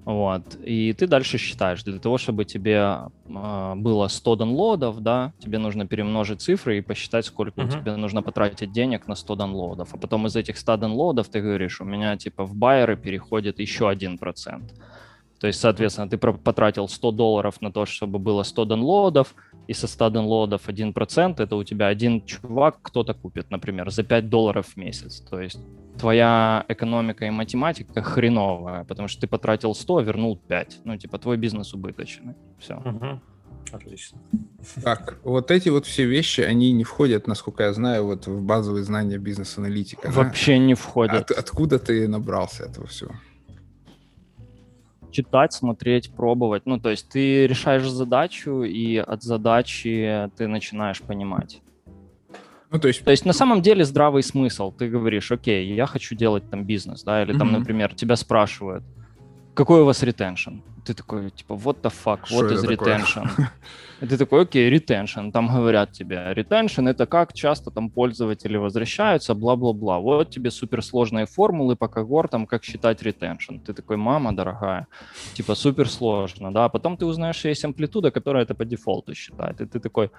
вот. 0.05 0.43
И 0.63 0.93
ты 0.93 1.07
дальше 1.07 1.37
считаешь, 1.37 1.83
для 1.83 1.99
того, 1.99 2.17
чтобы 2.17 2.45
тебе 2.45 2.99
э, 3.25 3.73
было 3.75 4.07
100 4.07 4.35
донлодов, 4.35 5.01
да, 5.01 5.33
тебе 5.39 5.57
нужно 5.57 5.85
перемножить 5.87 6.41
цифры 6.41 6.77
и 6.77 6.81
посчитать, 6.81 7.25
сколько 7.25 7.61
uh-huh. 7.61 7.71
тебе 7.71 7.95
нужно 7.95 8.21
потратить 8.21 8.71
денег 8.71 9.07
на 9.07 9.15
100 9.15 9.35
донлодов. 9.35 9.93
А 9.93 9.97
потом 9.97 10.27
из 10.27 10.35
этих 10.35 10.57
100 10.57 10.77
донлодов 10.77 11.27
ты 11.27 11.41
говоришь, 11.41 11.81
у 11.81 11.85
меня 11.85 12.15
типа 12.17 12.45
в 12.45 12.55
байеры 12.55 12.95
переходит 12.95 13.59
еще 13.59 13.91
1%. 13.91 14.61
То 15.39 15.47
есть, 15.47 15.59
соответственно, 15.59 16.09
ты 16.09 16.17
потратил 16.17 16.87
100 16.87 17.11
долларов 17.11 17.61
на 17.61 17.71
то, 17.71 17.85
чтобы 17.85 18.17
было 18.17 18.43
100 18.43 18.65
донлодов, 18.65 19.35
и 19.67 19.73
со 19.73 19.87
100 19.87 20.09
донлодов 20.09 20.67
1% 20.67 21.35
это 21.37 21.55
у 21.55 21.63
тебя 21.63 21.87
один 21.87 22.25
чувак 22.25 22.79
кто-то 22.81 23.13
купит, 23.13 23.51
например, 23.51 23.91
за 23.91 24.03
5 24.03 24.29
долларов 24.29 24.67
в 24.67 24.77
месяц. 24.77 25.19
То 25.19 25.41
есть 25.41 25.59
твоя 25.97 26.65
экономика 26.67 27.25
и 27.25 27.29
математика 27.29 28.01
хреновая, 28.01 28.83
потому 28.85 29.07
что 29.07 29.21
ты 29.21 29.27
потратил 29.27 29.75
100, 29.75 30.01
вернул 30.01 30.37
5. 30.37 30.79
Ну, 30.85 30.97
типа, 30.97 31.17
твой 31.17 31.37
бизнес 31.37 31.73
убыточный. 31.73 32.35
Все. 32.59 32.75
Угу. 32.75 33.21
Отлично. 33.71 34.17
Так, 34.83 35.17
вот 35.23 35.51
эти 35.51 35.69
вот 35.69 35.85
все 35.85 36.05
вещи, 36.05 36.41
они 36.41 36.71
не 36.71 36.83
входят, 36.83 37.27
насколько 37.27 37.63
я 37.63 37.73
знаю, 37.73 38.05
вот 38.05 38.27
в 38.27 38.41
базовые 38.41 38.83
знания 38.83 39.17
бизнес-аналитика. 39.17 40.09
Вообще 40.09 40.53
да? 40.53 40.57
не 40.59 40.73
входят. 40.73 41.31
От, 41.31 41.37
откуда 41.37 41.77
ты 41.79 42.07
набрался 42.07 42.63
этого 42.63 42.87
всего? 42.87 43.11
Читать, 45.11 45.53
смотреть, 45.53 46.11
пробовать. 46.11 46.63
Ну, 46.65 46.79
то 46.79 46.89
есть 46.89 47.09
ты 47.09 47.47
решаешь 47.47 47.87
задачу, 47.87 48.63
и 48.63 48.97
от 48.97 49.23
задачи 49.23 50.29
ты 50.37 50.47
начинаешь 50.47 51.01
понимать. 51.01 51.61
Ну, 52.69 52.79
то 52.79 52.87
есть... 52.89 53.03
то 53.03 53.11
есть 53.11 53.25
на 53.25 53.33
самом 53.33 53.61
деле 53.61 53.85
здравый 53.85 54.23
смысл. 54.23 54.71
Ты 54.71 54.89
говоришь, 54.89 55.31
окей, 55.31 55.73
я 55.73 55.85
хочу 55.85 56.15
делать 56.15 56.49
там 56.49 56.65
бизнес, 56.65 57.03
да, 57.03 57.23
или 57.23 57.37
там, 57.37 57.49
mm-hmm. 57.49 57.59
например, 57.59 57.95
тебя 57.95 58.15
спрашивают, 58.15 58.83
какой 59.57 59.81
у 59.81 59.85
вас 59.85 60.03
ретеншн? 60.03 60.51
Ты 60.85 60.93
такой, 60.93 61.31
типа, 61.31 61.53
what 61.53 61.81
the 61.81 61.91
fuck, 61.91 62.19
what 62.31 62.51
is 62.51 62.63
retention? 62.63 63.27
И 64.01 64.05
ты 64.05 64.17
такой, 64.17 64.41
окей, 64.41 64.71
retention. 64.71 65.31
Там 65.31 65.47
говорят 65.47 65.91
тебе, 65.91 66.15
retention 66.35 66.87
это 66.87 67.07
как 67.07 67.33
часто 67.33 67.71
там 67.71 67.89
пользователи 67.89 68.57
возвращаются, 68.57 69.33
бла-бла-бла. 69.33 69.97
Вот 69.99 70.29
тебе 70.29 70.51
суперсложные 70.51 71.25
формулы 71.25 71.75
по 71.75 71.87
когортам, 71.87 72.45
как 72.45 72.63
считать 72.63 73.01
retention. 73.01 73.59
Ты 73.65 73.73
такой, 73.73 73.97
мама 73.97 74.31
дорогая, 74.31 74.85
типа 75.33 75.55
суперсложно, 75.55 76.51
да. 76.51 76.69
Потом 76.69 76.95
ты 76.95 77.05
узнаешь, 77.05 77.37
что 77.37 77.49
есть 77.49 77.65
амплитуда, 77.65 78.11
которая 78.11 78.43
это 78.43 78.53
по 78.53 78.65
дефолту 78.65 79.15
считает. 79.15 79.59
И 79.61 79.65
ты 79.65 79.79
такой, 79.79 80.11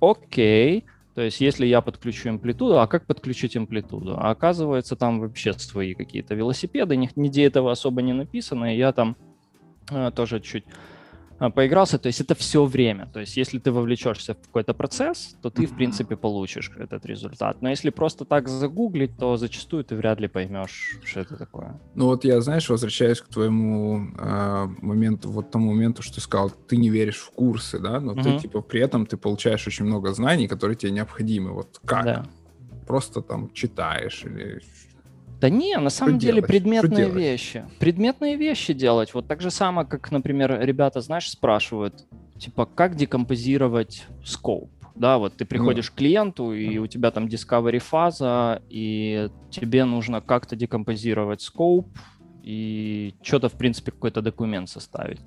окей, 0.00 0.84
то 1.14 1.22
есть, 1.22 1.40
если 1.40 1.66
я 1.66 1.80
подключу 1.80 2.30
амплитуду, 2.30 2.78
а 2.78 2.86
как 2.86 3.06
подключить 3.06 3.56
амплитуду? 3.56 4.16
А 4.16 4.30
оказывается, 4.30 4.94
там 4.94 5.20
вообще 5.20 5.52
свои 5.54 5.94
какие-то 5.94 6.34
велосипеды, 6.34 6.96
нигде 6.96 7.44
этого 7.44 7.72
особо 7.72 8.00
не 8.02 8.12
написано, 8.12 8.74
и 8.74 8.78
я 8.78 8.92
там 8.92 9.16
э, 9.90 10.12
тоже 10.14 10.40
чуть 10.40 10.64
поигрался, 11.48 11.98
то 11.98 12.08
есть 12.08 12.20
это 12.20 12.34
все 12.34 12.64
время. 12.64 13.06
То 13.12 13.20
есть 13.20 13.38
если 13.38 13.58
ты 13.58 13.72
вовлечешься 13.72 14.34
в 14.34 14.40
какой-то 14.40 14.74
процесс, 14.74 15.34
то 15.40 15.48
ты, 15.48 15.66
в 15.66 15.74
принципе, 15.74 16.16
получишь 16.16 16.70
этот 16.78 17.06
результат. 17.06 17.62
Но 17.62 17.70
если 17.70 17.90
просто 17.90 18.24
так 18.26 18.48
загуглить, 18.48 19.16
то 19.16 19.36
зачастую 19.36 19.84
ты 19.84 19.96
вряд 19.96 20.20
ли 20.20 20.28
поймешь, 20.28 20.98
что 21.04 21.20
это 21.20 21.36
такое. 21.36 21.80
Ну 21.94 22.06
вот 22.06 22.24
я, 22.24 22.40
знаешь, 22.42 22.68
возвращаюсь 22.68 23.20
к 23.22 23.28
твоему 23.28 24.10
э, 24.18 24.66
моменту, 24.82 25.30
вот 25.30 25.50
тому 25.50 25.72
моменту, 25.72 26.02
что 26.02 26.16
ты 26.16 26.20
сказал, 26.20 26.50
ты 26.50 26.76
не 26.76 26.90
веришь 26.90 27.18
в 27.18 27.30
курсы, 27.30 27.78
да, 27.78 28.00
но 28.00 28.12
угу. 28.12 28.22
ты, 28.22 28.38
типа, 28.38 28.60
при 28.60 28.80
этом 28.80 29.06
ты 29.06 29.16
получаешь 29.16 29.66
очень 29.66 29.86
много 29.86 30.12
знаний, 30.12 30.46
которые 30.46 30.76
тебе 30.76 30.92
необходимы. 30.92 31.52
Вот 31.52 31.80
как? 31.86 32.04
Да. 32.04 32.26
Просто 32.86 33.22
там 33.22 33.50
читаешь 33.52 34.24
или 34.24 34.60
да 35.40 35.48
не, 35.48 35.76
на 35.78 35.90
самом 35.90 36.12
что 36.12 36.20
деле 36.20 36.34
делать? 36.34 36.48
предметные 36.48 37.08
вещи. 37.08 37.64
Предметные 37.78 38.36
вещи 38.36 38.74
делать. 38.74 39.14
Вот 39.14 39.26
так 39.26 39.40
же 39.40 39.50
самое, 39.50 39.86
как, 39.86 40.10
например, 40.10 40.60
ребята, 40.60 41.00
знаешь, 41.00 41.30
спрашивают, 41.30 42.06
типа, 42.38 42.66
как 42.66 42.94
декомпозировать 42.94 44.04
скоп? 44.24 44.70
Да, 44.94 45.16
вот 45.16 45.34
ты 45.36 45.46
приходишь 45.46 45.88
ну. 45.88 45.94
к 45.94 45.98
клиенту, 45.98 46.52
и 46.52 46.76
у 46.76 46.86
тебя 46.86 47.10
там 47.10 47.26
discovery 47.26 47.78
фаза, 47.78 48.60
и 48.68 49.30
тебе 49.50 49.86
нужно 49.86 50.20
как-то 50.20 50.56
декомпозировать 50.56 51.40
скоп, 51.40 51.88
и 52.42 53.14
что-то, 53.22 53.48
в 53.48 53.54
принципе, 53.54 53.92
какой-то 53.92 54.20
документ 54.20 54.68
составить. 54.68 55.20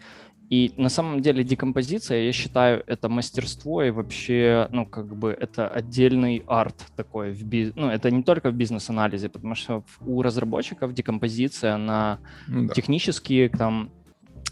И 0.50 0.74
на 0.78 0.90
самом 0.90 1.22
деле 1.22 1.44
декомпозиция, 1.44 2.26
я 2.26 2.32
считаю, 2.32 2.84
это 2.86 3.10
мастерство 3.10 3.84
и 3.84 3.92
вообще, 3.92 4.68
ну, 4.72 4.86
как 4.86 5.16
бы 5.16 5.32
это 5.32 5.68
отдельный 5.68 6.44
арт 6.48 6.86
такой 6.96 7.32
в 7.32 7.44
биз... 7.44 7.72
Ну, 7.76 7.88
это 7.88 8.12
не 8.12 8.24
только 8.24 8.52
в 8.52 8.54
бизнес-анализе, 8.54 9.30
потому 9.30 9.56
что 9.56 9.84
у 10.06 10.22
разработчиков 10.22 10.94
декомпозиция 10.94 11.78
на 11.78 12.20
ну, 12.48 12.68
да. 12.68 12.74
технические 12.74 13.50
там 13.50 13.90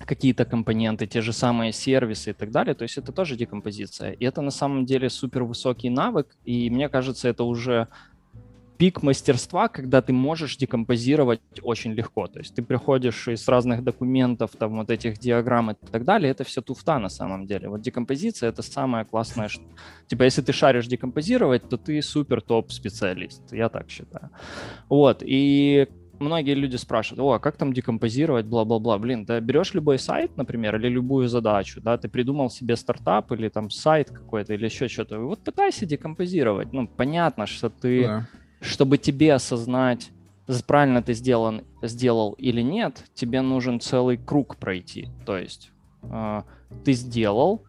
какие-то 0.05 0.45
компоненты, 0.45 1.07
те 1.07 1.21
же 1.21 1.33
самые 1.33 1.71
сервисы 1.71 2.31
и 2.31 2.33
так 2.33 2.51
далее. 2.51 2.73
То 2.73 2.83
есть 2.83 2.97
это 2.97 3.11
тоже 3.11 3.35
декомпозиция. 3.35 4.11
И 4.11 4.25
это 4.25 4.41
на 4.41 4.51
самом 4.51 4.85
деле 4.85 5.09
супер 5.09 5.43
высокий 5.43 5.89
навык. 5.89 6.27
И 6.45 6.69
мне 6.69 6.89
кажется, 6.89 7.27
это 7.27 7.43
уже 7.43 7.87
пик 8.82 9.03
мастерства, 9.03 9.67
когда 9.67 10.01
ты 10.01 10.11
можешь 10.11 10.57
декомпозировать 10.57 11.39
очень 11.61 11.93
легко. 11.93 12.25
То 12.25 12.39
есть 12.39 12.55
ты 12.55 12.63
приходишь 12.63 13.27
из 13.27 13.47
разных 13.47 13.84
документов, 13.84 14.49
там 14.57 14.77
вот 14.77 14.89
этих 14.89 15.19
диаграмм 15.19 15.69
и 15.69 15.75
так 15.91 16.03
далее, 16.03 16.32
это 16.32 16.43
все 16.43 16.61
туфта 16.61 16.97
на 16.97 17.09
самом 17.09 17.45
деле. 17.45 17.69
Вот 17.69 17.82
декомпозиция— 17.82 18.49
это 18.51 18.63
самое 18.63 19.05
классное. 19.05 19.49
Что... 19.49 19.63
Типа 20.07 20.23
если 20.23 20.41
ты 20.41 20.51
шаришь 20.51 20.88
декомпозировать, 20.88 21.69
то 21.69 21.77
ты 21.77 22.01
супер 22.01 22.41
топ 22.41 22.71
специалист, 22.71 23.53
я 23.53 23.69
так 23.69 23.88
считаю. 23.91 24.32
Вот, 24.89 25.21
и 25.23 25.88
многие 26.19 26.55
люди 26.55 26.77
спрашивают, 26.77 27.19
о, 27.19 27.34
а 27.34 27.39
как 27.39 27.57
там 27.57 27.73
декомпозировать, 27.73 28.47
бла-бла-бла. 28.47 28.97
Блин, 28.97 29.25
да 29.25 29.39
берешь 29.39 29.75
любой 29.75 29.99
сайт, 29.99 30.38
например, 30.38 30.77
или 30.77 30.88
любую 30.88 31.27
задачу, 31.27 31.82
да, 31.82 31.99
ты 31.99 32.09
придумал 32.09 32.49
себе 32.49 32.75
стартап 32.75 33.32
или 33.32 33.47
там 33.47 33.69
сайт 33.69 34.09
какой-то 34.09 34.55
или 34.55 34.65
еще 34.65 34.88
что-то, 34.88 35.19
вот 35.19 35.43
пытайся 35.43 35.86
декомпозировать. 35.86 36.73
Ну, 36.73 36.88
понятно, 36.88 37.45
что 37.45 37.69
ты 37.69 38.07
да 38.07 38.27
чтобы 38.62 38.97
тебе 38.97 39.34
осознать, 39.34 40.12
правильно 40.68 41.01
ты 41.01 41.14
сделан, 41.14 41.64
сделал 41.82 42.34
или 42.34 42.62
нет, 42.62 43.03
тебе 43.14 43.41
нужен 43.41 43.80
целый 43.80 44.18
круг 44.18 44.55
пройти. 44.57 45.09
То 45.26 45.38
есть 45.38 45.72
э, 46.03 46.43
ты 46.86 46.93
сделал, 46.93 47.64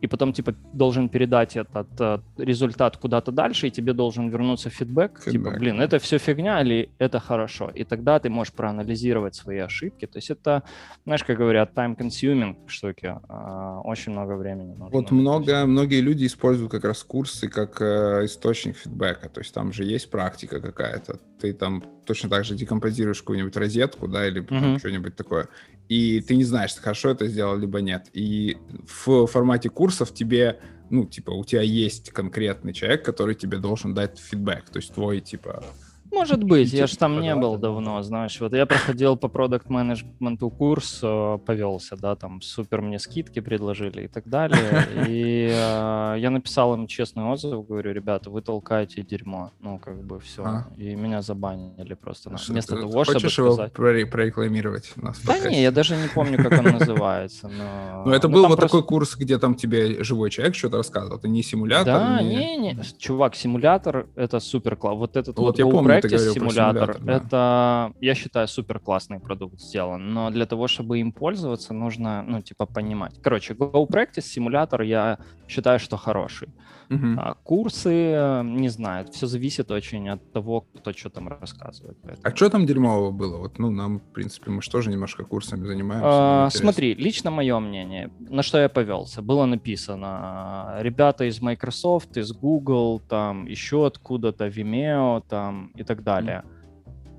и 0.00 0.06
потом 0.06 0.32
типа 0.32 0.54
должен 0.72 1.08
передать 1.08 1.56
этот 1.56 1.88
э, 2.00 2.18
результат 2.38 2.96
куда-то 2.96 3.32
дальше, 3.32 3.68
и 3.68 3.70
тебе 3.70 3.92
должен 3.92 4.28
вернуться 4.30 4.70
фидбэк, 4.70 5.22
фидбэк, 5.24 5.32
типа, 5.32 5.58
блин, 5.58 5.80
это 5.80 5.98
все 5.98 6.18
фигня 6.18 6.62
или 6.62 6.90
это 6.98 7.20
хорошо, 7.20 7.70
и 7.74 7.84
тогда 7.84 8.18
ты 8.18 8.30
можешь 8.30 8.52
проанализировать 8.52 9.34
свои 9.34 9.58
ошибки. 9.58 10.06
То 10.06 10.18
есть 10.18 10.30
это, 10.30 10.62
знаешь, 11.04 11.24
как 11.24 11.36
говорят, 11.36 11.72
time-consuming 11.74 12.56
штуки, 12.66 13.14
э, 13.28 13.80
очень 13.84 14.12
много 14.12 14.36
времени. 14.36 14.70
Нужно. 14.70 14.88
Вот 14.90 15.10
много, 15.10 15.66
многие 15.66 16.00
люди 16.00 16.26
используют 16.26 16.70
как 16.70 16.84
раз 16.84 17.02
курсы 17.04 17.48
как 17.48 17.80
э, 17.82 18.24
источник 18.24 18.76
фидбэка, 18.76 19.28
то 19.28 19.40
есть 19.40 19.52
там 19.52 19.72
же 19.72 19.84
есть 19.84 20.10
практика 20.10 20.60
какая-то, 20.60 21.18
ты 21.40 21.52
там 21.52 21.84
точно 22.06 22.28
так 22.28 22.44
же 22.44 22.54
декомпозируешь 22.54 23.20
какую-нибудь 23.20 23.56
розетку, 23.56 24.08
да, 24.08 24.26
или 24.26 24.42
mm-hmm. 24.42 24.78
что-нибудь 24.78 25.16
такое, 25.16 25.48
и 25.90 26.20
ты 26.20 26.36
не 26.36 26.44
знаешь, 26.44 26.76
хорошо 26.76 27.10
это 27.10 27.26
сделал, 27.26 27.58
либо 27.58 27.80
нет. 27.80 28.10
И 28.12 28.56
в 29.04 29.26
формате 29.26 29.70
курсов 29.70 30.14
тебе, 30.14 30.60
ну, 30.88 31.04
типа, 31.04 31.32
у 31.32 31.44
тебя 31.44 31.62
есть 31.62 32.10
конкретный 32.10 32.72
человек, 32.72 33.04
который 33.04 33.34
тебе 33.34 33.58
должен 33.58 33.92
дать 33.92 34.20
фидбэк, 34.20 34.70
то 34.70 34.78
есть 34.78 34.94
твой, 34.94 35.20
типа, 35.20 35.64
может 36.12 36.42
быть, 36.42 36.72
я 36.72 36.86
же 36.86 36.96
там 36.96 37.20
не 37.20 37.34
был 37.34 37.56
давно, 37.56 38.02
знаешь. 38.02 38.40
Вот 38.40 38.52
я 38.52 38.66
проходил 38.66 39.16
по 39.16 39.28
продукт 39.28 39.68
менеджменту 39.68 40.50
курс, 40.50 41.00
э, 41.02 41.38
повелся, 41.44 41.96
да, 41.96 42.16
там 42.16 42.40
супер 42.42 42.80
мне 42.82 42.98
скидки 42.98 43.40
предложили 43.40 44.04
и 44.04 44.08
так 44.08 44.26
далее. 44.26 44.86
И 45.08 45.48
э, 45.50 46.16
я 46.18 46.30
написал 46.30 46.74
им 46.74 46.86
честный 46.86 47.24
отзыв, 47.24 47.66
говорю, 47.66 47.92
ребята, 47.92 48.30
вы 48.30 48.42
толкаете 48.42 49.02
дерьмо. 49.02 49.52
Ну, 49.60 49.78
как 49.78 50.02
бы 50.02 50.18
все. 50.20 50.44
А? 50.44 50.66
И 50.76 50.94
меня 50.94 51.22
забанили 51.22 51.94
просто. 51.94 52.36
Что, 52.36 52.52
Вместо 52.52 52.76
того, 52.76 53.04
чтобы 53.04 53.20
Хочешь 53.20 53.38
его 53.38 53.68
прорекламировать 53.68 54.92
у 54.96 55.04
нас? 55.04 55.20
Да 55.24 55.38
не, 55.38 55.62
я 55.62 55.70
даже 55.70 55.96
не 55.96 56.08
помню, 56.08 56.36
как 56.42 56.52
он 56.58 56.78
называется. 56.78 57.48
Но 57.48 58.02
ну, 58.06 58.12
это 58.12 58.28
был 58.28 58.46
вот 58.46 58.60
такой 58.60 58.82
курс, 58.82 59.16
где 59.16 59.38
там 59.38 59.54
тебе 59.54 60.02
живой 60.02 60.30
человек 60.30 60.54
что-то 60.54 60.78
рассказывал. 60.78 61.18
Это 61.18 61.28
не 61.28 61.42
симулятор. 61.42 61.86
Да, 61.86 62.22
не, 62.22 62.56
не. 62.56 62.78
Чувак, 62.98 63.34
симулятор— 63.34 64.06
это 64.16 64.40
супер 64.40 64.76
класс. 64.76 64.96
Вот 64.96 65.16
этот 65.16 65.38
вот 65.38 65.58
я 65.58 65.66
помню, 65.66 65.99
Practice 66.04 66.32
симулятор, 66.34 66.94
симулятор 66.94 67.00
да. 67.00 67.12
это, 67.16 67.92
я 68.00 68.14
считаю, 68.14 68.48
супер 68.48 68.80
классный 68.80 69.20
продукт 69.20 69.60
сделан, 69.60 70.12
но 70.12 70.30
для 70.30 70.46
того, 70.46 70.68
чтобы 70.68 70.98
им 70.98 71.12
пользоваться, 71.12 71.74
нужно, 71.74 72.22
ну, 72.22 72.40
типа, 72.42 72.66
понимать. 72.66 73.20
Короче, 73.22 73.54
Go 73.54 73.86
Practice 73.88 74.22
симулятор, 74.22 74.82
я 74.82 75.18
считаю, 75.48 75.78
что 75.78 75.96
хороший. 75.96 76.48
Uh-huh. 76.90 77.14
А, 77.18 77.34
курсы, 77.34 78.42
не 78.42 78.68
знаю, 78.68 79.06
все 79.12 79.26
зависит 79.28 79.70
очень 79.70 80.08
от 80.08 80.32
того, 80.32 80.62
кто 80.62 80.92
что 80.92 81.08
там 81.08 81.28
рассказывает. 81.28 81.96
Поэтому. 82.02 82.22
А 82.24 82.36
что 82.36 82.50
там 82.50 82.66
дерьмового 82.66 83.12
было? 83.12 83.36
Вот, 83.36 83.60
ну, 83.60 83.70
нам, 83.70 84.00
в 84.00 84.12
принципе, 84.12 84.50
мы 84.50 84.60
же 84.60 84.70
тоже 84.70 84.90
немножко 84.90 85.24
курсами 85.24 85.64
занимаемся. 85.66 86.08
А, 86.10 86.50
смотри, 86.50 86.94
лично 86.94 87.30
мое 87.30 87.60
мнение, 87.60 88.10
на 88.18 88.42
что 88.42 88.58
я 88.58 88.68
повелся, 88.68 89.22
было 89.22 89.46
написано, 89.46 90.78
ребята 90.80 91.26
из 91.26 91.40
Microsoft, 91.40 92.16
из 92.16 92.32
Google, 92.32 93.00
там, 93.08 93.46
еще 93.46 93.86
откуда-то, 93.86 94.48
Vimeo, 94.48 95.22
там, 95.28 95.70
и 95.76 95.84
так 95.90 96.04
далее. 96.04 96.44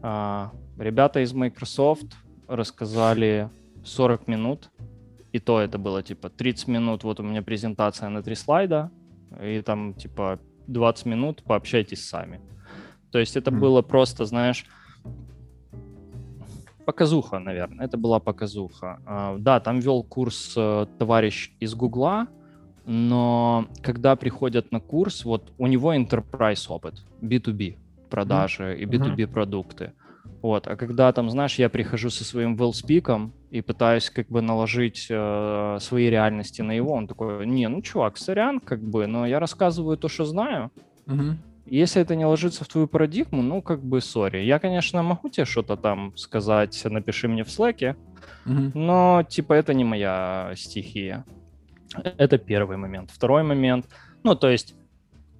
А, 0.02 0.52
ребята 0.78 1.20
из 1.20 1.34
Microsoft 1.34 2.16
рассказали 2.48 3.50
40 3.84 4.30
минут, 4.30 4.70
и 5.34 5.40
то 5.40 5.60
это 5.60 5.78
было 5.78 6.02
типа 6.02 6.30
30 6.30 6.68
минут, 6.70 7.04
вот 7.04 7.20
у 7.20 7.24
меня 7.24 7.42
презентация 7.42 8.08
на 8.08 8.24
три 8.24 8.36
слайда, 8.36 8.90
и 9.44 9.62
там 9.62 9.94
типа 9.94 10.40
20 10.68 11.06
минут 11.06 11.44
пообщайтесь 11.44 12.08
сами. 12.08 12.40
То 13.12 13.20
есть 13.20 13.36
это 13.36 13.52
mm. 13.52 13.60
было 13.60 13.82
просто, 13.82 14.24
знаешь, 14.26 14.66
показуха, 16.86 17.40
наверное. 17.40 17.86
Это 17.86 17.98
была 17.98 18.20
показуха. 18.20 19.02
Uh, 19.06 19.38
да, 19.38 19.60
там 19.60 19.80
вел 19.82 20.02
курс 20.04 20.58
uh, 20.58 20.88
товарищ 20.98 21.52
из 21.60 21.76
Гугла, 21.76 22.28
но 22.86 23.66
когда 23.84 24.16
приходят 24.16 24.72
на 24.72 24.80
курс, 24.80 25.26
вот 25.26 25.52
у 25.58 25.68
него 25.68 25.94
enterprise 25.94 26.66
опыт, 26.70 27.04
B2B 27.22 27.76
продажи 28.12 28.78
и 28.78 28.86
B2B 28.86 29.16
mm-hmm. 29.16 29.28
продукты. 29.28 29.94
Вот, 30.42 30.68
а 30.68 30.76
когда 30.76 31.12
там, 31.12 31.30
знаешь, 31.30 31.56
я 31.60 31.70
прихожу 31.70 32.10
со 32.10 32.24
своим 32.24 32.56
велспиком 32.56 33.32
и 33.52 33.62
пытаюсь 33.62 34.10
как 34.10 34.28
бы 34.28 34.42
наложить 34.42 35.08
э, 35.10 35.78
свои 35.80 36.10
реальности 36.10 36.64
на 36.64 36.72
его, 36.72 36.94
он 36.94 37.08
такой, 37.08 37.46
не, 37.46 37.68
ну, 37.68 37.82
чувак, 37.82 38.18
сорян, 38.18 38.60
как 38.60 38.82
бы, 38.82 39.06
но 39.08 39.28
я 39.28 39.40
рассказываю 39.40 39.98
то, 39.98 40.08
что 40.08 40.26
знаю. 40.26 40.72
Угу. 41.08 41.38
Если 41.68 42.02
это 42.02 42.16
не 42.16 42.26
ложится 42.26 42.64
в 42.64 42.68
твою 42.68 42.88
парадигму, 42.88 43.44
ну, 43.44 43.62
как 43.62 43.84
бы, 43.84 44.02
сори. 44.02 44.40
Я, 44.40 44.58
конечно, 44.58 45.04
могу 45.04 45.30
тебе 45.30 45.46
что-то 45.46 45.78
там 45.78 46.18
сказать, 46.18 46.82
напиши 46.86 47.28
мне 47.28 47.44
в 47.44 47.52
слэке, 47.52 47.96
угу. 48.46 48.72
но, 48.74 49.24
типа, 49.30 49.54
это 49.54 49.76
не 49.76 49.84
моя 49.84 50.54
стихия. 50.56 51.24
Это 52.18 52.40
первый 52.40 52.78
момент. 52.78 53.12
Второй 53.12 53.44
момент, 53.44 53.86
ну, 54.24 54.36
то 54.36 54.50
есть 54.50 54.76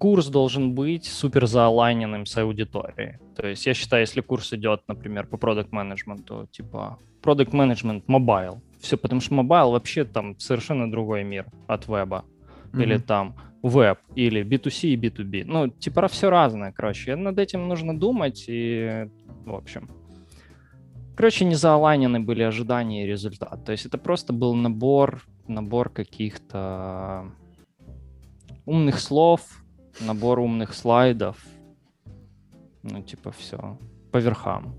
курс 0.02 0.30
должен 0.30 0.74
быть 0.74 1.06
супер 1.06 1.46
заалайненным 1.46 2.26
с 2.26 2.36
аудиторией. 2.36 3.20
То 3.36 3.46
есть 3.46 3.68
я 3.68 3.76
считаю, 3.76 4.02
если 4.02 4.22
курс 4.22 4.52
идет, 4.52 4.82
например, 4.88 5.28
по 5.28 5.38
продукт 5.38 5.72
менеджменту 5.72 6.48
типа 6.52 6.98
продукт 7.22 7.54
менеджмент 7.54 8.06
mobile, 8.08 8.58
все, 8.80 8.98
потому 8.98 9.22
что 9.22 9.36
mobile 9.36 9.72
вообще 9.72 10.04
там 10.04 10.40
совершенно 10.40 10.90
другой 10.90 11.24
мир 11.24 11.46
от 11.68 11.88
веба. 11.88 12.26
Mm-hmm. 12.74 12.82
Или 12.82 12.98
там 12.98 13.36
веб, 13.62 14.00
или 14.16 14.44
B2C 14.44 14.88
и 14.88 14.98
B2B. 14.98 15.44
Ну, 15.46 15.68
типа 15.68 16.08
все 16.08 16.32
разное, 16.32 16.72
короче. 16.72 17.16
Над 17.16 17.38
этим 17.38 17.68
нужно 17.68 17.96
думать 17.96 18.46
и, 18.48 19.08
в 19.46 19.54
общем. 19.54 19.88
Короче, 21.16 21.46
не 21.46 21.54
заалайнены 21.54 22.20
были 22.20 22.42
ожидания 22.42 23.04
и 23.04 23.08
результат. 23.08 23.64
То 23.66 23.72
есть 23.72 23.86
это 23.86 24.00
просто 24.00 24.34
был 24.34 24.56
набор, 24.56 25.22
набор 25.48 25.90
каких-то 25.90 27.26
умных 28.66 29.00
слов, 29.00 29.61
набор 30.00 30.40
умных 30.40 30.74
слайдов. 30.74 31.38
Ну, 32.84 33.02
типа, 33.02 33.32
все. 33.32 33.78
По 34.12 34.18
верхам. 34.18 34.74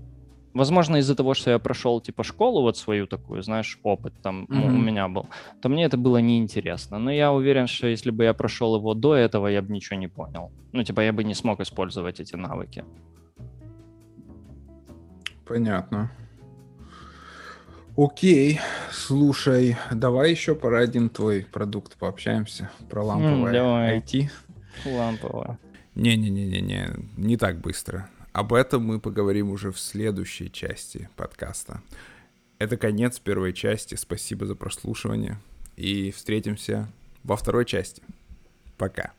Возможно, 0.53 0.97
из-за 0.97 1.15
того, 1.15 1.33
что 1.33 1.51
я 1.51 1.59
прошел, 1.59 1.99
типа, 2.01 2.23
школу 2.23 2.61
вот 2.61 2.77
свою 2.77 3.07
такую, 3.07 3.41
знаешь, 3.41 3.79
опыт 3.83 4.13
там 4.21 4.45
mm-hmm. 4.45 4.67
у 4.67 4.77
меня 4.77 5.07
был, 5.07 5.25
то 5.61 5.69
мне 5.69 5.85
это 5.85 5.97
было 5.97 6.21
неинтересно. 6.21 6.99
Но 6.99 7.11
я 7.11 7.31
уверен, 7.31 7.67
что 7.67 7.87
если 7.87 8.11
бы 8.11 8.23
я 8.23 8.33
прошел 8.33 8.75
его 8.75 8.93
до 8.93 9.15
этого, 9.15 9.47
я 9.47 9.61
бы 9.61 9.73
ничего 9.73 9.99
не 9.99 10.07
понял. 10.07 10.51
Ну, 10.71 10.83
типа, 10.83 11.01
я 11.01 11.11
бы 11.11 11.23
не 11.23 11.33
смог 11.33 11.59
использовать 11.59 12.19
эти 12.19 12.35
навыки. 12.35 12.85
Понятно. 15.45 16.11
Окей, 17.95 18.59
слушай, 18.91 19.77
давай 19.91 20.31
еще 20.31 20.55
про 20.55 20.79
один 20.79 21.09
твой 21.09 21.45
продукт 21.51 21.95
пообщаемся, 21.97 22.71
про 22.89 23.03
ламповое 23.03 23.51
mm, 23.51 23.53
давай. 23.53 23.99
IT. 23.99 24.29
Ламповая. 24.85 25.59
Не-не-не-не-не, 25.95 26.95
не 27.17 27.37
так 27.37 27.59
быстро. 27.59 28.09
Об 28.31 28.53
этом 28.53 28.83
мы 28.83 28.99
поговорим 28.99 29.51
уже 29.51 29.71
в 29.71 29.79
следующей 29.79 30.51
части 30.51 31.09
подкаста. 31.15 31.81
Это 32.57 32.77
конец 32.77 33.19
первой 33.19 33.53
части. 33.53 33.95
Спасибо 33.95 34.45
за 34.45 34.55
прослушивание. 34.55 35.37
И 35.75 36.11
встретимся 36.11 36.91
во 37.23 37.35
второй 37.35 37.65
части. 37.65 38.01
Пока. 38.77 39.13